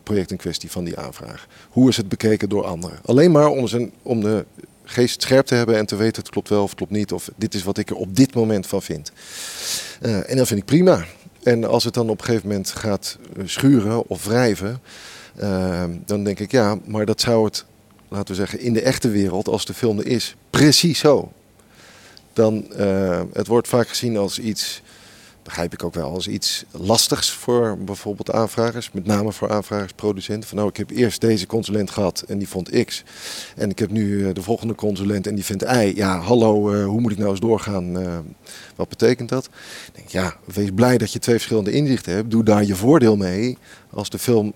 project 0.03 0.31
in 0.31 0.37
kwestie, 0.37 0.71
van 0.71 0.83
die 0.83 0.97
aanvraag. 0.97 1.47
Hoe 1.69 1.89
is 1.89 1.97
het 1.97 2.09
bekeken 2.09 2.49
door 2.49 2.65
anderen? 2.65 2.99
Alleen 3.05 3.31
maar 3.31 3.47
om, 3.47 3.67
zijn, 3.67 3.91
om 4.01 4.21
de 4.21 4.45
geest 4.83 5.21
scherp 5.21 5.45
te 5.45 5.55
hebben 5.55 5.77
en 5.77 5.85
te 5.85 5.95
weten 5.95 6.21
het 6.21 6.31
klopt 6.31 6.49
wel 6.49 6.63
of 6.63 6.69
het 6.69 6.77
klopt 6.77 6.91
niet. 6.91 7.13
Of 7.13 7.29
dit 7.35 7.53
is 7.53 7.63
wat 7.63 7.77
ik 7.77 7.89
er 7.89 7.95
op 7.95 8.15
dit 8.15 8.35
moment 8.35 8.67
van 8.67 8.81
vind. 8.81 9.11
Uh, 10.01 10.29
en 10.29 10.37
dat 10.37 10.47
vind 10.47 10.59
ik 10.59 10.65
prima. 10.65 11.05
En 11.43 11.63
als 11.63 11.83
het 11.83 11.93
dan 11.93 12.09
op 12.09 12.19
een 12.19 12.25
gegeven 12.25 12.47
moment 12.47 12.69
gaat 12.69 13.17
eh, 13.37 13.43
schuren 13.45 14.07
of 14.07 14.25
wrijven, 14.25 14.81
dan 16.05 16.23
denk 16.23 16.39
ik 16.39 16.51
ja, 16.51 16.77
maar 16.85 17.05
dat 17.05 17.21
zou 17.21 17.45
het, 17.45 17.65
laten 18.07 18.27
we 18.27 18.35
zeggen, 18.35 18.59
in 18.59 18.73
de 18.73 18.81
echte 18.81 19.09
wereld, 19.09 19.47
als 19.47 19.65
de 19.65 19.73
film 19.73 19.99
er 19.99 20.07
is, 20.07 20.35
precies 20.49 20.99
zo. 20.99 21.31
Dan, 22.33 22.65
uh, 22.77 23.21
het 23.33 23.47
wordt 23.47 23.67
vaak 23.67 23.87
gezien 23.87 24.17
als 24.17 24.39
iets 24.39 24.81
begrijp 25.43 25.73
ik 25.73 25.83
ook 25.83 25.93
wel 25.93 26.11
als 26.11 26.27
iets 26.27 26.63
lastigs 26.71 27.31
voor 27.31 27.77
bijvoorbeeld 27.77 28.31
aanvragers. 28.31 28.91
Met 28.91 29.05
name 29.05 29.31
voor 29.31 29.49
aanvragers, 29.51 29.93
producenten. 29.93 30.49
Van 30.49 30.57
nou, 30.57 30.69
ik 30.69 30.77
heb 30.77 30.89
eerst 30.89 31.21
deze 31.21 31.47
consulent 31.47 31.91
gehad 31.91 32.23
en 32.27 32.37
die 32.37 32.47
vond 32.47 32.85
X. 32.85 33.03
En 33.55 33.69
ik 33.69 33.79
heb 33.79 33.91
nu 33.91 34.27
eh, 34.27 34.33
de 34.33 34.41
volgende 34.41 34.75
consulent 34.75 35.27
en 35.27 35.35
die 35.35 35.45
vindt 35.45 35.63
Y. 35.63 35.91
Ja, 35.95 36.19
hallo, 36.19 36.73
uh, 36.73 36.85
hoe 36.85 37.01
moet 37.01 37.11
ik 37.11 37.17
nou 37.17 37.29
eens 37.29 37.39
doorgaan? 37.39 37.97
Wat 38.75 38.89
betekent 38.89 39.29
dat? 39.29 39.49
Denk, 39.93 40.07
ja, 40.07 40.35
wees 40.53 40.69
blij 40.75 40.97
dat 40.97 41.13
je 41.13 41.19
twee 41.19 41.35
verschillende 41.35 41.71
inzichten 41.71 42.13
hebt. 42.13 42.31
Doe 42.31 42.43
daar 42.43 42.65
je 42.65 42.75
voordeel 42.75 43.15
mee. 43.15 43.57
Als 43.89 44.09
de 44.09 44.19
film 44.19 44.53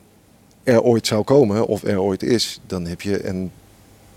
er 0.63 0.81
ooit 0.81 1.07
zou 1.07 1.23
komen 1.23 1.67
of 1.67 1.83
er 1.83 2.01
ooit 2.01 2.23
is, 2.23 2.59
dan 2.67 2.85
heb 2.85 3.01
je 3.01 3.27
een 3.27 3.51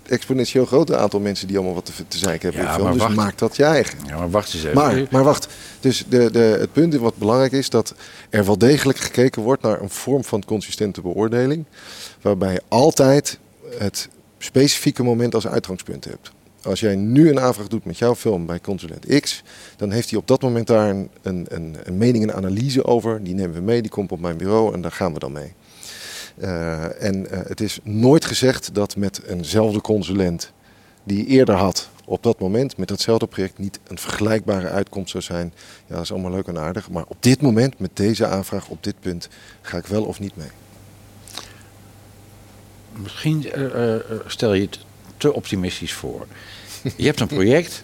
exponentieel 0.09 0.65
groter 0.65 0.97
aantal 0.97 1.19
mensen 1.19 1.47
die 1.47 1.55
allemaal 1.55 1.75
wat 1.75 1.85
te, 1.85 1.91
te 2.07 2.17
zeiken 2.17 2.49
hebben. 2.49 2.65
Ja, 2.65 2.73
in 2.73 2.79
film, 2.79 2.91
dus 2.91 3.01
wacht. 3.01 3.15
maak 3.15 3.37
dat 3.37 3.55
je 3.55 3.63
eigen. 3.63 3.99
Ja, 4.05 4.17
maar 4.17 4.29
wacht 4.29 4.53
eens 4.53 4.63
even. 4.63 4.75
Maar, 4.75 5.05
maar 5.11 5.23
wacht. 5.23 5.47
Dus 5.79 6.05
de, 6.09 6.31
de, 6.31 6.39
het 6.39 6.71
punt 6.71 6.95
wat 6.95 7.17
belangrijk 7.17 7.51
is, 7.51 7.69
dat 7.69 7.93
er 8.29 8.45
wel 8.45 8.57
degelijk 8.57 8.97
gekeken 8.97 9.41
wordt 9.41 9.61
naar 9.61 9.81
een 9.81 9.89
vorm 9.89 10.23
van 10.23 10.45
consistente 10.45 11.01
beoordeling. 11.01 11.65
Waarbij 12.21 12.53
je 12.53 12.61
altijd 12.67 13.39
het 13.77 14.09
specifieke 14.37 15.03
moment 15.03 15.35
als 15.35 15.47
uitgangspunt 15.47 16.05
hebt. 16.05 16.31
Als 16.61 16.79
jij 16.79 16.95
nu 16.95 17.29
een 17.29 17.39
aanvraag 17.39 17.67
doet 17.67 17.85
met 17.85 17.97
jouw 17.97 18.15
film 18.15 18.45
bij 18.45 18.59
consulent 18.61 19.19
X, 19.19 19.43
dan 19.75 19.91
heeft 19.91 20.09
hij 20.09 20.19
op 20.19 20.27
dat 20.27 20.41
moment 20.41 20.67
daar 20.67 20.89
een, 20.89 21.09
een, 21.21 21.45
een, 21.49 21.75
een 21.83 21.97
mening 21.97 22.23
en 22.23 22.35
analyse 22.35 22.85
over. 22.85 23.23
Die 23.23 23.33
nemen 23.33 23.55
we 23.55 23.61
mee, 23.61 23.81
die 23.81 23.91
komt 23.91 24.11
op 24.11 24.19
mijn 24.19 24.37
bureau 24.37 24.73
en 24.73 24.81
daar 24.81 24.91
gaan 24.91 25.13
we 25.13 25.19
dan 25.19 25.31
mee. 25.31 25.53
Uh, 26.37 27.03
en 27.03 27.15
uh, 27.15 27.39
het 27.47 27.61
is 27.61 27.79
nooit 27.83 28.25
gezegd 28.25 28.73
dat 28.73 28.95
met 28.95 29.21
eenzelfde 29.23 29.81
consulent 29.81 30.51
die 31.03 31.25
eerder 31.25 31.55
had 31.55 31.89
op 32.05 32.23
dat 32.23 32.39
moment 32.39 32.77
met 32.77 32.87
datzelfde 32.87 33.27
project 33.27 33.57
niet 33.57 33.79
een 33.87 33.97
vergelijkbare 33.97 34.69
uitkomst 34.69 35.11
zou 35.11 35.23
zijn. 35.23 35.53
Ja, 35.87 35.95
dat 35.95 36.03
is 36.03 36.11
allemaal 36.11 36.31
leuk 36.31 36.47
en 36.47 36.59
aardig. 36.59 36.89
Maar 36.89 37.03
op 37.07 37.17
dit 37.19 37.41
moment, 37.41 37.79
met 37.79 37.89
deze 37.93 38.27
aanvraag, 38.27 38.67
op 38.67 38.83
dit 38.83 38.99
punt, 38.99 39.29
ga 39.61 39.77
ik 39.77 39.85
wel 39.85 40.03
of 40.03 40.19
niet 40.19 40.35
mee. 40.35 40.49
Misschien 42.91 43.45
uh, 43.57 43.95
stel 44.25 44.53
je 44.53 44.61
het 44.61 44.79
te 45.17 45.33
optimistisch 45.33 45.93
voor. 45.93 46.27
Je 46.95 47.05
hebt 47.05 47.19
een 47.19 47.27
project. 47.27 47.83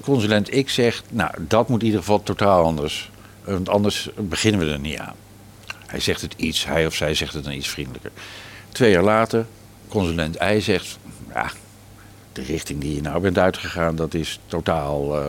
Consulent 0.00 0.64
X 0.64 0.74
zegt, 0.74 1.04
nou, 1.10 1.34
dat 1.48 1.68
moet 1.68 1.80
in 1.80 1.86
ieder 1.86 2.00
geval 2.00 2.22
totaal 2.22 2.64
anders. 2.64 3.10
Want 3.44 3.68
anders 3.68 4.10
beginnen 4.16 4.60
we 4.60 4.72
er 4.72 4.78
niet 4.78 4.98
aan. 4.98 5.14
Hij 5.92 6.00
zegt 6.00 6.20
het 6.20 6.34
iets, 6.36 6.66
hij 6.66 6.86
of 6.86 6.94
zij 6.94 7.14
zegt 7.14 7.34
het 7.34 7.44
dan 7.44 7.52
iets 7.52 7.68
vriendelijker. 7.68 8.10
Twee 8.68 8.90
jaar 8.90 9.02
later, 9.02 9.46
consulent 9.88 10.36
I 10.42 10.60
zegt, 10.60 10.98
ja, 11.34 11.50
de 12.32 12.42
richting 12.42 12.80
die 12.80 12.94
je 12.94 13.00
nou 13.00 13.20
bent 13.20 13.38
uitgegaan, 13.38 13.96
dat 13.96 14.14
is 14.14 14.40
totaal. 14.46 15.18
eh, 15.18 15.26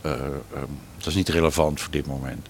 eh, 0.00 0.12
ehm, 0.12 0.70
dat 0.96 1.06
is 1.06 1.14
niet 1.14 1.28
relevant 1.28 1.80
voor 1.80 1.90
dit 1.92 2.06
moment. 2.06 2.46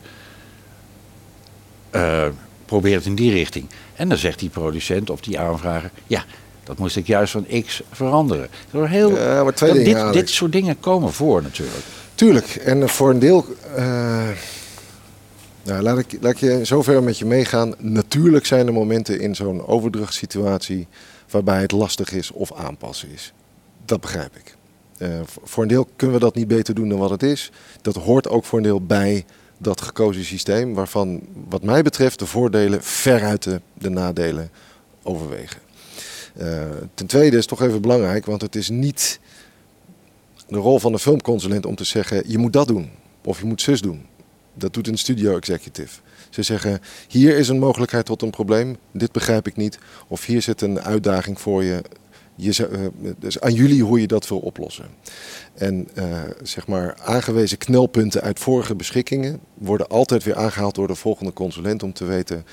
Eh, 1.90 2.26
probeer 2.64 2.94
het 2.94 3.06
in 3.06 3.14
die 3.14 3.32
richting. 3.32 3.66
En 3.94 4.08
dan 4.08 4.18
zegt 4.18 4.38
die 4.38 4.48
producent 4.48 5.10
of 5.10 5.20
die 5.20 5.38
aanvrager: 5.38 5.90
ja, 6.06 6.24
dat 6.62 6.78
moest 6.78 6.96
ik 6.96 7.06
juist 7.06 7.32
van 7.32 7.46
X 7.66 7.82
veranderen. 7.90 8.48
Heel, 8.70 9.18
Ja, 9.18 9.42
maar 9.42 9.54
twee 9.54 9.84
dingen, 9.84 10.04
dit, 10.04 10.12
dit 10.12 10.30
soort 10.30 10.52
dingen 10.52 10.80
komen 10.80 11.12
voor 11.12 11.42
natuurlijk. 11.42 11.84
Tuurlijk, 12.14 12.46
en 12.46 12.88
voor 12.88 13.10
een 13.10 13.18
deel. 13.18 13.46
Nou, 15.64 15.82
laat, 15.82 15.98
ik, 15.98 16.16
laat 16.20 16.32
ik 16.32 16.38
je 16.38 16.64
zover 16.64 17.02
met 17.02 17.18
je 17.18 17.24
meegaan. 17.24 17.74
Natuurlijk 17.78 18.46
zijn 18.46 18.66
er 18.66 18.72
momenten 18.72 19.20
in 19.20 19.34
zo'n 19.34 19.66
overdrachtssituatie 19.66 20.86
waarbij 21.30 21.60
het 21.60 21.72
lastig 21.72 22.12
is 22.12 22.30
of 22.30 22.52
aanpassen 22.52 23.10
is. 23.10 23.32
Dat 23.84 24.00
begrijp 24.00 24.36
ik. 24.36 24.56
Eh, 24.98 25.08
voor- 25.24 25.42
voor 25.48 25.62
een 25.62 25.68
deel 25.68 25.88
kunnen 25.96 26.16
we 26.16 26.22
dat 26.22 26.34
niet 26.34 26.48
beter 26.48 26.74
doen 26.74 26.88
dan 26.88 26.98
wat 26.98 27.10
het 27.10 27.22
is. 27.22 27.50
Dat 27.82 27.94
hoort 27.94 28.28
ook 28.28 28.44
voor 28.44 28.58
een 28.58 28.64
deel 28.64 28.80
bij 28.86 29.24
dat 29.58 29.80
gekozen 29.80 30.24
systeem, 30.24 30.74
waarvan 30.74 31.20
wat 31.48 31.62
mij 31.62 31.82
betreft 31.82 32.18
de 32.18 32.26
voordelen 32.26 32.82
veruit 32.82 33.42
de, 33.42 33.60
de 33.78 33.88
nadelen 33.88 34.50
overwegen. 35.02 35.60
Eh, 36.36 36.62
ten 36.94 37.06
tweede 37.06 37.36
is 37.36 37.46
toch 37.46 37.62
even 37.62 37.80
belangrijk, 37.80 38.26
want 38.26 38.42
het 38.42 38.54
is 38.56 38.68
niet 38.68 39.20
de 40.48 40.56
rol 40.58 40.78
van 40.78 40.92
de 40.92 40.98
filmconsulent 40.98 41.66
om 41.66 41.74
te 41.74 41.84
zeggen: 41.84 42.22
je 42.26 42.38
moet 42.38 42.52
dat 42.52 42.68
doen 42.68 42.90
of 43.24 43.38
je 43.38 43.44
moet 43.44 43.62
zus 43.62 43.80
doen. 43.80 44.06
Dat 44.54 44.74
doet 44.74 44.88
een 44.88 44.98
studio 44.98 45.36
executive. 45.36 46.00
Ze 46.30 46.42
zeggen: 46.42 46.80
hier 47.08 47.36
is 47.36 47.48
een 47.48 47.58
mogelijkheid 47.58 48.06
tot 48.06 48.22
een 48.22 48.30
probleem, 48.30 48.76
dit 48.92 49.12
begrijp 49.12 49.46
ik 49.46 49.56
niet. 49.56 49.78
Of 50.08 50.26
hier 50.26 50.42
zit 50.42 50.60
een 50.60 50.80
uitdaging 50.80 51.40
voor 51.40 51.64
je. 51.64 51.82
je 52.34 52.66
eh, 52.66 52.80
dus 53.18 53.40
aan 53.40 53.54
jullie 53.54 53.82
hoe 53.82 54.00
je 54.00 54.06
dat 54.06 54.28
wil 54.28 54.38
oplossen. 54.38 54.86
En 55.54 55.88
eh, 55.94 56.22
zeg 56.42 56.66
maar 56.66 56.96
aangewezen 56.98 57.58
knelpunten 57.58 58.22
uit 58.22 58.38
vorige 58.38 58.74
beschikkingen 58.74 59.40
worden 59.54 59.88
altijd 59.88 60.24
weer 60.24 60.36
aangehaald 60.36 60.74
door 60.74 60.86
de 60.86 60.94
volgende 60.94 61.32
consulent 61.32 61.82
om 61.82 61.92
te 61.92 62.04
weten 62.04 62.44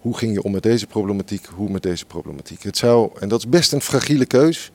hoe 0.00 0.16
ging 0.16 0.32
je 0.32 0.42
om 0.42 0.52
met 0.52 0.62
deze 0.62 0.86
problematiek, 0.86 1.46
hoe 1.46 1.70
met 1.70 1.82
deze 1.82 2.04
problematiek. 2.04 2.62
Het 2.62 2.76
zou, 2.76 3.10
en 3.20 3.28
dat 3.28 3.38
is 3.38 3.48
best 3.48 3.72
een 3.72 3.80
fragiele 3.80 4.26
keus, 4.26 4.70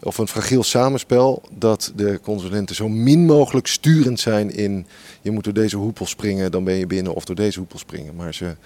of 0.00 0.18
een 0.18 0.28
fragiel 0.28 0.62
samenspel, 0.62 1.42
dat 1.58 1.92
de 1.96 2.20
consulenten 2.22 2.74
zo 2.74 2.88
min 2.88 3.26
mogelijk 3.26 3.66
sturend 3.66 4.20
zijn 4.20 4.54
in 4.54 4.86
je 5.20 5.30
moet 5.30 5.44
door 5.44 5.52
deze 5.52 5.76
hoepel 5.76 6.06
springen, 6.06 6.50
dan 6.50 6.64
ben 6.64 6.74
je 6.74 6.86
binnen, 6.86 7.14
of 7.14 7.24
door 7.24 7.36
deze 7.36 7.58
hoepel 7.58 7.78
springen. 7.78 8.14
Maar 8.14 8.34
ze 8.34 8.56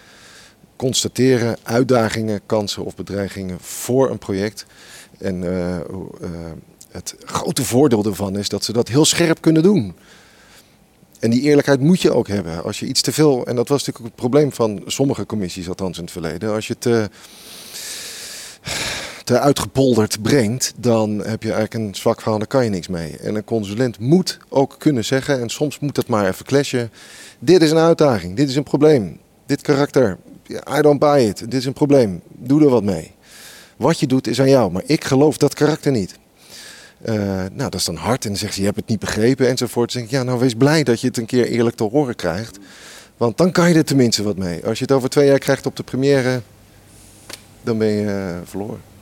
constateren 0.76 1.56
uitdagingen, 1.62 2.40
kansen 2.46 2.84
of 2.84 2.94
bedreigingen 2.94 3.60
voor 3.60 4.10
een 4.10 4.18
project. 4.18 4.66
En 5.18 5.44
eh, 5.44 5.76
eh, 5.76 5.84
het 6.90 7.14
grote 7.24 7.64
voordeel 7.64 8.04
ervan 8.04 8.36
is 8.36 8.48
dat 8.48 8.64
ze 8.64 8.72
dat 8.72 8.88
heel 8.88 9.04
scherp 9.04 9.40
kunnen 9.40 9.62
doen. 9.62 9.94
En 11.18 11.30
die 11.30 11.42
eerlijkheid 11.42 11.80
moet 11.80 12.02
je 12.02 12.12
ook 12.12 12.28
hebben. 12.28 12.62
Als 12.62 12.80
je 12.80 12.86
iets 12.86 13.00
te 13.00 13.12
veel, 13.12 13.46
en 13.46 13.56
dat 13.56 13.68
was 13.68 13.78
natuurlijk 13.78 13.98
ook 13.98 14.20
het 14.20 14.30
probleem 14.30 14.52
van 14.52 14.82
sommige 14.86 15.26
commissies, 15.26 15.68
althans 15.68 15.96
in 15.96 16.02
het 16.02 16.12
verleden. 16.12 16.52
Als 16.52 16.66
je 16.66 16.78
te, 16.78 17.10
te 19.26 19.40
uitgepolderd 19.40 20.22
brengt, 20.22 20.72
dan 20.76 21.10
heb 21.10 21.42
je 21.42 21.52
eigenlijk 21.52 21.74
een 21.74 21.94
zwak 21.94 22.20
verhaal, 22.20 22.38
daar 22.38 22.46
kan 22.46 22.64
je 22.64 22.70
niks 22.70 22.88
mee. 22.88 23.16
En 23.16 23.34
een 23.34 23.44
consulent 23.44 23.98
moet 23.98 24.38
ook 24.48 24.74
kunnen 24.78 25.04
zeggen, 25.04 25.40
en 25.40 25.48
soms 25.48 25.78
moet 25.78 25.96
het 25.96 26.06
maar 26.06 26.26
even 26.28 26.44
clashen. 26.44 26.90
Dit 27.38 27.62
is 27.62 27.70
een 27.70 27.78
uitdaging, 27.78 28.36
dit 28.36 28.48
is 28.48 28.56
een 28.56 28.62
probleem. 28.62 29.18
Dit 29.46 29.62
karakter, 29.62 30.18
I 30.78 30.80
don't 30.80 30.98
buy 30.98 31.20
it, 31.20 31.38
dit 31.38 31.54
is 31.54 31.64
een 31.64 31.72
probleem. 31.72 32.20
Doe 32.28 32.62
er 32.62 32.68
wat 32.68 32.82
mee. 32.82 33.12
Wat 33.76 34.00
je 34.00 34.06
doet 34.06 34.26
is 34.26 34.40
aan 34.40 34.48
jou, 34.48 34.72
maar 34.72 34.82
ik 34.86 35.04
geloof 35.04 35.36
dat 35.36 35.54
karakter 35.54 35.92
niet. 35.92 36.18
Eh, 37.02 37.14
nou, 37.52 37.70
dat 37.70 37.74
is 37.74 37.84
dan 37.84 37.96
hard. 37.96 38.24
En 38.24 38.30
dan 38.30 38.38
zegt 38.38 38.54
ze, 38.54 38.60
je 38.60 38.66
hebt 38.66 38.78
het 38.78 38.88
niet 38.88 39.00
begrepen 39.00 39.48
enzovoort. 39.48 39.92
Dan 39.92 40.00
denk 40.00 40.12
ja, 40.12 40.22
nou 40.22 40.38
wees 40.38 40.54
blij 40.54 40.82
dat 40.82 41.00
je 41.00 41.06
het 41.06 41.16
een 41.16 41.26
keer 41.26 41.46
eerlijk 41.46 41.76
te 41.76 41.84
horen 41.84 42.16
krijgt. 42.16 42.58
Want 43.16 43.36
dan 43.36 43.52
kan 43.52 43.68
je 43.68 43.74
er 43.74 43.84
tenminste 43.84 44.22
wat 44.22 44.36
mee. 44.36 44.66
Als 44.66 44.78
je 44.78 44.84
het 44.84 44.92
over 44.92 45.08
twee 45.08 45.26
jaar 45.26 45.38
krijgt 45.38 45.66
op 45.66 45.76
de 45.76 45.82
première, 45.82 46.40
dan 47.62 47.78
ben 47.78 47.88
je 47.88 48.06
eh, 48.06 48.48
verloren. 48.48 48.94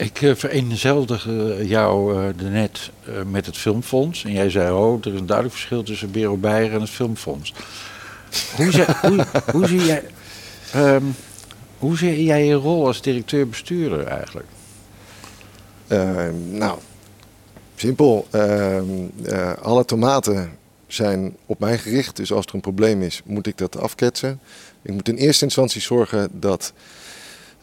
Ik 0.00 0.20
uh, 0.20 0.34
vereenzeldigde 0.34 1.66
jou 1.66 2.14
uh, 2.14 2.50
net 2.50 2.90
uh, 3.08 3.14
met 3.30 3.46
het 3.46 3.56
Filmfonds. 3.56 4.24
En 4.24 4.32
jij 4.32 4.50
zei, 4.50 4.72
oh, 4.72 4.98
er 5.00 5.12
is 5.12 5.20
een 5.20 5.26
duidelijk 5.26 5.56
verschil 5.56 5.82
tussen 5.82 6.10
Bero 6.10 6.36
Beijer 6.36 6.72
en 6.72 6.80
het 6.80 6.90
Filmfonds. 6.90 7.54
Hoe, 8.56 8.70
zie, 8.70 8.84
hoe, 9.08 9.26
hoe, 9.52 9.66
zie 9.66 9.84
jij, 9.84 10.04
um, 10.76 11.14
hoe 11.78 11.96
zie 11.96 12.24
jij 12.24 12.44
je 12.44 12.54
rol 12.54 12.86
als 12.86 13.02
directeur-bestuurder 13.02 14.06
eigenlijk? 14.06 14.46
Uh, 15.88 16.28
nou, 16.50 16.78
simpel. 17.76 18.26
Uh, 18.34 19.52
alle 19.62 19.84
tomaten 19.84 20.50
zijn 20.86 21.36
op 21.46 21.58
mij 21.58 21.78
gericht. 21.78 22.16
Dus 22.16 22.32
als 22.32 22.46
er 22.46 22.54
een 22.54 22.60
probleem 22.60 23.02
is, 23.02 23.22
moet 23.24 23.46
ik 23.46 23.58
dat 23.58 23.78
afketsen. 23.78 24.40
Ik 24.82 24.92
moet 24.92 25.08
in 25.08 25.16
eerste 25.16 25.44
instantie 25.44 25.80
zorgen 25.80 26.28
dat 26.32 26.72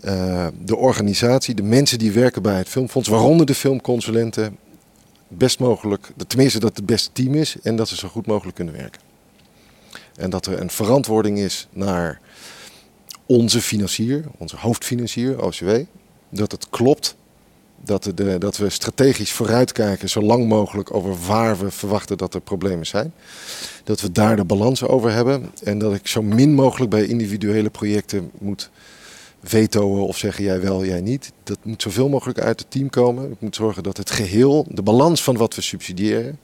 uh, 0.03 0.47
de 0.63 0.75
organisatie, 0.75 1.55
de 1.55 1.63
mensen 1.63 1.99
die 1.99 2.11
werken 2.11 2.41
bij 2.41 2.57
het 2.57 2.69
Filmfonds, 2.69 3.09
waaronder 3.09 3.45
de 3.45 3.55
filmconsulenten, 3.55 4.57
best 5.27 5.59
mogelijk, 5.59 6.09
tenminste 6.27 6.59
dat 6.59 6.75
het 6.75 6.85
beste 6.85 7.11
team 7.11 7.33
is 7.33 7.55
en 7.63 7.75
dat 7.75 7.87
ze 7.87 7.95
zo 7.95 8.07
goed 8.07 8.25
mogelijk 8.25 8.55
kunnen 8.55 8.73
werken. 8.73 9.01
En 10.15 10.29
dat 10.29 10.45
er 10.45 10.61
een 10.61 10.69
verantwoording 10.69 11.37
is 11.37 11.67
naar 11.71 12.19
onze 13.25 13.61
financier, 13.61 14.25
onze 14.37 14.57
hoofdfinancier, 14.57 15.43
OCW. 15.43 15.69
Dat 16.29 16.51
het 16.51 16.69
klopt 16.69 17.15
dat, 17.83 18.11
dat, 18.39 18.57
we 18.57 18.69
strategisch 18.69 19.31
vooruitkijken 19.31 20.09
zo 20.09 20.21
lang 20.21 20.47
mogelijk 20.47 20.93
over 20.93 21.15
waar 21.27 21.57
we 21.59 21.71
verwachten 21.71 22.17
dat 22.17 22.33
er 22.33 22.41
problemen 22.41 22.85
zijn. 22.85 23.13
Dat 23.83 24.01
we 24.01 24.11
daar 24.11 24.35
de 24.35 24.43
balans 24.43 24.83
over 24.83 25.11
hebben. 25.11 25.51
En 25.63 25.79
dat 25.79 25.93
ik 25.93 26.07
zo 26.07 26.21
min 26.21 26.53
mogelijk 26.53 26.89
bij 26.89 27.05
individuele 27.05 27.69
projecten 27.69 28.31
moet 28.39 28.69
vetoen 29.43 29.99
of 29.99 30.17
zeggen 30.17 30.43
jij 30.43 30.61
wel, 30.61 30.85
jij 30.85 31.01
niet. 31.01 31.31
Dat 31.43 31.57
moet 31.63 31.81
zoveel 31.81 32.09
mogelijk 32.09 32.39
uit 32.39 32.59
het 32.59 32.71
team 32.71 32.89
komen. 32.89 33.31
Ik 33.31 33.39
moet 33.41 33.55
zorgen 33.55 33.83
dat 33.83 33.97
het 33.97 34.11
geheel, 34.11 34.65
de 34.69 34.81
balans 34.81 35.23
van 35.23 35.37
wat 35.37 35.55
we 35.55 35.61
subsidiëren, 35.61 36.39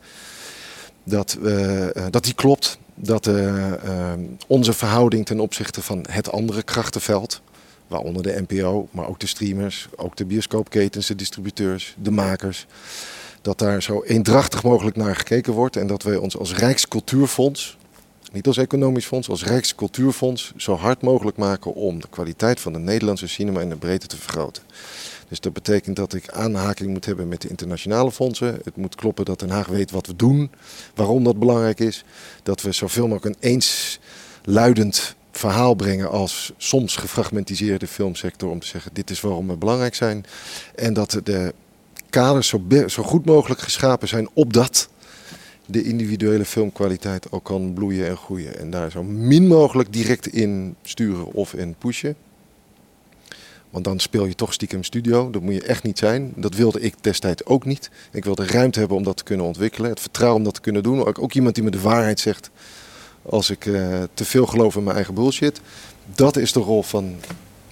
dat, 1.03 1.37
uh, 1.41 1.87
dat 2.09 2.23
die 2.23 2.33
klopt. 2.33 2.77
Dat 2.95 3.27
uh, 3.27 3.73
onze 4.47 4.73
verhouding 4.73 5.25
ten 5.25 5.39
opzichte 5.39 5.81
van 5.81 6.05
het 6.09 6.31
andere 6.31 6.63
krachtenveld, 6.63 7.41
waaronder 7.87 8.23
de 8.23 8.43
NPO, 8.47 8.87
maar 8.91 9.07
ook 9.07 9.19
de 9.19 9.27
streamers, 9.27 9.87
ook 9.95 10.15
de 10.15 10.25
bioscoopketens, 10.25 11.07
de 11.07 11.15
distributeurs, 11.15 11.95
de 12.01 12.11
makers. 12.11 12.65
Dat 13.41 13.59
daar 13.59 13.83
zo 13.83 14.03
eendrachtig 14.03 14.63
mogelijk 14.63 14.95
naar 14.95 15.15
gekeken 15.15 15.53
wordt 15.53 15.75
en 15.75 15.87
dat 15.87 16.03
wij 16.03 16.15
ons 16.15 16.37
als 16.37 16.55
Rijkscultuurfonds, 16.55 17.77
niet 18.31 18.47
als 18.47 18.57
economisch 18.57 19.05
fonds, 19.05 19.29
als 19.29 19.43
Rijkscultuurfonds 19.43 20.53
zo 20.55 20.75
hard 20.75 21.01
mogelijk 21.01 21.37
maken 21.37 21.73
om 21.73 22.01
de 22.01 22.09
kwaliteit 22.09 22.59
van 22.59 22.73
de 22.73 22.79
Nederlandse 22.79 23.27
cinema 23.27 23.61
in 23.61 23.69
de 23.69 23.75
breedte 23.75 24.07
te 24.07 24.17
vergroten. 24.17 24.63
Dus 25.29 25.39
dat 25.39 25.53
betekent 25.53 25.95
dat 25.95 26.13
ik 26.13 26.29
aanhaking 26.29 26.89
moet 26.89 27.05
hebben 27.05 27.27
met 27.27 27.41
de 27.41 27.47
internationale 27.47 28.11
fondsen. 28.11 28.59
Het 28.63 28.75
moet 28.75 28.95
kloppen 28.95 29.25
dat 29.25 29.39
Den 29.39 29.49
Haag 29.49 29.67
weet 29.67 29.91
wat 29.91 30.07
we 30.07 30.15
doen, 30.15 30.51
waarom 30.95 31.23
dat 31.23 31.39
belangrijk 31.39 31.79
is. 31.79 32.03
Dat 32.43 32.61
we 32.61 32.71
zoveel 32.71 33.07
mogelijk 33.07 33.35
een 33.35 33.49
eensluidend 33.49 35.15
verhaal 35.31 35.73
brengen 35.73 36.09
als 36.09 36.51
soms 36.57 36.95
gefragmentiseerde 36.95 37.87
filmsector 37.87 38.49
om 38.49 38.59
te 38.59 38.67
zeggen 38.67 38.93
dit 38.93 39.09
is 39.09 39.21
waarom 39.21 39.47
we 39.47 39.57
belangrijk 39.57 39.95
zijn. 39.95 40.25
En 40.75 40.93
dat 40.93 41.19
de 41.23 41.53
kaders 42.09 42.47
zo, 42.47 42.61
zo 42.87 43.03
goed 43.03 43.25
mogelijk 43.25 43.61
geschapen 43.61 44.07
zijn 44.07 44.29
opdat 44.33 44.89
de 45.65 45.83
individuele 45.83 46.45
filmkwaliteit 46.45 47.31
ook 47.31 47.43
kan 47.43 47.73
bloeien 47.73 48.07
en 48.07 48.17
groeien. 48.17 48.59
En 48.59 48.69
daar 48.69 48.91
zo 48.91 49.03
min 49.03 49.47
mogelijk 49.47 49.93
direct 49.93 50.27
in 50.27 50.75
sturen 50.81 51.33
of 51.33 51.53
in 51.53 51.75
pushen. 51.77 52.15
Want 53.69 53.85
dan 53.85 53.99
speel 53.99 54.25
je 54.25 54.35
toch 54.35 54.53
stiekem 54.53 54.83
studio. 54.83 55.29
Dat 55.29 55.41
moet 55.41 55.53
je 55.53 55.63
echt 55.63 55.83
niet 55.83 55.97
zijn. 55.97 56.33
Dat 56.35 56.55
wilde 56.55 56.79
ik 56.79 56.95
destijds 57.01 57.45
ook 57.45 57.65
niet. 57.65 57.89
Ik 58.11 58.23
wilde 58.23 58.45
ruimte 58.45 58.79
hebben 58.79 58.97
om 58.97 59.03
dat 59.03 59.17
te 59.17 59.23
kunnen 59.23 59.45
ontwikkelen. 59.45 59.89
Het 59.89 59.99
vertrouwen 59.99 60.37
om 60.39 60.43
dat 60.43 60.53
te 60.53 60.61
kunnen 60.61 60.83
doen. 60.83 61.05
Ook, 61.05 61.21
ook 61.21 61.33
iemand 61.33 61.55
die 61.55 61.63
me 61.63 61.71
de 61.71 61.81
waarheid 61.81 62.19
zegt 62.19 62.49
als 63.21 63.49
ik 63.49 63.65
uh, 63.65 64.03
te 64.13 64.25
veel 64.25 64.45
geloof 64.45 64.75
in 64.75 64.83
mijn 64.83 64.95
eigen 64.95 65.13
bullshit. 65.13 65.61
Dat 66.15 66.37
is 66.37 66.51
de 66.51 66.59
rol 66.59 66.83
van 66.83 67.15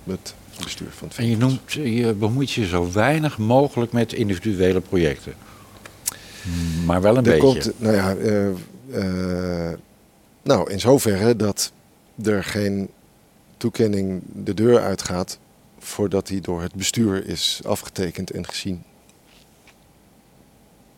het 0.03 0.33
bestuur 0.63 0.87
van 0.91 1.07
het 1.07 1.17
En 1.17 1.29
je, 1.29 1.37
noemt, 1.37 1.71
je 1.71 2.13
bemoeit 2.13 2.51
je 2.51 2.65
zo 2.65 2.91
weinig 2.91 3.37
mogelijk 3.37 3.91
met 3.91 4.13
individuele 4.13 4.81
projecten. 4.81 5.33
Maar 6.85 7.01
wel 7.01 7.17
een 7.17 7.25
er 7.25 7.39
beetje. 7.39 7.39
Komt, 7.39 7.79
nou 7.79 7.95
ja, 7.95 8.15
uh, 8.15 8.49
uh, 8.89 9.73
nou 10.41 10.71
in 10.71 10.79
zoverre 10.79 11.35
dat 11.35 11.71
er 12.23 12.43
geen 12.43 12.89
toekenning 13.57 14.21
de 14.33 14.53
deur 14.53 14.81
uitgaat 14.81 15.39
voordat 15.79 16.27
hij 16.27 16.41
door 16.41 16.61
het 16.61 16.73
bestuur 16.73 17.27
is 17.27 17.61
afgetekend 17.65 18.31
en 18.31 18.47
gezien. 18.47 18.83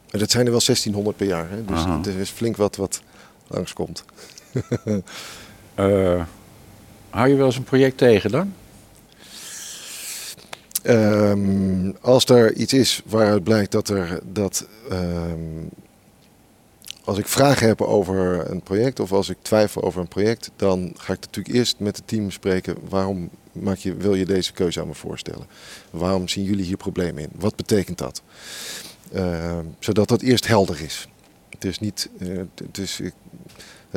En 0.10 0.20
dat 0.20 0.32
zijn 0.32 0.46
er 0.46 0.52
wel 0.52 0.62
1600 0.66 1.18
per 1.18 1.28
jaar, 1.28 1.50
hè? 1.50 1.66
dus 1.66 1.78
Aha. 1.78 2.02
er 2.06 2.20
is 2.20 2.30
flink 2.30 2.58
wat 2.58 2.76
wat 2.76 3.02
langskomt. 3.48 4.04
uh, 5.76 6.24
hou 7.10 7.30
je 7.30 7.36
wel 7.36 7.46
eens 7.46 7.56
een 7.56 7.64
project 7.64 7.98
tegen 7.98 8.32
dan? 8.32 8.54
Ehm, 10.84 11.92
als 12.02 12.26
er 12.26 12.54
iets 12.56 12.74
is 12.74 13.02
waaruit 13.06 13.44
blijkt 13.44 13.72
dat 13.72 13.90
er 13.90 14.20
dat. 14.32 14.68
ehm, 14.90 15.38
als 17.04 17.18
ik 17.18 17.28
vragen 17.28 17.68
heb 17.68 17.82
over 17.82 18.50
een 18.52 18.62
project 18.62 19.00
of 19.00 19.12
als 19.12 19.30
ik 19.30 19.38
twijfel 19.42 19.82
over 19.84 20.02
een 20.02 20.08
project, 20.08 20.52
dan 20.56 20.92
ga 20.98 21.14
ik 21.14 21.20
natuurlijk 21.20 21.56
eerst 21.56 21.80
met 21.80 21.96
het 21.98 22.08
team 22.08 22.32
spreken. 22.32 22.76
Waarom 22.90 23.30
maak 23.52 23.78
je, 23.78 23.96
wil 23.96 24.16
je 24.16 24.26
deze 24.26 24.54
keuze 24.54 24.82
aan 24.82 24.88
me 24.88 24.94
voorstellen? 24.94 25.46
Waarom 25.90 26.28
zien 26.28 26.44
jullie 26.44 26.66
hier 26.66 26.78
problemen 26.78 27.24
in? 27.24 27.30
Wat 27.36 27.56
betekent 27.56 27.98
dat? 27.98 28.22
Ehm, 29.14 29.66
zodat 29.80 30.08
dat 30.08 30.22
eerst 30.22 30.48
helder 30.48 30.82
is. 30.82 31.08
Het 31.50 31.66
is 31.66 31.80
niet. 31.80 32.10
eh, 32.20 32.28
het- 32.56 32.78
is, 32.78 33.00
ik- 33.00 33.14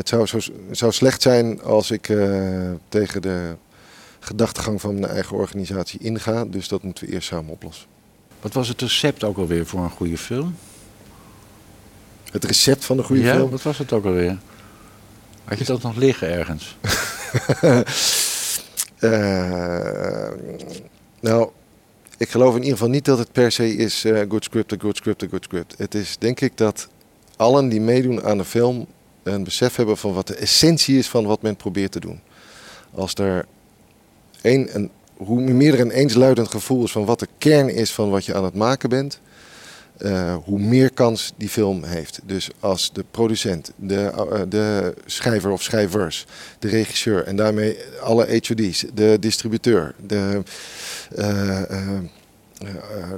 zou, 0.05 0.29
zou 0.71 0.93
slecht 0.93 1.23
zijn 1.23 1.63
als 1.63 1.91
ik 1.91 2.09
eh, 2.09 2.71
tegen 2.89 3.23
de 3.23 3.55
gedachtegang 4.27 4.81
van 4.81 4.95
mijn 4.95 5.13
eigen 5.13 5.37
organisatie 5.37 6.01
inga. 6.01 6.45
Dus 6.45 6.69
dat 6.69 6.83
moeten 6.83 7.07
we 7.07 7.13
eerst 7.13 7.29
samen 7.29 7.53
oplossen. 7.53 7.87
Wat 8.41 8.53
was 8.53 8.69
het 8.69 8.81
recept 8.81 9.25
ook 9.25 9.37
alweer 9.37 9.67
voor 9.67 9.81
een 9.81 9.91
goede 9.91 10.19
film? 10.19 10.57
Het 12.31 12.45
recept 12.45 12.85
van 12.85 12.99
een 12.99 13.05
goede 13.05 13.23
ja, 13.23 13.35
film. 13.35 13.51
wat 13.51 13.63
was 13.63 13.79
het 13.79 13.93
ook 13.93 14.05
alweer? 14.05 14.39
Had 15.45 15.59
je 15.59 15.65
dat 15.65 15.83
nog 15.83 15.97
liggen 15.97 16.33
ergens? 16.33 16.77
Eh, 18.97 20.29
nou, 21.21 21.51
ik 22.17 22.29
geloof 22.29 22.55
in 22.55 22.61
ieder 22.61 22.73
geval 22.73 22.89
niet 22.89 23.05
dat 23.05 23.19
het 23.19 23.33
per 23.33 23.53
se 23.53 23.77
is 23.77 24.05
eh, 24.05 24.23
good 24.29 24.45
script, 24.45 24.73
a 24.73 24.77
good 24.79 24.97
script, 24.97 25.23
a 25.23 25.27
good 25.31 25.45
script. 25.45 25.75
Het 25.79 25.95
is 25.95 26.17
denk 26.19 26.41
ik 26.41 26.57
dat 26.57 26.89
allen 27.37 27.69
die 27.69 27.81
meedoen 27.81 28.25
aan 28.25 28.39
de 28.39 28.45
film 28.45 28.87
een 29.23 29.45
besef 29.45 29.77
hebben 29.77 29.97
van 29.97 30.13
wat 30.13 30.27
de 30.27 30.35
essentie 30.35 30.99
is 30.99 31.09
van 31.09 31.27
wat 31.27 31.43
men 31.43 31.57
probeert 31.57 31.93
te 31.93 32.01
doen. 32.01 32.21
Als 32.95 33.15
er 33.15 33.47
een, 34.47 34.91
hoe 35.17 35.41
meer 35.41 35.75
er 35.75 35.81
een 35.81 35.91
eensluidend 35.91 36.49
gevoel 36.49 36.85
is 36.85 36.93
van 36.93 37.05
wat 37.05 37.19
de 37.19 37.29
kern 37.39 37.69
is 37.69 37.93
van 37.93 38.11
wat 38.11 38.25
je 38.25 38.35
aan 38.35 38.45
het 38.45 38.55
maken 38.55 38.89
bent, 38.89 39.21
eh, 39.97 40.37
hoe 40.45 40.59
meer 40.59 40.91
kans 40.91 41.33
die 41.37 41.49
film 41.49 41.85
heeft. 41.85 42.21
Dus 42.25 42.51
als 42.61 42.93
de 42.93 43.05
producent, 43.11 43.73
de, 43.77 44.01
eh, 44.01 44.41
de 44.49 44.95
schrijver 45.07 45.51
of 45.51 45.63
schrijvers, 45.63 46.27
de 46.59 46.69
regisseur 46.69 47.25
en 47.25 47.37
daarmee 47.37 47.77
alle 48.01 48.41
HOD's, 48.47 48.85
de 48.95 49.17
distributeur, 49.21 49.95
de, 50.07 50.43
eh, 51.15 51.63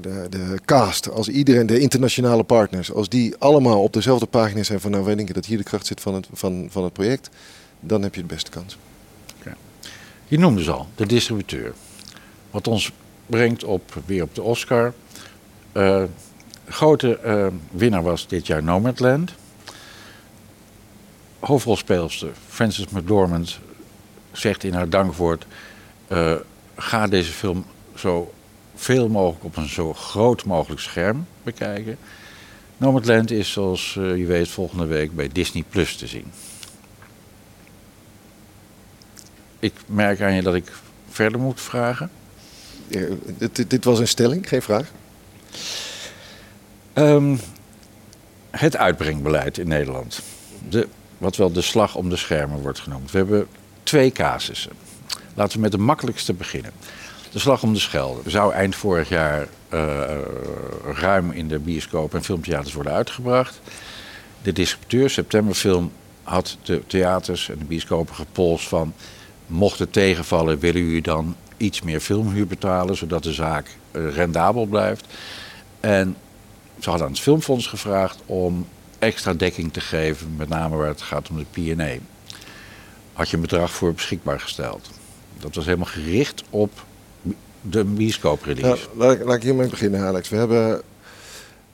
de, 0.00 0.26
de 0.30 0.58
cast, 0.64 1.10
als 1.10 1.28
iedereen, 1.28 1.66
de 1.66 1.78
internationale 1.78 2.42
partners, 2.44 2.92
als 2.92 3.08
die 3.08 3.34
allemaal 3.38 3.82
op 3.82 3.92
dezelfde 3.92 4.26
pagina 4.26 4.62
zijn 4.62 4.80
van 4.80 4.90
nou 4.90 5.04
wij 5.04 5.14
denken 5.14 5.34
dat 5.34 5.46
hier 5.46 5.58
de 5.58 5.64
kracht 5.64 5.86
zit 5.86 6.00
van 6.00 6.14
het, 6.14 6.26
van, 6.32 6.66
van 6.70 6.84
het 6.84 6.92
project, 6.92 7.28
dan 7.80 8.02
heb 8.02 8.14
je 8.14 8.20
de 8.20 8.26
beste 8.26 8.50
kans. 8.50 8.78
Je 10.28 10.38
noemde 10.38 10.62
ze 10.62 10.70
al, 10.70 10.86
de 10.94 11.06
distributeur. 11.06 11.74
Wat 12.50 12.68
ons 12.68 12.92
brengt 13.26 13.64
op, 13.64 14.02
weer 14.06 14.22
op 14.22 14.34
de 14.34 14.42
Oscar. 14.42 14.92
Eh, 15.72 16.02
grote 16.68 17.18
eh, 17.18 17.46
winnaar 17.70 18.02
was 18.02 18.26
dit 18.26 18.46
jaar 18.46 18.62
Nomadland. 18.62 19.32
Hoofdrolspeelster 21.38 22.30
Frances 22.48 22.88
McDormand 22.88 23.58
zegt 24.32 24.64
in 24.64 24.72
haar 24.72 24.88
dankwoord... 24.88 25.46
eh, 26.06 26.34
ga 26.76 27.06
deze 27.06 27.32
film 27.32 27.64
zo 27.94 28.32
veel 28.74 29.08
mogelijk 29.08 29.44
op 29.44 29.56
een 29.56 29.68
zo 29.68 29.94
groot 29.94 30.44
mogelijk 30.44 30.80
scherm 30.80 31.26
bekijken. 31.42 31.98
Nomadland 32.76 33.30
is, 33.30 33.52
zoals 33.52 33.94
je 33.94 34.24
weet, 34.26 34.48
volgende 34.48 34.86
week 34.86 35.14
bij 35.14 35.28
Disney 35.32 35.64
Plus 35.68 35.96
te 35.96 36.06
zien. 36.06 36.32
Ik 39.58 39.72
merk 39.86 40.20
aan 40.20 40.34
je 40.34 40.42
dat 40.42 40.54
ik 40.54 40.72
verder 41.08 41.40
moet 41.40 41.60
vragen. 41.60 42.10
Eh, 42.88 43.02
dit, 43.38 43.70
dit 43.70 43.84
was 43.84 43.98
een 43.98 44.08
stelling, 44.08 44.48
geen 44.48 44.62
vraag. 44.62 44.86
Ehm, 46.92 47.36
het 48.50 48.76
uitbrengbeleid 48.76 49.58
in 49.58 49.68
Nederland. 49.68 50.20
De, 50.68 50.88
wat 51.18 51.36
wel 51.36 51.52
de 51.52 51.62
slag 51.62 51.94
om 51.94 52.10
de 52.10 52.16
schermen 52.16 52.60
wordt 52.60 52.80
genoemd. 52.80 53.10
We 53.10 53.18
hebben 53.18 53.46
twee 53.82 54.12
casussen. 54.12 54.72
Laten 55.34 55.56
we 55.56 55.62
met 55.62 55.72
de 55.72 55.78
makkelijkste 55.78 56.32
beginnen. 56.32 56.72
De 57.32 57.38
slag 57.38 57.62
om 57.62 57.72
de 57.72 57.78
Schelde 57.78 58.30
zou 58.30 58.52
eind 58.52 58.76
vorig 58.76 59.08
jaar 59.08 59.48
eh, 59.68 60.18
ruim 60.94 61.30
in 61.30 61.48
de 61.48 61.58
bioscoop 61.58 62.14
en 62.14 62.24
filmtheaters 62.24 62.74
worden 62.74 62.92
uitgebracht. 62.92 63.60
De 64.42 64.52
distributeur, 64.52 65.10
Septemberfilm, 65.10 65.92
had 66.22 66.56
de 66.62 66.82
theaters 66.86 67.48
en 67.48 67.58
de 67.58 67.64
bioscopen 67.64 68.14
gepolst 68.14 68.68
van... 68.68 68.94
mocht 69.48 69.78
het 69.78 69.92
tegenvallen, 69.92 70.58
willen 70.58 70.84
jullie 70.84 71.02
dan 71.02 71.36
iets 71.56 71.82
meer 71.82 72.00
filmhuur 72.00 72.46
betalen... 72.46 72.96
zodat 72.96 73.22
de 73.22 73.32
zaak 73.32 73.76
eh, 73.90 74.14
rendabel 74.14 74.66
blijft. 74.66 75.06
En 75.80 76.16
ze 76.78 76.88
hadden 76.88 77.06
aan 77.06 77.12
het 77.12 77.22
Filmfonds 77.22 77.66
gevraagd 77.66 78.18
om 78.26 78.66
extra 78.98 79.34
dekking 79.34 79.72
te 79.72 79.80
geven, 79.80 80.34
met 80.36 80.48
name 80.48 80.76
waar 80.76 80.88
het 80.88 81.02
gaat 81.02 81.28
om 81.28 81.36
de 81.36 81.74
P&A. 81.74 81.96
Had 83.12 83.28
je 83.28 83.36
een 83.36 83.42
bedrag 83.42 83.70
voor 83.70 83.94
beschikbaar 83.94 84.40
gesteld. 84.40 84.90
Dat 85.38 85.54
was 85.54 85.64
helemaal 85.64 85.86
gericht 85.86 86.44
op 86.50 86.84
de 87.60 87.84
bioscooprelease. 87.84 88.86
Nou, 88.94 89.08
laat, 89.08 89.24
laat 89.24 89.36
ik 89.36 89.42
hiermee 89.42 89.68
beginnen, 89.68 90.00
Alex. 90.00 90.28
We 90.28 90.36
hebben 90.36 90.82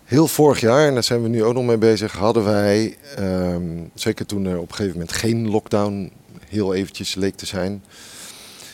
heel 0.04 0.26
vorig 0.26 0.60
jaar, 0.60 0.86
en 0.86 0.94
daar 0.94 1.02
zijn 1.02 1.22
we 1.22 1.28
nu 1.28 1.44
ook 1.44 1.54
nog 1.54 1.64
mee 1.64 1.78
bezig, 1.78 2.12
hadden 2.12 2.44
wij, 2.44 2.96
ehm, 3.16 3.62
zeker 3.94 4.26
toen 4.26 4.44
er 4.44 4.58
op 4.58 4.68
een 4.68 4.74
gegeven 4.74 4.98
moment 4.98 5.16
geen 5.16 5.50
lockdown 5.50 6.12
heel 6.55 6.74
eventjes 6.74 7.14
leek 7.14 7.36
te 7.36 7.46
zijn, 7.46 7.84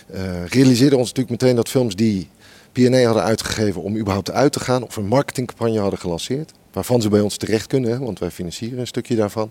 eh 0.06 0.46
realiseerden 0.46 0.98
ons 0.98 1.08
natuurlijk 1.08 1.40
meteen 1.40 1.56
dat 1.56 1.68
films 1.68 1.96
die 1.96 2.28
P&A 2.72 3.02
hadden 3.02 3.22
uitgegeven 3.22 3.82
om 3.82 3.96
überhaupt 3.96 4.30
uit 4.30 4.52
te 4.52 4.60
gaan, 4.60 4.82
of 4.82 4.96
een 4.96 5.06
marketingcampagne 5.06 5.78
hadden 5.78 5.98
gelanceerd, 5.98 6.52
waarvan 6.72 7.02
ze 7.02 7.08
bij 7.08 7.20
ons 7.20 7.36
terecht 7.36 7.66
kunnen, 7.66 8.00
want 8.00 8.18
wij 8.18 8.30
financieren 8.30 8.78
een 8.78 8.86
stukje 8.86 9.16
daarvan, 9.16 9.50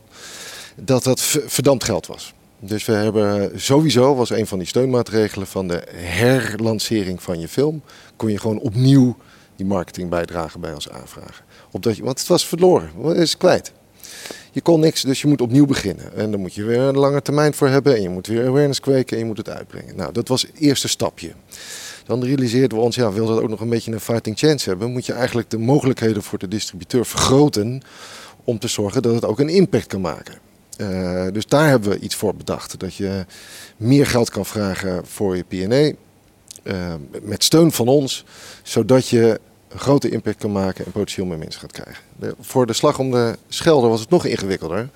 dat 0.75 1.03
dat 1.03 1.21
verdampt 1.45 1.83
geld 1.83 2.07
was. 2.07 2.33
Dus 2.59 2.85
we 2.85 2.91
hebben 2.91 3.51
sowieso, 3.61 4.15
was 4.15 4.29
een 4.29 4.47
van 4.47 4.57
die 4.57 4.67
steunmaatregelen 4.67 5.47
van 5.47 5.67
de 5.67 5.83
herlancering 5.93 7.23
van 7.23 7.39
je 7.39 7.47
film, 7.47 7.81
kon 8.15 8.31
je 8.31 8.39
gewoon 8.39 8.59
opnieuw 8.59 9.17
die 9.55 9.65
marketingbijdrage 9.65 10.59
bij 10.59 10.73
ons 10.73 10.89
aanvragen. 10.89 11.45
Opdat 11.71 11.95
je, 11.95 12.03
want 12.03 12.19
het 12.19 12.27
was 12.27 12.45
verloren, 12.45 12.89
het 13.03 13.17
is 13.17 13.37
kwijt. 13.37 13.71
Je 14.51 14.61
kon 14.61 14.79
niks, 14.79 15.01
dus 15.01 15.21
je 15.21 15.27
moet 15.27 15.41
opnieuw 15.41 15.65
beginnen. 15.65 16.15
En 16.15 16.31
dan 16.31 16.39
moet 16.39 16.53
je 16.53 16.63
weer 16.63 16.79
een 16.79 16.97
lange 16.97 17.21
termijn 17.21 17.53
voor 17.53 17.67
hebben. 17.67 17.95
En 17.95 18.01
je 18.01 18.09
moet 18.09 18.27
weer 18.27 18.47
awareness 18.47 18.79
kweken 18.79 19.13
en 19.13 19.21
je 19.21 19.27
moet 19.27 19.37
het 19.37 19.49
uitbrengen. 19.49 19.95
Nou, 19.95 20.13
dat 20.13 20.27
was 20.27 20.41
het 20.41 20.51
eerste 20.59 20.87
stapje. 20.87 21.31
Dan 22.05 22.23
realiseerden 22.23 22.77
we 22.77 22.83
ons, 22.83 22.95
ja, 22.95 23.11
wil 23.11 23.25
dat 23.25 23.41
ook 23.41 23.49
nog 23.49 23.59
een 23.59 23.69
beetje 23.69 23.91
een 23.91 23.99
fighting 23.99 24.37
chance 24.37 24.69
hebben, 24.69 24.91
moet 24.91 25.05
je 25.05 25.13
eigenlijk 25.13 25.49
de 25.49 25.57
mogelijkheden 25.57 26.23
voor 26.23 26.39
de 26.39 26.47
distributeur 26.47 27.05
vergroten 27.05 27.81
om 28.43 28.59
te 28.59 28.67
zorgen 28.67 29.01
dat 29.01 29.13
het 29.13 29.25
ook 29.25 29.39
een 29.39 29.49
impact 29.49 29.87
kan 29.87 30.01
maken. 30.01 30.35
Uh, 30.81 31.25
dus 31.31 31.45
daar 31.45 31.69
hebben 31.69 31.89
we 31.89 31.99
iets 31.99 32.15
voor 32.15 32.35
bedacht. 32.35 32.79
Dat 32.79 32.95
je 32.95 33.25
meer 33.77 34.07
geld 34.07 34.29
kan 34.29 34.45
vragen 34.45 35.05
voor 35.05 35.35
je 35.35 35.43
P&A. 35.43 35.97
Uh, 36.63 36.93
met 37.21 37.43
steun 37.43 37.71
van 37.71 37.87
ons, 37.87 38.25
zodat 38.63 39.07
je 39.07 39.39
een 39.69 39.79
grote 39.79 40.09
impact 40.09 40.37
kan 40.37 40.51
maken 40.51 40.85
en 40.85 40.91
potentieel 40.91 41.25
meer 41.25 41.37
mensen 41.37 41.61
gaat 41.61 41.71
krijgen. 41.71 42.03
Voor 42.39 42.65
de 42.65 42.73
slag 42.73 42.99
om 42.99 43.11
de 43.11 43.37
Schelde 43.47 43.87
was 43.87 43.99
het 43.99 44.09
nog 44.09 44.25
ingewikkelder. 44.25 44.89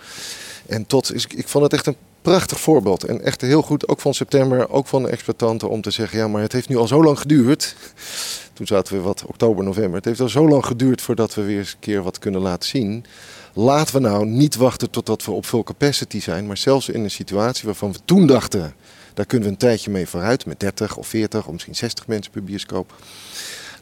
En 0.66 0.86
tot, 0.86 1.14
is, 1.14 1.26
ik 1.26 1.48
vond 1.48 1.64
het 1.64 1.74
echt 1.74 1.86
een 1.86 1.96
prachtig 2.22 2.60
voorbeeld. 2.60 3.04
En 3.04 3.22
echt 3.22 3.42
heel 3.42 3.62
goed, 3.62 3.88
ook 3.88 4.02
van 4.02 4.14
september, 4.14 4.70
ook 4.70 4.88
van 4.88 5.04
de 5.04 5.10
exploitanten, 5.10 5.70
om 5.70 5.82
te 5.82 5.92
zeggen: 5.92 6.18
ja, 6.18 6.28
maar 6.28 6.42
het 6.42 6.52
heeft 6.52 6.70
nu 6.70 6.78
al 6.78 6.88
zo 6.88 7.04
lang 7.04 7.20
geduurd. 7.20 7.76
Toen 8.54 8.68
zaten 8.68 8.96
we 8.96 9.02
wat 9.02 9.24
oktober, 9.26 9.64
november. 9.64 9.96
Het 9.96 10.06
heeft 10.06 10.20
al 10.20 10.30
zo 10.30 10.48
lang 10.48 10.66
geduurd 10.66 11.02
voordat 11.02 11.36
we 11.36 11.42
weer 11.42 11.58
eens 11.58 11.72
een 11.72 11.80
keer 11.80 12.04
wat 12.04 12.20
kunnen 12.20 12.42
laten 12.42 12.70
zien. 12.70 13.06
Laten 13.54 13.96
we 13.96 14.02
nou 14.02 14.26
niet 14.26 14.56
wachten 14.56 14.90
totdat 14.90 15.26
we 15.26 15.32
op 15.32 15.46
full 15.46 15.64
capacity 15.64 16.22
zijn, 16.22 16.48
maar 16.48 16.58
zelfs 16.58 16.90
in 16.90 17.04
een 17.04 17.12
situatie 17.12 17.66
waarvan 17.66 17.92
we 17.92 18.00
toen 18.06 18.28
dachten: 18.28 18.74
daar 19.14 19.26
kunnen 19.26 19.48
we 19.48 19.54
een 19.54 19.60
tijdje 19.60 19.92
mee 19.92 20.08
vooruit, 20.08 20.46
met 20.46 20.60
30 20.60 20.98
of 20.98 21.08
40 21.08 21.46
of 21.46 21.52
misschien 21.52 21.76
60 21.76 22.08
mensen 22.08 22.32
per 22.32 22.44
bioscoop. 22.44 22.94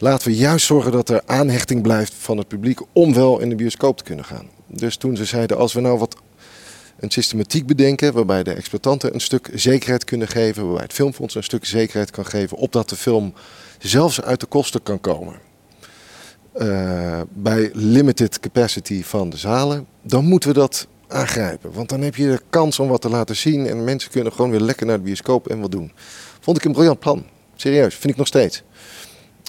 Laten 0.02 0.28
we 0.28 0.36
juist 0.36 0.66
zorgen 0.66 0.92
dat 0.92 1.10
er 1.10 1.22
aanhechting 1.26 1.82
blijft 1.82 2.14
van 2.14 2.38
het 2.38 2.48
publiek 2.48 2.80
om 2.94 3.14
wel 3.14 3.40
in 3.40 3.50
de 3.50 3.56
bioscoop 3.56 3.98
te 3.98 4.04
kunnen 4.04 4.26
gaan. 4.26 4.50
Dus 4.68 4.96
toen 4.96 5.16
ze 5.16 5.26
zeiden: 5.26 5.58
als 5.58 5.74
we 5.74 5.82
nou 5.82 5.98
wat 5.98 6.16
een 7.00 7.12
systematiek 7.12 7.66
bedenken 7.66 8.14
waarbij 8.14 8.44
de 8.44 8.54
exploitanten 8.54 9.14
een 9.14 9.22
stuk 9.22 9.50
zekerheid 9.54 10.04
kunnen 10.04 10.28
geven, 10.28 10.64
waarbij 10.64 10.84
het 10.84 10.94
filmfonds 10.94 11.36
een 11.36 11.44
stuk 11.44 11.66
zekerheid 11.66 12.12
kan 12.12 12.26
geven, 12.26 12.58
opdat 12.58 12.90
de 12.90 12.96
film 12.96 13.34
zelfs 13.80 14.22
uit 14.22 14.40
de 14.40 14.46
kosten 14.46 14.84
kan 14.84 15.00
komen. 15.00 15.36
Uh, 16.56 17.22
bij 17.30 17.70
limited 17.74 18.40
capacity 18.40 19.04
van 19.04 19.30
de 19.30 19.38
zalen, 19.38 19.88
dan 20.02 20.26
moeten 20.26 20.50
we 20.50 20.56
dat 20.56 20.88
aangrijpen. 21.08 21.74
Want 21.74 21.90
dan 21.90 22.02
heb 22.02 22.16
je 22.16 22.28
de 22.28 22.42
kans 22.50 22.80
om 22.80 22.88
wat 22.88 23.02
te 23.02 23.10
laten 23.10 23.36
zien 23.36 23.68
en 23.68 23.84
mensen 23.84 24.12
kunnen 24.12 24.34
gewoon 24.34 24.52
weer 24.52 24.60
lekker 24.60 24.86
naar 24.86 24.98
de 24.98 25.04
bioscoop 25.04 25.48
en 25.48 25.60
wat 25.60 25.72
doen. 25.72 25.92
Vond 26.40 26.58
ik 26.58 26.64
een 26.64 26.72
briljant 26.72 27.00
plan. 27.00 27.26
Serieus, 27.56 27.96
vind 27.96 28.14
ik 28.14 28.18
nog 28.18 28.28
steeds. 28.28 28.64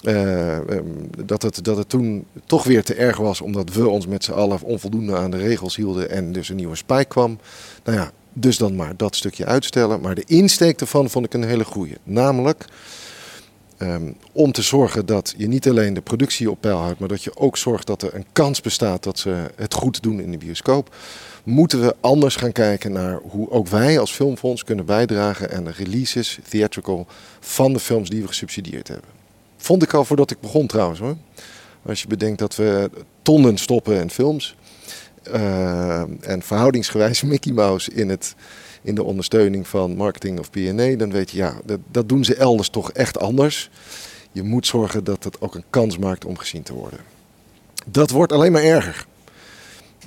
Uh, 0.03 0.57
um, 0.57 1.09
dat, 1.25 1.41
het, 1.41 1.63
dat 1.63 1.77
het 1.77 1.89
toen 1.89 2.25
toch 2.45 2.63
weer 2.63 2.83
te 2.83 2.93
erg 2.93 3.17
was, 3.17 3.41
omdat 3.41 3.73
we 3.73 3.87
ons 3.87 4.07
met 4.07 4.23
z'n 4.23 4.31
allen 4.31 4.61
onvoldoende 4.61 5.17
aan 5.17 5.31
de 5.31 5.37
regels 5.37 5.75
hielden 5.75 6.09
en 6.09 6.31
dus 6.31 6.49
een 6.49 6.55
nieuwe 6.55 6.75
spike 6.75 7.05
kwam. 7.05 7.39
Nou 7.83 7.97
ja, 7.97 8.11
dus 8.33 8.57
dan 8.57 8.75
maar 8.75 8.97
dat 8.97 9.15
stukje 9.15 9.45
uitstellen. 9.45 10.01
Maar 10.01 10.15
de 10.15 10.23
insteek 10.25 10.79
ervan 10.79 11.09
vond 11.09 11.25
ik 11.25 11.33
een 11.33 11.43
hele 11.43 11.65
goeie. 11.65 11.97
Namelijk, 12.03 12.67
Ehm, 13.83 14.11
om 14.31 14.51
te 14.51 14.61
zorgen 14.61 15.05
dat 15.05 15.33
je 15.37 15.47
niet 15.47 15.69
alleen 15.69 15.93
de 15.93 16.01
productie 16.01 16.51
op 16.51 16.61
peil 16.61 16.77
houdt, 16.77 16.99
maar 16.99 17.07
dat 17.07 17.23
je 17.23 17.37
ook 17.37 17.57
zorgt 17.57 17.87
dat 17.87 18.01
er 18.01 18.13
een 18.13 18.25
kans 18.31 18.61
bestaat 18.61 19.03
dat 19.03 19.19
ze 19.19 19.51
het 19.55 19.73
goed 19.73 20.03
doen 20.03 20.19
in 20.19 20.31
de 20.31 20.37
bioscoop. 20.37 20.95
Moeten 21.43 21.81
we 21.81 21.95
anders 21.99 22.35
gaan 22.35 22.51
kijken 22.51 22.91
naar 22.91 23.19
hoe 23.23 23.49
ook 23.49 23.67
wij 23.67 23.99
als 23.99 24.11
filmfonds 24.11 24.63
kunnen 24.63 24.85
bijdragen 24.85 25.51
aan 25.51 25.63
de 25.63 25.71
releases, 25.71 26.39
theatrical, 26.49 27.07
van 27.39 27.73
de 27.73 27.79
films 27.79 28.09
die 28.09 28.21
we 28.21 28.27
gesubsidieerd 28.27 28.87
hebben. 28.87 29.22
Vond 29.63 29.83
ik 29.83 29.93
al 29.93 30.05
voordat 30.05 30.31
ik 30.31 30.39
begon 30.39 30.67
trouwens 30.67 30.99
hoor. 30.99 31.15
Als 31.85 32.01
je 32.01 32.07
bedenkt 32.07 32.39
dat 32.39 32.55
we 32.55 32.89
tonnen 33.21 33.57
stoppen 33.57 33.99
in 33.99 34.09
films. 34.09 34.55
Uh, 35.27 36.01
en 36.21 36.41
verhoudingsgewijs 36.41 37.21
Mickey 37.31 37.51
Mouse 37.51 37.91
in, 37.91 38.09
het, 38.09 38.35
in 38.81 38.95
de 38.95 39.03
ondersteuning 39.03 39.67
van 39.67 39.95
marketing 39.95 40.39
of 40.39 40.49
P&A, 40.49 40.95
dan 40.95 41.11
weet 41.11 41.31
je, 41.31 41.37
ja, 41.37 41.53
dat, 41.65 41.79
dat 41.91 42.09
doen 42.09 42.23
ze 42.23 42.35
elders 42.35 42.69
toch 42.69 42.91
echt 42.91 43.19
anders. 43.19 43.69
Je 44.31 44.43
moet 44.43 44.67
zorgen 44.67 45.03
dat 45.03 45.23
het 45.23 45.41
ook 45.41 45.55
een 45.55 45.65
kans 45.69 45.97
maakt 45.97 46.25
om 46.25 46.37
gezien 46.37 46.63
te 46.63 46.73
worden. 46.73 46.99
Dat 47.85 48.09
wordt 48.09 48.31
alleen 48.31 48.51
maar 48.51 48.63
erger. 48.63 49.05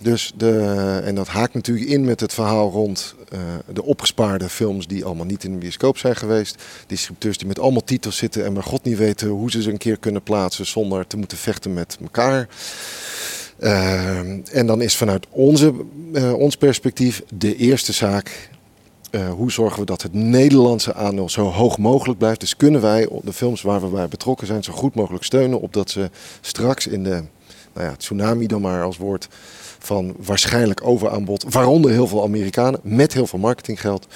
Dus 0.00 0.32
de, 0.36 1.00
en 1.04 1.14
dat 1.14 1.28
haakt 1.28 1.54
natuurlijk 1.54 1.88
in 1.88 2.04
met 2.04 2.20
het 2.20 2.32
verhaal 2.32 2.70
rond 2.70 3.14
uh, 3.32 3.38
de 3.72 3.82
opgespaarde 3.82 4.48
films 4.48 4.86
die 4.86 5.04
allemaal 5.04 5.26
niet 5.26 5.44
in 5.44 5.52
de 5.52 5.58
bioscoop 5.58 5.98
zijn 5.98 6.16
geweest. 6.16 6.62
Distributeurs 6.86 7.38
die 7.38 7.46
met 7.46 7.58
allemaal 7.58 7.84
titels 7.84 8.16
zitten 8.16 8.44
en 8.44 8.52
maar 8.52 8.62
god 8.62 8.84
niet 8.84 8.98
weten 8.98 9.28
hoe 9.28 9.50
ze 9.50 9.62
ze 9.62 9.70
een 9.70 9.78
keer 9.78 9.98
kunnen 9.98 10.22
plaatsen 10.22 10.66
zonder 10.66 11.06
te 11.06 11.16
moeten 11.16 11.38
vechten 11.38 11.74
met 11.74 11.98
elkaar. 12.02 12.48
Uh, 13.58 14.18
en 14.56 14.66
dan 14.66 14.82
is 14.82 14.96
vanuit 14.96 15.26
onze, 15.30 15.74
uh, 16.12 16.32
ons 16.32 16.56
perspectief 16.56 17.22
de 17.34 17.56
eerste 17.56 17.92
zaak. 17.92 18.50
Hoe 19.36 19.52
zorgen 19.52 19.80
we 19.80 19.86
dat 19.86 20.02
het 20.02 20.12
Nederlandse 20.12 20.94
aandeel 20.94 21.28
zo 21.28 21.44
hoog 21.44 21.78
mogelijk 21.78 22.18
blijft? 22.18 22.40
Dus 22.40 22.56
kunnen 22.56 22.80
wij 22.80 23.08
de 23.22 23.32
films 23.32 23.62
waar 23.62 23.80
we 23.80 23.86
bij 23.86 24.08
betrokken 24.08 24.46
zijn 24.46 24.64
zo 24.64 24.72
goed 24.72 24.94
mogelijk 24.94 25.24
steunen, 25.24 25.60
opdat 25.60 25.90
ze 25.90 26.10
straks 26.40 26.86
in 26.86 27.02
de 27.02 27.22
nou 27.74 27.86
ja, 27.86 27.96
tsunami 27.96 28.46
dan 28.46 28.60
maar 28.60 28.82
als 28.82 28.96
woord 28.96 29.28
van 29.86 30.14
waarschijnlijk 30.18 30.80
overaanbod, 30.84 31.44
waaronder 31.48 31.90
heel 31.90 32.06
veel 32.06 32.22
Amerikanen 32.22 32.80
met 32.82 33.12
heel 33.12 33.26
veel 33.26 33.38
marketinggeld, 33.38 34.06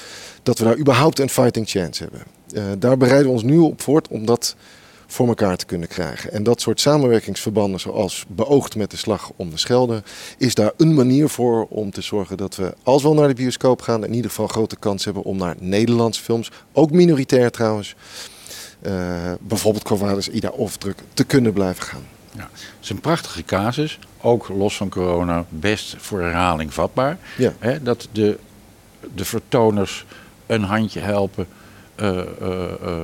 dat 0.43 0.59
we 0.59 0.65
daar 0.65 0.79
überhaupt 0.79 1.19
een 1.19 1.29
fighting 1.29 1.69
chance 1.69 2.03
hebben. 2.03 2.23
Uh, 2.53 2.63
daar 2.79 2.97
bereiden 2.97 3.27
we 3.27 3.33
ons 3.33 3.43
nu 3.43 3.59
op 3.59 3.83
voort 3.83 4.09
om 4.09 4.27
dat 4.27 4.57
voor 5.07 5.29
elkaar 5.29 5.57
te 5.57 5.67
kunnen 5.67 5.89
krijgen. 5.89 6.33
En 6.33 6.43
dat 6.43 6.61
soort 6.61 6.81
samenwerkingsverbanden, 6.81 7.81
zoals 7.81 8.25
beoogd 8.29 8.77
met 8.77 8.91
de 8.91 8.97
slag 8.97 9.31
om 9.37 9.51
de 9.51 9.57
Schelde, 9.57 10.03
is 10.39 10.55
daar 10.55 10.73
een 10.77 10.95
manier 10.95 11.29
voor 11.29 11.67
om 11.69 11.91
te 11.91 12.01
zorgen 12.01 12.37
dat 12.37 12.57
we, 12.57 12.75
als 12.83 13.03
we 13.03 13.15
naar 13.15 13.29
de 13.29 13.35
bioscoop 13.35 13.83
gaan, 13.83 14.05
in 14.05 14.15
ieder 14.15 14.31
geval 14.31 14.47
grote 14.47 14.77
kans 14.77 15.05
hebben 15.05 15.23
om 15.23 15.37
naar 15.37 15.57
Nederlandse 15.59 16.23
films, 16.23 16.51
ook 16.73 16.91
minoritair 16.91 17.51
trouwens, 17.51 17.95
uh, 18.83 19.33
bijvoorbeeld 19.41 19.85
Covadis, 19.85 20.29
Ida 20.29 20.49
of 20.49 20.77
Druk, 20.77 20.99
te 21.15 21.25
kunnen 21.25 21.53
blijven 21.53 21.83
gaan. 21.83 22.20
Ja, 22.31 22.49
het 22.53 22.77
is 22.81 22.91
een 22.91 23.01
prachtige 23.01 23.45
casus, 23.45 23.99
ook 24.21 24.49
los 24.49 24.77
van 24.77 24.89
corona, 24.89 25.45
best 25.49 25.95
voor 25.99 26.21
herhaling 26.21 26.75
vatbaar. 26.75 27.19
Ja. 27.37 27.53
Hè, 27.59 27.83
dat 27.83 28.09
de, 28.13 28.39
de 29.15 29.25
vertoners 29.25 30.05
een 30.47 30.63
handje 30.63 31.01
helpen 31.01 31.47
uh, 31.97 32.17
uh, 32.17 32.25
uh, 32.83 33.03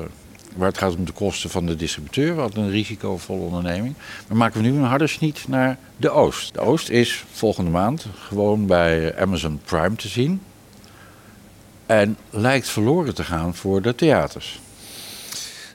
waar 0.57 0.69
het 0.69 0.79
gaat 0.79 0.97
om 0.97 1.05
de 1.05 1.13
kosten 1.13 1.51
van 1.51 1.67
de 1.67 1.77
distributeur, 1.77 2.35
wat 2.35 2.55
een 2.55 2.71
risicovolle 2.71 3.41
onderneming. 3.41 3.95
Maar 4.29 4.37
maken 4.37 4.63
we 4.63 4.69
nu 4.69 4.77
een 4.77 4.85
harde 4.85 5.07
sniet 5.07 5.45
naar 5.49 5.79
de 5.97 6.11
Oost. 6.11 6.55
De 6.55 6.61
Oost 6.61 6.89
is 6.89 7.25
volgende 7.33 7.71
maand 7.71 8.07
gewoon 8.19 8.67
bij 8.67 9.19
Amazon 9.19 9.61
Prime 9.65 9.97
te 9.97 10.09
zien. 10.09 10.43
En 11.87 12.17
lijkt 12.31 12.69
verloren 12.69 13.15
te 13.15 13.25
gaan 13.25 13.55
voor 13.55 13.83
de 13.83 13.95
theaters. 13.95 14.61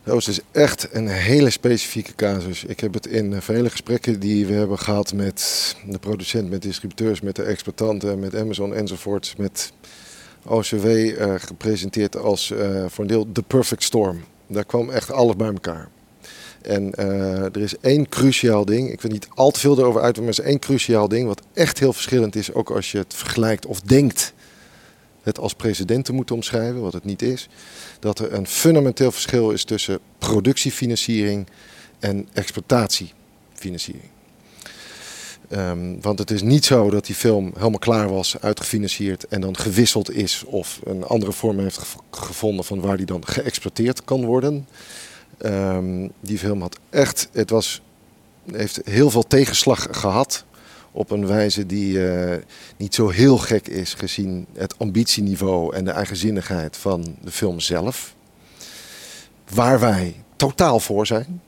De 0.03 0.11
Oost 0.11 0.27
is 0.27 0.39
echt 0.51 0.87
een 0.91 1.07
hele 1.07 1.49
specifieke 1.49 2.15
casus. 2.15 2.63
Ik 2.63 2.79
heb 2.79 2.93
het 2.93 3.07
in 3.07 3.41
vele 3.41 3.69
gesprekken 3.69 4.19
die 4.19 4.45
we 4.45 4.53
hebben 4.53 4.79
gehad 4.79 5.13
met 5.13 5.75
de 5.85 5.99
producent, 5.99 6.49
met 6.49 6.61
distributeurs, 6.61 7.21
met 7.21 7.35
de 7.35 7.43
exploitanten, 7.43 8.19
met 8.19 8.35
Amazon 8.35 8.75
enzovoort, 8.75 9.33
met 9.37 9.71
OCW 10.45 10.85
uh, 10.85 11.33
gepresenteerd 11.37 12.17
als 12.17 12.49
uh, 12.49 12.85
voor 12.87 13.03
een 13.03 13.09
deel 13.09 13.33
de 13.33 13.41
perfect 13.41 13.83
storm. 13.83 14.23
Daar 14.47 14.65
kwam 14.65 14.89
echt 14.89 15.11
alles 15.11 15.35
bij 15.35 15.47
elkaar. 15.47 15.89
En 16.61 16.95
er 17.53 17.61
is 17.61 17.77
één 17.77 18.09
cruciaal 18.09 18.65
ding, 18.65 18.91
ik 18.91 19.01
wil 19.01 19.11
niet 19.11 19.27
al 19.33 19.51
te 19.51 19.59
veel 19.59 19.77
erover 19.79 20.01
uit, 20.01 20.15
maar 20.15 20.23
er 20.23 20.29
is 20.29 20.39
één 20.39 20.59
cruciaal 20.59 21.07
ding 21.07 21.27
wat 21.27 21.41
echt 21.53 21.79
heel 21.79 21.93
verschillend 21.93 22.35
is, 22.35 22.53
ook 22.53 22.69
als 22.69 22.91
je 22.91 22.97
het 22.97 23.13
vergelijkt 23.13 23.65
of 23.65 23.81
denkt 23.81 24.33
het 25.21 25.39
als 25.39 25.53
president 25.53 26.05
te 26.05 26.13
moeten 26.13 26.35
omschrijven, 26.35 26.81
wat 26.81 26.93
het 26.93 27.05
niet 27.05 27.21
is. 27.21 27.47
Dat 27.99 28.19
er 28.19 28.33
een 28.33 28.47
fundamenteel 28.47 29.11
verschil 29.11 29.51
is 29.51 29.63
tussen 29.63 29.99
productiefinanciering 30.17 31.47
en 31.99 32.27
exploitatiefinanciering. 32.33 34.09
Um, 35.53 36.01
want 36.01 36.19
het 36.19 36.31
is 36.31 36.41
niet 36.41 36.65
zo 36.65 36.89
dat 36.89 37.05
die 37.05 37.15
film 37.15 37.51
helemaal 37.55 37.79
klaar 37.79 38.09
was, 38.09 38.39
uitgefinancierd 38.39 39.27
en 39.27 39.41
dan 39.41 39.57
gewisseld 39.57 40.11
is 40.11 40.43
of 40.45 40.79
een 40.83 41.03
andere 41.03 41.31
vorm 41.31 41.59
heeft 41.59 41.79
gevonden 42.11 42.65
van 42.65 42.81
waar 42.81 42.97
die 42.97 43.05
dan 43.05 43.27
geëxploiteerd 43.27 44.03
kan 44.03 44.25
worden. 44.25 44.67
Um, 45.45 46.11
die 46.19 46.37
film 46.37 46.61
had 46.61 46.79
echt, 46.89 47.29
het 47.31 47.49
was, 47.49 47.81
heeft 48.51 48.79
heel 48.83 49.09
veel 49.09 49.27
tegenslag 49.27 49.87
gehad 49.91 50.45
op 50.91 51.11
een 51.11 51.27
wijze 51.27 51.65
die 51.65 51.93
uh, 51.93 52.35
niet 52.77 52.95
zo 52.95 53.09
heel 53.09 53.37
gek 53.37 53.67
is 53.67 53.93
gezien 53.93 54.45
het 54.53 54.77
ambitieniveau 54.77 55.75
en 55.75 55.85
de 55.85 55.91
eigenzinnigheid 55.91 56.77
van 56.77 57.15
de 57.21 57.31
film 57.31 57.59
zelf. 57.59 58.15
Waar 59.53 59.79
wij 59.79 60.15
totaal 60.35 60.79
voor 60.79 61.07
zijn. 61.07 61.41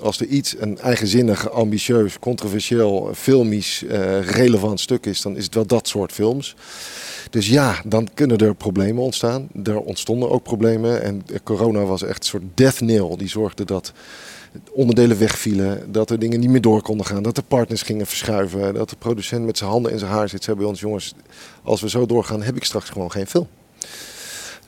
Als 0.00 0.20
er 0.20 0.26
iets 0.26 0.54
een 0.58 0.78
eigenzinnig, 0.78 1.50
ambitieus, 1.50 2.18
controversieel, 2.18 3.10
filmisch, 3.14 3.82
uh, 3.82 4.20
relevant 4.20 4.80
stuk 4.80 5.06
is, 5.06 5.22
dan 5.22 5.36
is 5.36 5.44
het 5.44 5.54
wel 5.54 5.66
dat 5.66 5.88
soort 5.88 6.12
films. 6.12 6.56
Dus 7.30 7.48
ja, 7.48 7.82
dan 7.84 8.08
kunnen 8.14 8.38
er 8.38 8.54
problemen 8.54 9.02
ontstaan. 9.02 9.48
Er 9.64 9.80
ontstonden 9.80 10.30
ook 10.30 10.42
problemen. 10.42 11.02
En 11.02 11.24
corona 11.42 11.84
was 11.84 12.02
echt 12.02 12.18
een 12.18 12.28
soort 12.28 12.42
death 12.54 12.80
nail. 12.80 13.16
Die 13.16 13.28
zorgde 13.28 13.64
dat 13.64 13.92
onderdelen 14.72 15.18
wegvielen, 15.18 15.92
dat 15.92 16.10
er 16.10 16.18
dingen 16.18 16.40
niet 16.40 16.50
meer 16.50 16.60
door 16.60 16.82
konden 16.82 17.06
gaan, 17.06 17.22
dat 17.22 17.34
de 17.34 17.42
partners 17.48 17.82
gingen 17.82 18.06
verschuiven, 18.06 18.74
dat 18.74 18.90
de 18.90 18.96
producent 18.96 19.46
met 19.46 19.58
zijn 19.58 19.70
handen 19.70 19.92
in 19.92 19.98
zijn 19.98 20.10
haar 20.10 20.28
zit. 20.28 20.44
Zei 20.44 20.56
bij 20.56 20.66
ons, 20.66 20.80
jongens, 20.80 21.14
als 21.62 21.80
we 21.80 21.88
zo 21.88 22.06
doorgaan, 22.06 22.42
heb 22.42 22.56
ik 22.56 22.64
straks 22.64 22.88
gewoon 22.88 23.10
geen 23.10 23.26
film. 23.26 23.48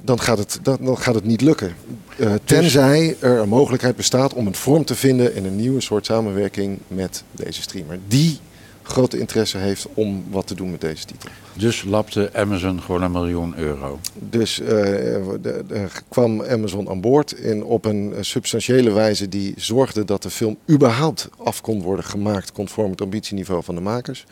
Dan 0.03 0.21
gaat 0.21 0.39
het, 0.39 0.59
dan 0.63 0.99
gaat 0.99 1.15
het 1.15 1.25
niet 1.25 1.41
lukken. 1.41 1.75
Uh, 2.17 2.35
tenzij 2.45 3.17
er 3.21 3.39
een 3.39 3.49
mogelijkheid 3.49 3.97
bestaat 3.97 4.35
om 4.35 4.47
een 4.47 4.55
vorm 4.55 4.85
te 4.85 4.95
vinden 4.95 5.35
in 5.35 5.45
een 5.45 5.57
nieuwe 5.57 5.81
soort 5.81 6.07
samenwerking 6.07 6.79
met 6.89 7.23
deze 7.31 7.63
streamer. 7.63 7.99
Die 8.09 8.39
grote 8.85 9.19
interesse 9.19 9.59
heeft 9.59 9.87
om 9.95 10.25
wat 10.31 10.47
te 10.47 10.55
doen 10.55 10.71
met 10.71 10.81
deze 10.81 11.05
titel. 11.05 11.29
Dus 11.53 11.85
lapte 11.85 12.31
Amazon 12.33 12.83
gewoon 12.83 13.03
een 13.03 13.11
miljoen 13.11 13.55
euro? 13.57 13.99
Dus 14.13 14.61
uh, 14.61 14.69
de, 14.69 15.39
de, 15.41 15.87
kwam 16.09 16.43
Amazon 16.43 16.89
aan 16.89 17.01
boord 17.01 17.33
in, 17.33 17.65
op 17.65 17.85
een 17.85 18.15
substantiële 18.21 18.93
wijze 18.93 19.29
die 19.29 19.55
zorgde 19.57 20.05
dat 20.05 20.23
de 20.23 20.31
film 20.31 20.57
überhaupt 20.71 21.29
af 21.37 21.61
kon 21.61 21.83
worden 21.83 22.05
gemaakt 22.05 22.53
conform 22.53 22.91
het 22.91 23.01
ambitieniveau 23.01 23.65
van 23.65 23.75
de 23.75 23.81
makers. 23.81 24.25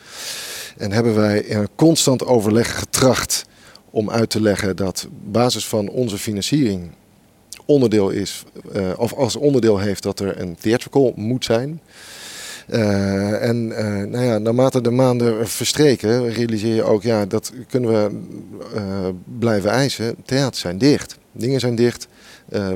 En 0.77 0.91
hebben 0.91 1.15
wij 1.15 1.39
in 1.39 1.57
een 1.57 1.69
constant 1.75 2.25
overleg 2.25 2.79
getracht 2.79 3.45
om 3.89 4.09
uit 4.09 4.29
te 4.29 4.41
leggen 4.41 4.75
dat 4.75 5.07
basis 5.23 5.65
van 5.65 5.89
onze 5.89 6.17
financiering 6.17 6.91
onderdeel 7.65 8.09
is, 8.09 8.43
uh, 8.75 8.89
of 8.97 9.13
als 9.13 9.35
onderdeel 9.35 9.79
heeft 9.79 10.03
dat 10.03 10.19
er 10.19 10.39
een 10.39 10.55
theatrical 10.55 11.13
moet 11.15 11.45
zijn. 11.45 11.81
Uh, 12.69 13.47
en 13.47 13.69
uh, 13.69 13.77
nou 14.03 14.23
ja, 14.23 14.37
naarmate 14.37 14.81
de 14.81 14.91
maanden 14.91 15.47
verstreken, 15.47 16.29
realiseer 16.29 16.75
je 16.75 16.83
ook, 16.83 17.03
ja, 17.03 17.25
dat 17.25 17.51
kunnen 17.69 17.89
we 17.89 18.19
uh, 18.75 19.07
blijven 19.39 19.69
eisen. 19.69 20.15
Theaters 20.25 20.59
zijn 20.59 20.77
dicht, 20.77 21.17
dingen 21.31 21.59
zijn 21.59 21.75
dicht, 21.75 22.07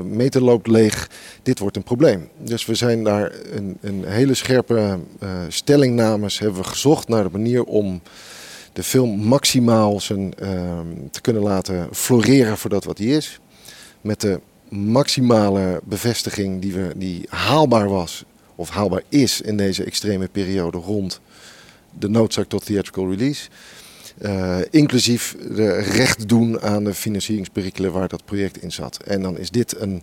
meter 0.04 0.42
loopt 0.42 0.66
leeg. 0.66 1.10
Dit 1.42 1.58
wordt 1.58 1.76
een 1.76 1.82
probleem. 1.82 2.28
Dus 2.38 2.66
we 2.66 2.74
zijn 2.74 3.04
daar 3.04 3.32
een, 3.52 3.76
een 3.80 4.04
hele 4.04 4.34
scherpe 4.34 4.98
stellingnames 5.48 6.38
hebben 6.38 6.60
we 6.62 6.68
gezocht 6.68 7.08
naar 7.08 7.22
de 7.22 7.30
manier 7.32 7.64
om 7.64 8.00
de 8.72 8.82
film 8.82 9.18
maximaal 9.18 10.00
zijn, 10.00 10.34
te 11.10 11.20
kunnen 11.20 11.42
laten 11.42 11.88
floreren 11.92 12.58
voor 12.58 12.70
dat 12.70 12.84
wat 12.84 12.98
hij 12.98 13.06
is. 13.06 13.40
Met 14.00 14.20
de 14.20 14.40
maximale 14.68 15.80
bevestiging 15.84 16.60
die, 16.60 16.72
we, 16.72 16.92
die 16.96 17.26
haalbaar 17.28 17.88
was 17.88 18.24
of 18.58 18.70
haalbaar 18.70 19.02
is 19.08 19.40
in 19.40 19.56
deze 19.56 19.84
extreme 19.84 20.28
periode 20.28 20.78
rond 20.78 21.20
de 21.98 22.08
noodzaak 22.08 22.48
tot 22.48 22.66
theatrical 22.66 23.10
release. 23.10 23.48
Uh, 24.22 24.58
inclusief 24.70 25.36
de 25.56 25.78
recht 25.78 26.28
doen 26.28 26.60
aan 26.60 26.84
de 26.84 26.94
financieringsperikelen 26.94 27.92
waar 27.92 28.08
dat 28.08 28.24
project 28.24 28.62
in 28.62 28.72
zat. 28.72 28.96
En 29.04 29.22
dan 29.22 29.38
is 29.38 29.50
dit 29.50 29.80
een, 29.80 30.02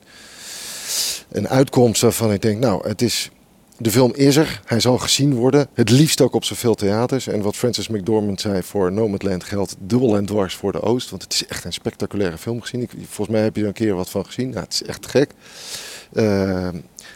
een 1.31 1.47
uitkomst 1.47 2.01
waarvan 2.01 2.31
ik 2.31 2.41
denk, 2.41 2.59
nou, 2.59 2.87
het 2.87 3.01
is, 3.01 3.29
de 3.77 3.91
film 3.91 4.13
is 4.13 4.35
er, 4.35 4.61
hij 4.65 4.79
zal 4.79 4.97
gezien 4.97 5.33
worden. 5.33 5.67
Het 5.73 5.89
liefst 5.89 6.21
ook 6.21 6.33
op 6.33 6.43
zoveel 6.43 6.75
theaters. 6.75 7.27
En 7.27 7.41
wat 7.41 7.55
Francis 7.55 7.87
McDormand 7.87 8.41
zei 8.41 8.63
voor 8.63 8.91
Nomadland 8.91 9.43
geldt 9.43 9.75
dubbel 9.79 10.15
en 10.15 10.25
dwars 10.25 10.55
voor 10.55 10.71
de 10.71 10.81
Oost. 10.81 11.09
Want 11.09 11.23
het 11.23 11.33
is 11.33 11.45
echt 11.45 11.63
een 11.63 11.73
spectaculaire 11.73 12.37
film 12.37 12.61
gezien. 12.61 12.81
Ik, 12.81 12.91
volgens 13.09 13.37
mij 13.37 13.43
heb 13.43 13.55
je 13.55 13.61
er 13.61 13.67
een 13.67 13.73
keer 13.73 13.95
wat 13.95 14.09
van 14.09 14.25
gezien. 14.25 14.49
Nou, 14.49 14.63
het 14.63 14.73
is 14.73 14.83
echt 14.83 15.07
gek. 15.07 15.31
Uh, 16.13 16.67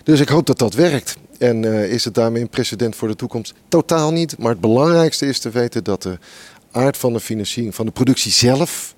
dus 0.03 0.19
ik 0.19 0.29
hoop 0.29 0.45
dat 0.45 0.59
dat 0.59 0.73
werkt. 0.73 1.17
En 1.37 1.63
uh, 1.63 1.91
is 1.91 2.05
het 2.05 2.13
daarmee 2.13 2.41
een 2.41 2.49
precedent 2.49 2.95
voor 2.95 3.07
de 3.07 3.15
toekomst? 3.15 3.53
Totaal 3.67 4.11
niet. 4.11 4.37
Maar 4.37 4.51
het 4.51 4.59
belangrijkste 4.59 5.25
is 5.25 5.39
te 5.39 5.49
weten 5.49 5.83
dat 5.83 6.01
de 6.01 6.17
aard 6.71 6.97
van 6.97 7.13
de 7.13 7.19
financiering 7.19 7.75
van 7.75 7.85
de 7.85 7.91
productie 7.91 8.31
zelf 8.31 8.95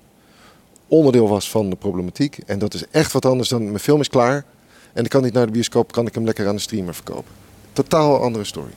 onderdeel 0.88 1.28
was 1.28 1.50
van 1.50 1.70
de 1.70 1.76
problematiek. 1.76 2.38
En 2.46 2.58
dat 2.58 2.74
is 2.74 2.84
echt 2.90 3.12
wat 3.12 3.24
anders 3.24 3.48
dan 3.48 3.64
mijn 3.64 3.78
film 3.78 4.00
is 4.00 4.08
klaar. 4.08 4.44
En 4.92 5.04
ik 5.04 5.10
kan 5.10 5.22
niet 5.22 5.32
naar 5.32 5.46
de 5.46 5.52
bioscoop, 5.52 5.92
kan 5.92 6.06
ik 6.06 6.14
hem 6.14 6.24
lekker 6.24 6.48
aan 6.48 6.54
de 6.54 6.60
streamer 6.60 6.94
verkopen. 6.94 7.32
Totaal 7.72 8.22
andere 8.22 8.44
story. 8.44 8.72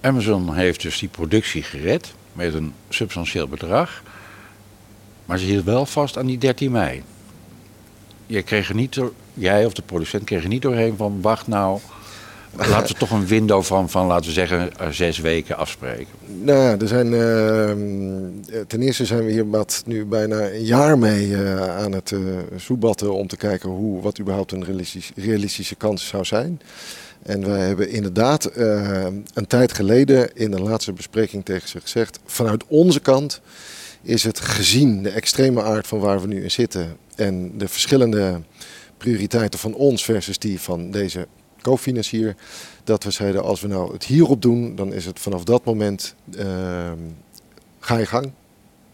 Amazon 0.00 0.54
heeft 0.54 0.82
dus 0.82 0.98
die 0.98 1.08
productie 1.08 1.62
gered 1.62 2.14
met 2.32 2.54
een 2.54 2.74
substantieel 2.88 3.48
bedrag. 3.48 4.02
Maar 5.24 5.38
ze 5.38 5.44
hield 5.44 5.64
wel 5.64 5.86
vast 5.86 6.18
aan 6.18 6.26
die 6.26 6.38
13 6.38 6.70
mei. 6.70 7.02
Je 8.26 8.42
kreeg 8.42 8.68
er 8.68 8.74
niet 8.74 9.00
jij 9.34 9.64
of 9.64 9.72
de 9.72 9.82
producent 9.82 10.24
kreeg 10.24 10.48
niet 10.48 10.62
doorheen 10.62 10.96
van 10.96 11.20
wacht 11.20 11.46
nou. 11.46 11.78
Laten 12.56 12.92
we 12.92 12.98
toch 12.98 13.10
een 13.10 13.26
window 13.26 13.62
van, 13.62 13.90
van 13.90 14.06
laten 14.06 14.26
we 14.26 14.32
zeggen, 14.32 14.78
eh, 14.78 14.88
zes 14.88 15.18
weken 15.18 15.56
afspreken. 15.56 16.12
Nou 16.42 16.80
er 16.80 16.88
zijn, 16.88 17.06
uh, 17.06 18.60
ten 18.66 18.82
eerste 18.82 19.06
zijn 19.06 19.24
we 19.24 19.30
hier 19.30 19.50
wat 19.50 19.82
nu 19.86 20.04
bijna 20.04 20.50
een 20.50 20.64
jaar 20.64 20.98
mee 20.98 21.36
aan 21.78 21.92
het 21.92 22.14
soebatten 22.56 23.14
om 23.14 23.26
te 23.26 23.36
kijken 23.36 23.68
hoe, 23.68 24.02
wat 24.02 24.20
überhaupt 24.20 24.52
een 24.52 24.64
realistisch, 24.64 25.10
realistische 25.16 25.74
kans 25.74 26.06
zou 26.06 26.24
zijn. 26.24 26.60
En 27.22 27.48
wij 27.48 27.60
hebben 27.60 27.90
inderdaad 27.90 28.50
een 28.54 29.46
tijd 29.48 29.72
geleden 29.72 30.34
in 30.34 30.50
de 30.50 30.60
laatste 30.60 30.92
bespreking 30.92 31.44
tegen 31.44 31.68
ze 31.68 31.80
gezegd, 31.80 32.18
vanuit 32.26 32.64
onze 32.66 33.00
kant 33.00 33.40
is 34.02 34.24
het 34.24 34.40
gezien 34.40 35.02
de 35.02 35.10
extreme 35.10 35.62
aard 35.62 35.86
van 35.86 35.98
waar 35.98 36.20
we 36.20 36.26
nu 36.26 36.42
in 36.42 36.50
zitten 36.50 36.96
en 37.14 37.58
de 37.58 37.68
verschillende 37.68 38.40
prioriteiten 39.02 39.58
van 39.58 39.74
ons 39.74 40.04
versus 40.04 40.38
die 40.38 40.60
van 40.60 40.90
deze 40.90 41.26
co-financier, 41.62 42.36
dat 42.84 43.04
we 43.04 43.10
zeiden 43.10 43.42
als 43.42 43.60
we 43.60 43.68
nou 43.68 43.92
het 43.92 44.04
hierop 44.04 44.42
doen, 44.42 44.74
dan 44.74 44.92
is 44.92 45.06
het 45.06 45.20
vanaf 45.20 45.44
dat 45.44 45.64
moment 45.64 46.14
uh, 46.38 46.92
ga 47.78 47.96
je 47.96 48.06
gang, 48.06 48.32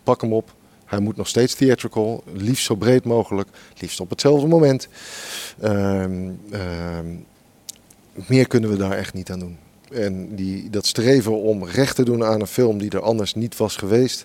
pak 0.03 0.21
hem 0.21 0.33
op. 0.33 0.55
Hij 0.85 0.99
moet 0.99 1.17
nog 1.17 1.29
steeds 1.29 1.55
theatrical, 1.55 2.23
liefst 2.33 2.65
zo 2.65 2.75
breed 2.75 3.05
mogelijk, 3.05 3.49
liefst 3.79 4.01
op 4.01 4.11
hetzelfde 4.11 4.47
moment. 4.47 4.89
Uh, 5.63 6.05
meer 8.27 8.47
kunnen 8.47 8.71
we 8.71 8.77
daar 8.77 8.97
echt 8.97 9.15
niet 9.15 9.31
aan 9.31 9.39
doen. 9.39 9.59
En 9.91 10.35
die, 10.35 10.71
dat 10.71 10.87
streven 10.87 11.43
om 11.43 11.65
recht 11.65 11.97
te 11.97 12.05
doen 12.05 12.25
aan 12.25 12.41
een 12.41 12.47
film 12.47 12.79
die 12.79 12.91
er 12.91 13.01
anders 13.01 13.35
niet 13.35 13.57
was 13.57 13.77
geweest, 13.77 14.25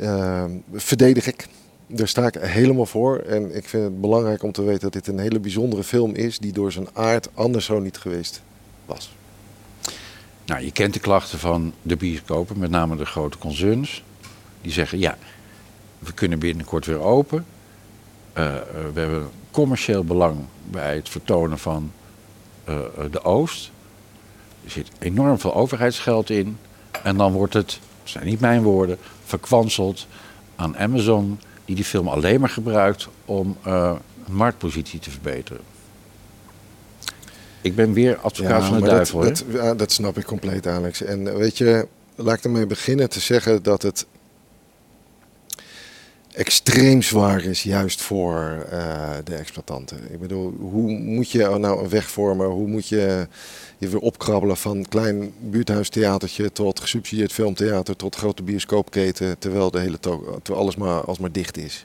ehm, 0.00 0.50
verdedig 0.72 1.26
ik 1.26 1.48
daar 1.92 2.08
sta 2.08 2.26
ik 2.26 2.34
helemaal 2.34 2.86
voor. 2.86 3.18
En 3.18 3.56
ik 3.56 3.68
vind 3.68 3.84
het 3.84 4.00
belangrijk 4.00 4.42
om 4.42 4.52
te 4.52 4.62
weten 4.62 4.80
dat 4.80 4.92
dit 4.92 5.06
een 5.06 5.18
hele 5.18 5.40
bijzondere 5.40 5.84
film 5.84 6.14
is 6.14 6.38
die 6.38 6.52
door 6.52 6.72
zijn 6.72 6.88
aard 6.92 7.28
anders 7.34 7.64
zo 7.64 7.78
niet 7.78 7.98
geweest 7.98 8.42
was. 8.84 9.12
Nou, 10.46 10.64
je 10.64 10.72
kent 10.72 10.94
de 10.94 11.00
klachten 11.00 11.38
van 11.38 11.72
de 11.82 11.96
bioscopen, 11.96 12.58
met 12.58 12.70
name 12.70 12.96
de 12.96 13.06
grote 13.06 13.38
concerns. 13.38 14.02
Die 14.60 14.72
zeggen, 14.72 14.98
ja, 14.98 15.18
we 15.98 16.12
kunnen 16.12 16.38
binnenkort 16.38 16.86
weer 16.86 17.00
open. 17.00 17.46
Uh, 18.38 18.54
we 18.92 19.00
hebben 19.00 19.28
commercieel 19.50 20.04
belang 20.04 20.36
bij 20.70 20.94
het 20.94 21.08
vertonen 21.08 21.58
van 21.58 21.92
uh, 22.68 22.78
de 23.10 23.24
Oost. 23.24 23.70
Er 24.64 24.70
zit 24.70 24.88
enorm 24.98 25.38
veel 25.38 25.54
overheidsgeld 25.54 26.30
in. 26.30 26.58
En 27.02 27.16
dan 27.16 27.32
wordt 27.32 27.54
het, 27.54 27.78
dat 28.02 28.10
zijn 28.10 28.26
niet 28.26 28.40
mijn 28.40 28.62
woorden, 28.62 28.98
verkwanseld 29.24 30.06
aan 30.56 30.78
Amazon 30.78 31.38
die 31.70 31.78
die 31.78 31.88
film 31.88 32.08
alleen 32.08 32.40
maar 32.40 32.48
gebruikt 32.48 33.08
om 33.24 33.56
uh, 33.66 33.96
een 34.26 34.34
marktpositie 34.34 35.00
te 35.00 35.10
verbeteren. 35.10 35.62
Ik 37.60 37.74
ben 37.74 37.92
weer 37.92 38.16
advocaat 38.16 38.64
van 38.64 38.80
de 38.80 38.86
duivel. 38.86 39.20
Dat, 39.20 39.28
dat, 39.28 39.62
ja, 39.62 39.74
dat 39.74 39.92
snap 39.92 40.18
ik 40.18 40.24
compleet, 40.24 40.66
Alex. 40.66 41.02
En 41.02 41.28
eh, 41.28 41.36
weet 41.36 41.58
je, 41.58 41.86
laat 42.14 42.36
ik 42.36 42.44
ermee 42.44 42.66
beginnen 42.66 43.10
te 43.10 43.20
zeggen 43.20 43.62
dat 43.62 43.82
het 43.82 44.06
extreem 46.40 47.02
zwaar 47.02 47.44
is, 47.44 47.62
juist 47.62 48.02
voor 48.02 48.66
uh, 48.72 49.10
de 49.24 49.34
exploitanten. 49.34 49.98
Ik 50.12 50.20
bedoel, 50.20 50.54
hoe 50.58 50.90
moet 50.98 51.30
je 51.30 51.38
nou 51.58 51.82
een 51.82 51.88
weg 51.88 52.10
vormen? 52.10 52.46
Hoe 52.46 52.66
moet 52.66 52.88
je 52.88 53.26
je 53.78 53.88
weer 53.88 53.98
opkrabbelen 53.98 54.56
van 54.56 54.86
klein 54.88 55.32
buurthuistheatertje 55.38 56.52
tot 56.52 56.80
gesubsidieerd 56.80 57.32
filmtheater 57.32 57.96
tot 57.96 58.16
grote 58.16 58.42
bioscoopketen, 58.42 59.38
terwijl, 59.38 59.70
de 59.70 59.78
hele 59.78 59.98
terwijl 59.98 60.74
alles 61.06 61.18
maar 61.18 61.32
dicht 61.32 61.56
is. 61.56 61.84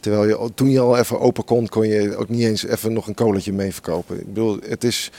Terwijl 0.00 0.26
je, 0.26 0.50
toen 0.54 0.70
je 0.70 0.80
al 0.80 0.98
even 0.98 1.20
open 1.20 1.44
kon, 1.44 1.68
kon 1.68 1.88
je 1.88 2.16
ook 2.16 2.28
niet 2.28 2.44
eens 2.44 2.66
even 2.66 2.92
nog 2.92 3.06
een 3.06 3.14
koletje 3.14 3.52
mee 3.52 3.72
verkopen. 3.72 4.20
Ik 4.20 4.26
bedoel, 4.26 4.58
het 4.68 4.84
is 4.84 5.10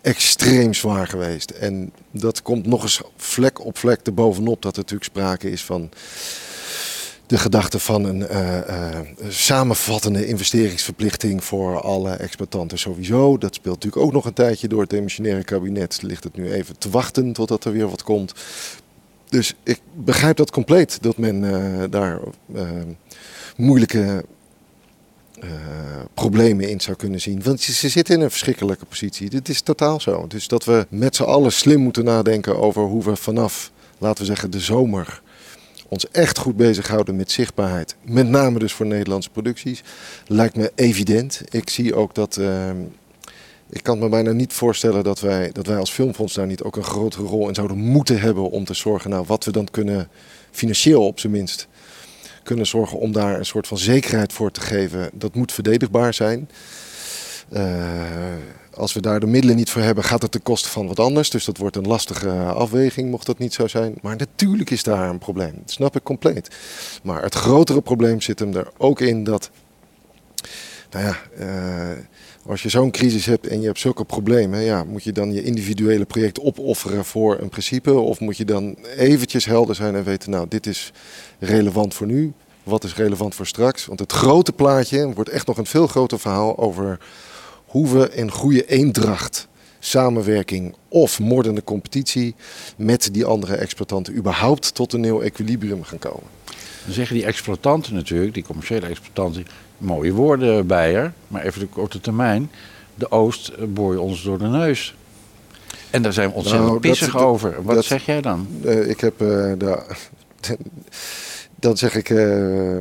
extreem 0.00 0.74
zwaar 0.74 1.06
geweest. 1.06 1.50
En 1.50 1.92
dat 2.10 2.42
komt 2.42 2.66
nog 2.66 2.82
eens 2.82 3.00
vlek 3.16 3.64
op 3.64 3.78
vlek 3.78 4.00
erbovenop 4.02 4.62
dat 4.62 4.72
er 4.72 4.78
natuurlijk 4.78 5.10
sprake 5.10 5.50
is 5.50 5.64
van 5.64 5.90
de 7.28 7.38
gedachte 7.38 7.78
van 7.78 8.04
een 8.04 8.20
uh, 8.20 8.98
samenvattende 9.28 10.26
investeringsverplichting 10.26 11.44
voor 11.44 11.80
alle 11.80 12.10
exploitanten 12.10 12.78
sowieso. 12.78 13.38
Dat 13.38 13.54
speelt 13.54 13.74
natuurlijk 13.74 14.02
ook 14.06 14.12
nog 14.12 14.24
een 14.24 14.32
tijdje 14.32 14.68
door 14.68 14.80
het 14.80 14.90
demissionaire 14.90 15.44
kabinet. 15.44 16.02
Ligt 16.02 16.24
het 16.24 16.36
nu 16.36 16.52
even 16.52 16.78
te 16.78 16.90
wachten 16.90 17.32
totdat 17.32 17.64
er 17.64 17.72
weer 17.72 17.88
wat 17.90 18.02
komt. 18.02 18.34
Dus 19.28 19.54
ik 19.62 19.80
begrijp 19.94 20.36
dat 20.36 20.50
compleet, 20.50 21.02
dat 21.02 21.16
men 21.16 21.42
uh, 21.42 21.84
daar 21.90 22.20
moeilijke 23.56 24.24
problemen 26.14 26.68
in 26.68 26.80
zou 26.80 26.96
kunnen 26.96 27.20
zien. 27.20 27.42
Want 27.42 27.60
ze 27.60 27.88
zitten 27.88 28.14
in 28.14 28.20
een 28.20 28.30
verschrikkelijke 28.30 28.84
positie. 28.84 29.30
Dit 29.30 29.48
is 29.48 29.60
totaal 29.60 30.00
zo. 30.00 30.26
Dus 30.26 30.48
dat 30.48 30.64
we 30.64 30.86
met 30.88 31.16
z'n 31.16 31.22
allen 31.22 31.52
slim 31.52 31.80
moeten 31.80 32.04
nadenken 32.04 32.58
over 32.58 32.82
hoe 32.82 33.04
we 33.04 33.16
vanaf, 33.16 33.70
laten 33.98 34.20
we 34.20 34.26
zeggen, 34.26 34.50
de 34.50 34.60
zomer 34.60 35.22
ons 35.88 36.10
echt 36.10 36.38
goed 36.38 36.56
bezighouden 36.56 37.16
met 37.16 37.30
zichtbaarheid. 37.30 37.96
Met 38.02 38.28
name 38.28 38.58
dus 38.58 38.72
voor 38.72 38.86
Nederlandse 38.86 39.30
producties. 39.30 39.82
Lijkt 40.26 40.56
me 40.56 40.72
evident. 40.74 41.42
Ik 41.50 41.70
zie 41.70 41.94
ook 41.94 42.14
dat. 42.14 42.36
Uh, 42.36 42.70
ik 43.70 43.82
kan 43.82 43.98
me 43.98 44.08
bijna 44.08 44.32
niet 44.32 44.52
voorstellen 44.52 45.04
dat 45.04 45.20
wij, 45.20 45.50
dat 45.52 45.66
wij 45.66 45.76
als 45.76 45.90
Filmfonds 45.90 46.34
daar 46.34 46.46
niet 46.46 46.62
ook 46.62 46.76
een 46.76 46.82
grotere 46.82 47.22
rol 47.22 47.48
in 47.48 47.54
zouden 47.54 47.76
moeten 47.76 48.20
hebben. 48.20 48.50
om 48.50 48.64
te 48.64 48.74
zorgen 48.74 49.10
nou, 49.10 49.24
wat 49.26 49.44
we 49.44 49.52
dan 49.52 49.68
kunnen, 49.70 50.08
financieel 50.50 51.06
op 51.06 51.20
zijn 51.20 51.32
minst, 51.32 51.68
kunnen 52.42 52.66
zorgen 52.66 52.98
om 52.98 53.12
daar 53.12 53.38
een 53.38 53.46
soort 53.46 53.66
van 53.66 53.78
zekerheid 53.78 54.32
voor 54.32 54.50
te 54.50 54.60
geven. 54.60 55.10
Dat 55.12 55.34
moet 55.34 55.52
verdedigbaar 55.52 56.14
zijn. 56.14 56.48
Uh, 57.52 57.62
als 58.78 58.92
we 58.92 59.00
daar 59.00 59.20
de 59.20 59.26
middelen 59.26 59.56
niet 59.56 59.70
voor 59.70 59.82
hebben, 59.82 60.04
gaat 60.04 60.22
het 60.22 60.30
ten 60.30 60.42
koste 60.42 60.68
van 60.68 60.86
wat 60.86 61.00
anders. 61.00 61.30
Dus 61.30 61.44
dat 61.44 61.56
wordt 61.56 61.76
een 61.76 61.86
lastige 61.86 62.30
afweging, 62.30 63.10
mocht 63.10 63.26
dat 63.26 63.38
niet 63.38 63.54
zo 63.54 63.66
zijn. 63.66 63.94
Maar 64.02 64.16
natuurlijk 64.16 64.70
is 64.70 64.82
daar 64.82 65.08
een 65.08 65.18
probleem. 65.18 65.52
Dat 65.54 65.70
snap 65.70 65.96
ik 65.96 66.02
compleet. 66.02 66.56
Maar 67.02 67.22
het 67.22 67.34
grotere 67.34 67.80
probleem 67.80 68.20
zit 68.20 68.38
hem 68.38 68.54
er 68.54 68.70
ook 68.76 69.00
in 69.00 69.24
dat. 69.24 69.50
Nou 70.90 71.04
ja, 71.04 71.16
uh, 71.38 71.98
als 72.46 72.62
je 72.62 72.68
zo'n 72.68 72.90
crisis 72.90 73.26
hebt 73.26 73.46
en 73.46 73.60
je 73.60 73.66
hebt 73.66 73.78
zulke 73.78 74.04
problemen, 74.04 74.60
ja, 74.60 74.84
moet 74.84 75.04
je 75.04 75.12
dan 75.12 75.32
je 75.32 75.42
individuele 75.42 76.04
project 76.04 76.40
opofferen 76.40 77.04
voor 77.04 77.38
een 77.40 77.48
principe? 77.48 77.92
Of 77.92 78.20
moet 78.20 78.36
je 78.36 78.44
dan 78.44 78.76
eventjes 78.96 79.44
helder 79.44 79.74
zijn 79.74 79.94
en 79.94 80.04
weten, 80.04 80.30
nou, 80.30 80.46
dit 80.48 80.66
is 80.66 80.92
relevant 81.38 81.94
voor 81.94 82.06
nu, 82.06 82.32
wat 82.62 82.84
is 82.84 82.94
relevant 82.94 83.34
voor 83.34 83.46
straks? 83.46 83.86
Want 83.86 84.00
het 84.00 84.12
grote 84.12 84.52
plaatje 84.52 85.12
wordt 85.12 85.30
echt 85.30 85.46
nog 85.46 85.58
een 85.58 85.66
veel 85.66 85.86
groter 85.86 86.18
verhaal 86.18 86.58
over 86.58 86.98
hoe 87.68 87.98
we 87.98 88.10
in 88.14 88.30
goede 88.30 88.66
eendracht, 88.66 89.48
samenwerking 89.78 90.74
of 90.88 91.20
moordende 91.20 91.64
competitie 91.64 92.34
met 92.76 93.08
die 93.12 93.24
andere 93.24 93.56
exploitanten 93.56 94.16
überhaupt 94.16 94.74
tot 94.74 94.92
een 94.92 95.00
nieuw 95.00 95.20
equilibrium 95.20 95.84
gaan 95.84 95.98
komen. 95.98 96.28
Dan 96.84 96.92
zeggen 96.92 97.16
die 97.16 97.24
exploitanten 97.24 97.94
natuurlijk, 97.94 98.34
die 98.34 98.44
commerciële 98.44 98.86
exploitanten, 98.86 99.46
mooie 99.78 100.12
woorden 100.12 100.66
bij 100.66 100.94
er, 100.94 101.12
maar 101.28 101.42
even 101.42 101.60
de 101.60 101.66
korte 101.66 102.00
termijn. 102.00 102.50
De 102.94 103.10
Oost 103.10 103.48
eh, 103.48 103.64
boor 103.68 103.96
ons 103.96 104.22
door 104.22 104.38
de 104.38 104.46
neus. 104.46 104.94
En 105.90 106.02
daar 106.02 106.12
zijn 106.12 106.28
we 106.28 106.34
ontzettend 106.34 106.68
nou, 106.68 106.80
pissig 106.80 107.16
over. 107.16 107.62
Wat 107.62 107.84
zeg 107.84 108.06
jij 108.06 108.20
dan? 108.20 108.48
Uh, 108.64 108.88
ik 108.88 109.00
heb 109.00 109.22
uh, 109.22 109.52
dan 111.60 111.76
zeg 111.76 111.94
ik. 111.94 112.10
Uh, 112.10 112.78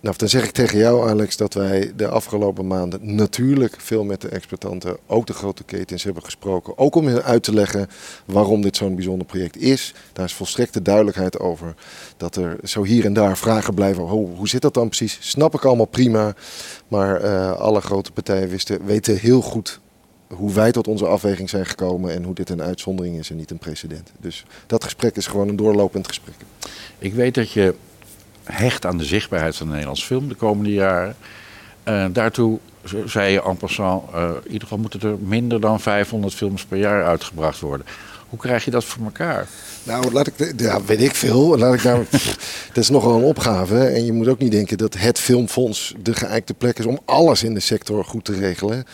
nou, 0.00 0.16
dan 0.16 0.28
zeg 0.28 0.44
ik 0.44 0.50
tegen 0.50 0.78
jou, 0.78 1.08
Alex, 1.08 1.36
dat 1.36 1.54
wij 1.54 1.92
de 1.96 2.08
afgelopen 2.08 2.66
maanden 2.66 3.14
natuurlijk 3.14 3.74
veel 3.78 4.04
met 4.04 4.20
de 4.20 4.28
exploitanten, 4.28 4.96
ook 5.06 5.26
de 5.26 5.32
grote 5.32 5.64
ketens, 5.64 6.04
hebben 6.04 6.22
gesproken. 6.22 6.78
Ook 6.78 6.94
om 6.94 7.08
uit 7.08 7.42
te 7.42 7.54
leggen 7.54 7.88
waarom 8.24 8.62
dit 8.62 8.76
zo'n 8.76 8.94
bijzonder 8.94 9.26
project 9.26 9.56
is. 9.56 9.94
Daar 10.12 10.24
is 10.24 10.34
volstrekte 10.34 10.82
duidelijkheid 10.82 11.38
over. 11.38 11.74
Dat 12.16 12.36
er 12.36 12.56
zo 12.64 12.84
hier 12.84 13.04
en 13.04 13.12
daar 13.12 13.36
vragen 13.36 13.74
blijven. 13.74 14.02
Hoe, 14.02 14.28
hoe 14.36 14.48
zit 14.48 14.62
dat 14.62 14.74
dan 14.74 14.88
precies? 14.88 15.18
Snap 15.20 15.54
ik 15.54 15.64
allemaal 15.64 15.86
prima. 15.86 16.34
Maar 16.88 17.24
uh, 17.24 17.52
alle 17.52 17.80
grote 17.80 18.12
partijen 18.12 18.48
wisten, 18.48 18.84
weten 18.84 19.16
heel 19.16 19.40
goed 19.40 19.80
hoe 20.28 20.52
wij 20.52 20.72
tot 20.72 20.88
onze 20.88 21.06
afweging 21.06 21.50
zijn 21.50 21.66
gekomen 21.66 22.12
en 22.12 22.22
hoe 22.22 22.34
dit 22.34 22.50
een 22.50 22.62
uitzondering 22.62 23.18
is 23.18 23.30
en 23.30 23.36
niet 23.36 23.50
een 23.50 23.58
precedent. 23.58 24.12
Dus 24.20 24.44
dat 24.66 24.84
gesprek 24.84 25.16
is 25.16 25.26
gewoon 25.26 25.48
een 25.48 25.56
doorlopend 25.56 26.06
gesprek. 26.06 26.34
Ik 26.98 27.14
weet 27.14 27.34
dat 27.34 27.50
je 27.50 27.74
hecht 28.52 28.86
aan 28.86 28.98
de 28.98 29.04
zichtbaarheid 29.04 29.56
van 29.56 29.66
de 29.66 29.72
Nederlandse 29.72 30.06
film 30.06 30.28
de 30.28 30.34
komende 30.34 30.72
jaren. 30.72 31.16
uh, 31.84 32.04
daartoe 32.12 32.58
zei 33.06 33.32
je 33.32 33.42
en 33.42 33.56
passant, 33.56 34.02
uh, 34.14 34.22
in 34.22 34.46
ieder 34.46 34.60
geval 34.60 34.78
moeten 34.78 35.00
er 35.00 35.18
minder 35.18 35.60
dan 35.60 35.80
500 35.80 36.34
films 36.34 36.64
per 36.64 36.78
jaar 36.78 37.04
uitgebracht 37.04 37.60
worden. 37.60 37.86
Hoe 38.28 38.38
krijg 38.38 38.64
je 38.64 38.70
dat 38.70 38.84
voor 38.84 39.04
elkaar? 39.04 39.46
Nou, 39.82 40.12
laat 40.12 40.26
ik, 40.26 40.54
ja, 40.56 40.82
weet 40.84 41.00
ik 41.00 41.14
veel. 41.14 41.58
Laat 41.58 41.74
ik 41.74 41.82
daar, 41.82 41.98
dat 42.72 42.76
is 42.84 42.90
nogal 42.90 43.16
een 43.16 43.24
opgave. 43.24 43.84
En 43.84 44.04
je 44.04 44.12
moet 44.12 44.28
ook 44.28 44.38
niet 44.38 44.50
denken 44.50 44.78
dat 44.78 44.94
het 44.94 45.18
filmfonds 45.18 45.94
de 46.02 46.14
geëikte 46.14 46.54
plek 46.54 46.78
is 46.78 46.86
om 46.86 46.98
alles 47.04 47.42
in 47.42 47.54
de 47.54 47.60
sector 47.60 48.04
goed 48.04 48.24
te 48.24 48.32
regelen. 48.32 48.84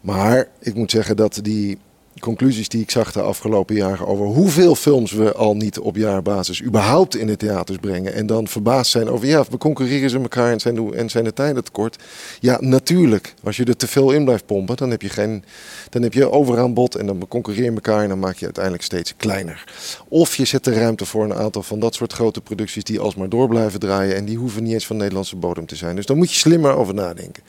Maar 0.00 0.46
ik 0.60 0.74
moet 0.74 0.90
zeggen 0.90 1.16
dat 1.16 1.40
die 1.42 1.78
conclusies 2.18 2.68
die 2.68 2.82
ik 2.82 2.90
zag 2.90 3.12
de 3.12 3.20
afgelopen 3.20 3.74
jaren 3.74 4.06
over 4.06 4.26
hoeveel 4.26 4.74
films 4.74 5.12
we 5.12 5.32
al 5.32 5.56
niet 5.56 5.78
op 5.78 5.96
jaarbasis 5.96 6.62
überhaupt 6.62 7.16
in 7.16 7.26
de 7.26 7.36
theaters 7.36 7.78
brengen. 7.78 8.14
En 8.14 8.26
dan 8.26 8.48
verbaasd 8.48 8.90
zijn 8.90 9.08
over, 9.08 9.26
ja, 9.26 9.44
we 9.50 9.58
concurreren 9.58 10.10
ze 10.10 10.18
elkaar 10.18 10.52
en 10.52 10.60
zijn, 10.60 10.94
en 10.94 11.10
zijn 11.10 11.24
de 11.24 11.32
tijden 11.32 11.64
tekort. 11.64 11.96
Ja, 12.40 12.56
natuurlijk. 12.60 13.34
Als 13.44 13.56
je 13.56 13.64
er 13.64 13.76
te 13.76 13.86
veel 13.86 14.10
in 14.10 14.24
blijft 14.24 14.46
pompen, 14.46 14.76
dan 14.76 14.90
heb 14.90 15.02
je, 15.02 15.08
geen, 15.08 15.44
dan 15.90 16.02
heb 16.02 16.12
je 16.12 16.30
overaanbod 16.30 16.94
en 16.94 17.06
dan 17.06 17.28
concurreer 17.28 17.64
je 17.64 17.70
elkaar 17.70 18.02
en 18.02 18.08
dan 18.08 18.18
maak 18.18 18.36
je 18.36 18.44
uiteindelijk 18.44 18.84
steeds 18.84 19.14
kleiner. 19.16 19.64
Of 20.08 20.36
je 20.36 20.44
zet 20.44 20.64
de 20.64 20.72
ruimte 20.72 21.04
voor 21.04 21.24
een 21.24 21.34
aantal 21.34 21.62
van 21.62 21.80
dat 21.80 21.94
soort 21.94 22.12
grote 22.12 22.40
producties 22.40 22.84
die 22.84 23.00
alsmaar 23.00 23.28
door 23.28 23.48
blijven 23.48 23.80
draaien 23.80 24.16
en 24.16 24.24
die 24.24 24.36
hoeven 24.36 24.62
niet 24.62 24.72
eens 24.72 24.86
van 24.86 24.96
Nederlandse 24.96 25.36
bodem 25.36 25.66
te 25.66 25.76
zijn. 25.76 25.96
Dus 25.96 26.06
daar 26.06 26.16
moet 26.16 26.32
je 26.32 26.38
slimmer 26.38 26.76
over 26.76 26.94
nadenken. 26.94 27.42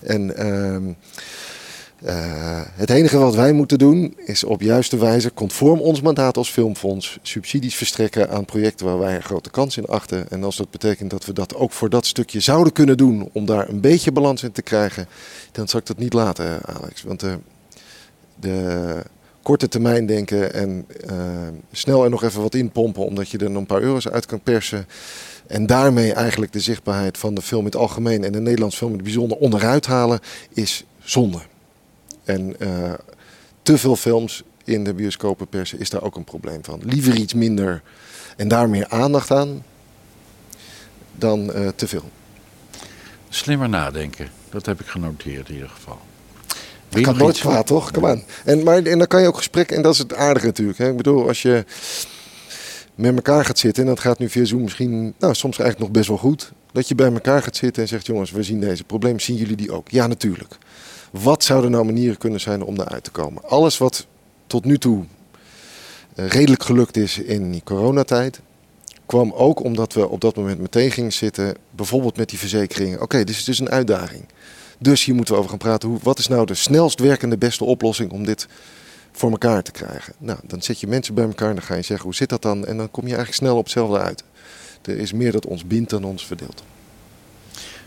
En... 0.00 0.32
Uh, 0.38 0.94
uh, 2.06 2.60
het 2.74 2.90
enige 2.90 3.18
wat 3.18 3.34
wij 3.34 3.52
moeten 3.52 3.78
doen 3.78 4.14
is 4.16 4.44
op 4.44 4.60
juiste 4.60 4.96
wijze, 4.96 5.32
conform 5.34 5.80
ons 5.80 6.00
mandaat 6.00 6.36
als 6.36 6.50
filmfonds, 6.50 7.18
subsidies 7.22 7.74
verstrekken 7.74 8.30
aan 8.30 8.44
projecten 8.44 8.86
waar 8.86 8.98
wij 8.98 9.14
een 9.14 9.22
grote 9.22 9.50
kans 9.50 9.76
in 9.76 9.86
achten. 9.86 10.30
En 10.30 10.44
als 10.44 10.56
dat 10.56 10.70
betekent 10.70 11.10
dat 11.10 11.24
we 11.24 11.32
dat 11.32 11.54
ook 11.54 11.72
voor 11.72 11.90
dat 11.90 12.06
stukje 12.06 12.40
zouden 12.40 12.72
kunnen 12.72 12.96
doen 12.96 13.28
om 13.32 13.46
daar 13.46 13.68
een 13.68 13.80
beetje 13.80 14.12
balans 14.12 14.42
in 14.42 14.52
te 14.52 14.62
krijgen, 14.62 15.06
dan 15.52 15.68
zal 15.68 15.80
ik 15.80 15.86
dat 15.86 15.98
niet 15.98 16.12
laten, 16.12 16.60
Alex. 16.64 17.02
Want 17.02 17.20
de, 17.20 17.38
de 18.40 19.02
korte 19.42 19.68
termijn 19.68 20.06
denken 20.06 20.54
en 20.54 20.86
uh, 21.10 21.16
snel 21.72 22.04
er 22.04 22.10
nog 22.10 22.22
even 22.22 22.42
wat 22.42 22.54
inpompen 22.54 23.04
omdat 23.04 23.28
je 23.28 23.38
er 23.38 23.50
nog 23.50 23.60
een 23.60 23.66
paar 23.66 23.82
euro's 23.82 24.08
uit 24.08 24.26
kan 24.26 24.40
persen. 24.40 24.86
En 25.46 25.66
daarmee 25.66 26.12
eigenlijk 26.12 26.52
de 26.52 26.60
zichtbaarheid 26.60 27.18
van 27.18 27.34
de 27.34 27.42
film 27.42 27.60
in 27.60 27.66
het 27.66 27.76
algemeen 27.76 28.24
en 28.24 28.32
de 28.32 28.40
Nederlandse 28.40 28.78
film 28.78 28.90
in 28.90 28.96
het 28.96 29.06
bijzonder 29.06 29.38
onderuit 29.38 29.86
halen, 29.86 30.20
is 30.52 30.84
zonde. 30.98 31.38
En 32.32 32.54
uh, 32.58 32.92
te 33.62 33.78
veel 33.78 33.96
films 33.96 34.42
in 34.64 34.84
de 34.84 34.94
bioscopen 34.94 35.46
persen 35.46 35.80
is 35.80 35.90
daar 35.90 36.02
ook 36.02 36.16
een 36.16 36.24
probleem 36.24 36.64
van. 36.64 36.80
Liever 36.84 37.14
iets 37.14 37.34
minder 37.34 37.82
en 38.36 38.48
daar 38.48 38.68
meer 38.68 38.88
aandacht 38.88 39.30
aan 39.30 39.64
dan 41.12 41.56
uh, 41.56 41.68
te 41.68 41.88
veel. 41.88 42.10
Slimmer 43.28 43.68
nadenken, 43.68 44.28
dat 44.50 44.66
heb 44.66 44.80
ik 44.80 44.86
genoteerd 44.86 45.48
in 45.48 45.54
ieder 45.54 45.68
geval. 45.68 45.98
Dat 46.88 47.02
kan 47.02 47.16
nooit 47.16 47.38
kwaad, 47.38 47.66
toch? 47.66 47.90
Kom 47.90 48.06
aan. 48.06 48.22
En, 48.44 48.62
maar, 48.62 48.82
en 48.82 48.98
dan 48.98 49.06
kan 49.06 49.20
je 49.20 49.26
ook 49.26 49.36
gesprek, 49.36 49.70
en 49.70 49.82
dat 49.82 49.92
is 49.92 49.98
het 49.98 50.14
aardige 50.14 50.46
natuurlijk. 50.46 50.78
Hè? 50.78 50.90
Ik 50.90 50.96
bedoel, 50.96 51.28
als 51.28 51.42
je 51.42 51.64
met 52.94 53.14
elkaar 53.14 53.44
gaat 53.44 53.58
zitten, 53.58 53.82
en 53.82 53.88
dat 53.88 54.00
gaat 54.00 54.18
nu 54.18 54.28
via 54.28 54.44
Zoom 54.44 54.62
misschien, 54.62 55.14
nou, 55.18 55.34
soms 55.34 55.58
eigenlijk 55.58 55.78
nog 55.78 55.90
best 55.90 56.08
wel 56.08 56.18
goed. 56.18 56.52
Dat 56.72 56.88
je 56.88 56.94
bij 56.94 57.12
elkaar 57.12 57.42
gaat 57.42 57.56
zitten 57.56 57.82
en 57.82 57.88
zegt, 57.88 58.06
jongens, 58.06 58.30
we 58.30 58.42
zien 58.42 58.60
deze 58.60 58.84
problemen, 58.84 59.20
zien 59.20 59.36
jullie 59.36 59.56
die 59.56 59.72
ook? 59.72 59.88
Ja, 59.90 60.06
natuurlijk. 60.06 60.58
Wat 61.12 61.44
zouden 61.44 61.70
nou 61.70 61.84
manieren 61.84 62.18
kunnen 62.18 62.40
zijn 62.40 62.62
om 62.62 62.76
daaruit 62.76 63.04
te 63.04 63.10
komen? 63.10 63.42
Alles 63.48 63.78
wat 63.78 64.06
tot 64.46 64.64
nu 64.64 64.78
toe 64.78 65.04
eh, 66.14 66.26
redelijk 66.26 66.62
gelukt 66.62 66.96
is 66.96 67.18
in 67.18 67.50
die 67.50 67.62
coronatijd, 67.64 68.40
kwam 69.06 69.32
ook 69.32 69.64
omdat 69.64 69.92
we 69.92 70.08
op 70.08 70.20
dat 70.20 70.36
moment 70.36 70.60
meteen 70.60 70.90
gingen 70.90 71.12
zitten, 71.12 71.56
bijvoorbeeld 71.70 72.16
met 72.16 72.28
die 72.28 72.38
verzekeringen. 72.38 73.00
Oké, 73.00 73.18
dit 73.18 73.28
is 73.28 73.44
dus 73.44 73.58
een 73.58 73.70
uitdaging. 73.70 74.24
Dus 74.78 75.04
hier 75.04 75.14
moeten 75.14 75.34
we 75.34 75.40
over 75.40 75.50
gaan 75.50 75.58
praten. 75.58 75.88
Hoe, 75.88 75.98
wat 76.02 76.18
is 76.18 76.28
nou 76.28 76.46
de 76.46 76.54
snelst 76.54 77.00
werkende 77.00 77.38
beste 77.38 77.64
oplossing 77.64 78.10
om 78.10 78.24
dit 78.24 78.46
voor 79.12 79.30
elkaar 79.30 79.62
te 79.62 79.72
krijgen? 79.72 80.14
Nou, 80.18 80.38
dan 80.42 80.62
zet 80.62 80.80
je 80.80 80.86
mensen 80.86 81.14
bij 81.14 81.24
elkaar 81.24 81.48
en 81.48 81.54
dan 81.54 81.64
ga 81.64 81.74
je 81.74 81.82
zeggen 81.82 82.06
hoe 82.06 82.14
zit 82.14 82.28
dat 82.28 82.42
dan? 82.42 82.66
En 82.66 82.76
dan 82.76 82.90
kom 82.90 83.02
je 83.02 83.14
eigenlijk 83.14 83.38
snel 83.38 83.56
op 83.56 83.64
hetzelfde 83.64 83.98
uit. 83.98 84.24
Er 84.82 84.98
is 84.98 85.12
meer 85.12 85.32
dat 85.32 85.46
ons 85.46 85.66
bindt 85.66 85.90
dan 85.90 86.04
ons 86.04 86.26
verdeelt. 86.26 86.62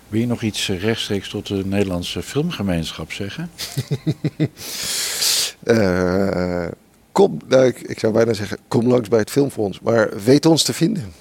Wil 0.07 0.19
je 0.19 0.27
nog 0.27 0.41
iets 0.41 0.69
eh, 0.69 0.81
rechtstreeks 0.81 1.29
tot 1.29 1.47
de 1.47 1.65
Nederlandse 1.65 2.21
filmgemeenschap 2.21 3.11
zeggen? 3.11 3.51
uh, 5.63 6.67
kom, 7.11 7.37
nou, 7.47 7.65
ik, 7.65 7.79
ik, 7.79 7.99
zou 7.99 8.13
bijna 8.13 8.33
zeggen, 8.33 8.57
kom 8.67 8.87
langs 8.87 9.09
bij 9.09 9.19
het 9.19 9.31
Filmfonds. 9.31 9.79
Maar 9.79 10.09
weet 10.23 10.45
ons 10.45 10.63
te 10.63 10.73
vinden. 10.73 11.13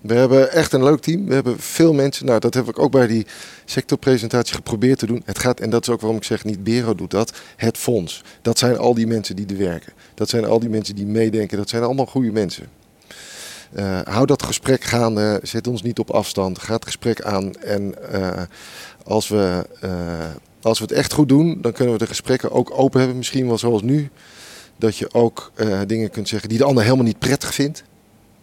We 0.00 0.14
hebben 0.14 0.52
echt 0.52 0.72
een 0.72 0.84
leuk 0.84 1.00
team. 1.00 1.26
We 1.26 1.34
hebben 1.34 1.58
veel 1.58 1.92
mensen. 1.92 2.26
Nou, 2.26 2.40
dat 2.40 2.54
heb 2.54 2.68
ik 2.68 2.78
ook 2.78 2.90
bij 2.90 3.06
die 3.06 3.26
sectorpresentatie 3.64 4.54
geprobeerd 4.54 4.98
te 4.98 5.06
doen. 5.06 5.22
Het 5.24 5.38
gaat, 5.38 5.60
en 5.60 5.70
dat 5.70 5.82
is 5.82 5.88
ook 5.88 6.00
waarom 6.00 6.18
ik 6.18 6.24
zeg, 6.24 6.44
niet 6.44 6.64
Bero 6.64 6.94
doet 6.94 7.10
dat. 7.10 7.32
Het 7.56 7.78
fonds. 7.78 8.22
Dat 8.42 8.58
zijn 8.58 8.78
al 8.78 8.94
die 8.94 9.06
mensen 9.06 9.36
die 9.36 9.46
er 9.46 9.58
werken. 9.58 9.92
Dat 10.14 10.28
zijn 10.28 10.44
al 10.44 10.58
die 10.60 10.68
mensen 10.68 10.94
die 10.94 11.06
meedenken. 11.06 11.58
Dat 11.58 11.68
zijn 11.68 11.82
allemaal 11.82 12.06
goede 12.06 12.32
mensen. 12.32 12.68
Uh, 13.74 14.00
hou 14.04 14.26
dat 14.26 14.42
gesprek 14.42 14.84
gaande, 14.84 15.40
zet 15.42 15.66
ons 15.66 15.82
niet 15.82 15.98
op 15.98 16.10
afstand, 16.10 16.58
ga 16.58 16.74
het 16.74 16.84
gesprek 16.84 17.22
aan. 17.22 17.54
En 17.54 17.94
uh, 18.12 18.42
als, 19.04 19.28
we, 19.28 19.66
uh, 19.84 19.90
als 20.62 20.78
we 20.78 20.84
het 20.84 20.92
echt 20.94 21.12
goed 21.12 21.28
doen, 21.28 21.58
dan 21.60 21.72
kunnen 21.72 21.92
we 21.92 21.98
de 21.98 22.06
gesprekken 22.06 22.50
ook 22.50 22.78
open 22.78 22.98
hebben. 22.98 23.16
Misschien 23.18 23.46
wel 23.46 23.58
zoals 23.58 23.82
nu. 23.82 24.10
Dat 24.76 24.96
je 24.96 25.14
ook 25.14 25.52
dingen 25.86 26.10
kunt 26.10 26.28
zeggen 26.28 26.48
die 26.48 26.58
de 26.58 26.64
ander 26.64 26.82
helemaal 26.82 27.04
niet 27.04 27.18
prettig 27.18 27.54
vindt. 27.54 27.84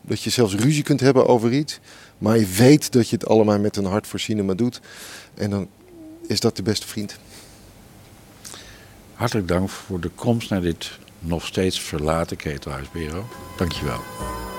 Dat 0.02 0.22
je 0.22 0.30
zelfs 0.30 0.56
ruzie 0.56 0.84
kunt 0.84 1.00
hebben 1.00 1.28
over 1.28 1.54
iets. 1.54 1.80
Maar 2.18 2.38
je 2.38 2.48
weet 2.48 2.92
dat 2.92 3.10
je 3.10 3.16
het 3.16 3.28
allemaal 3.28 3.60
met 3.60 3.78
een 3.78 3.86
hart 3.86 4.08
voor 4.08 4.20
cinema 4.20 4.54
doet. 4.54 4.82
En 5.34 5.50
dan 5.50 5.68
is 6.28 6.40
dat 6.40 6.56
de 6.56 6.64
beste 6.64 6.88
vriend. 6.88 7.18
Hartelijk 9.14 9.48
dank 9.48 9.70
voor 9.70 10.00
de 10.00 10.10
komst 10.10 10.50
naar 10.50 10.62
dit 10.62 10.92
nog 11.20 11.46
steeds 11.46 11.80
verlaten 11.80 12.38
ketelhuisbureau. 12.38 13.24
Dankjewel. 13.58 14.00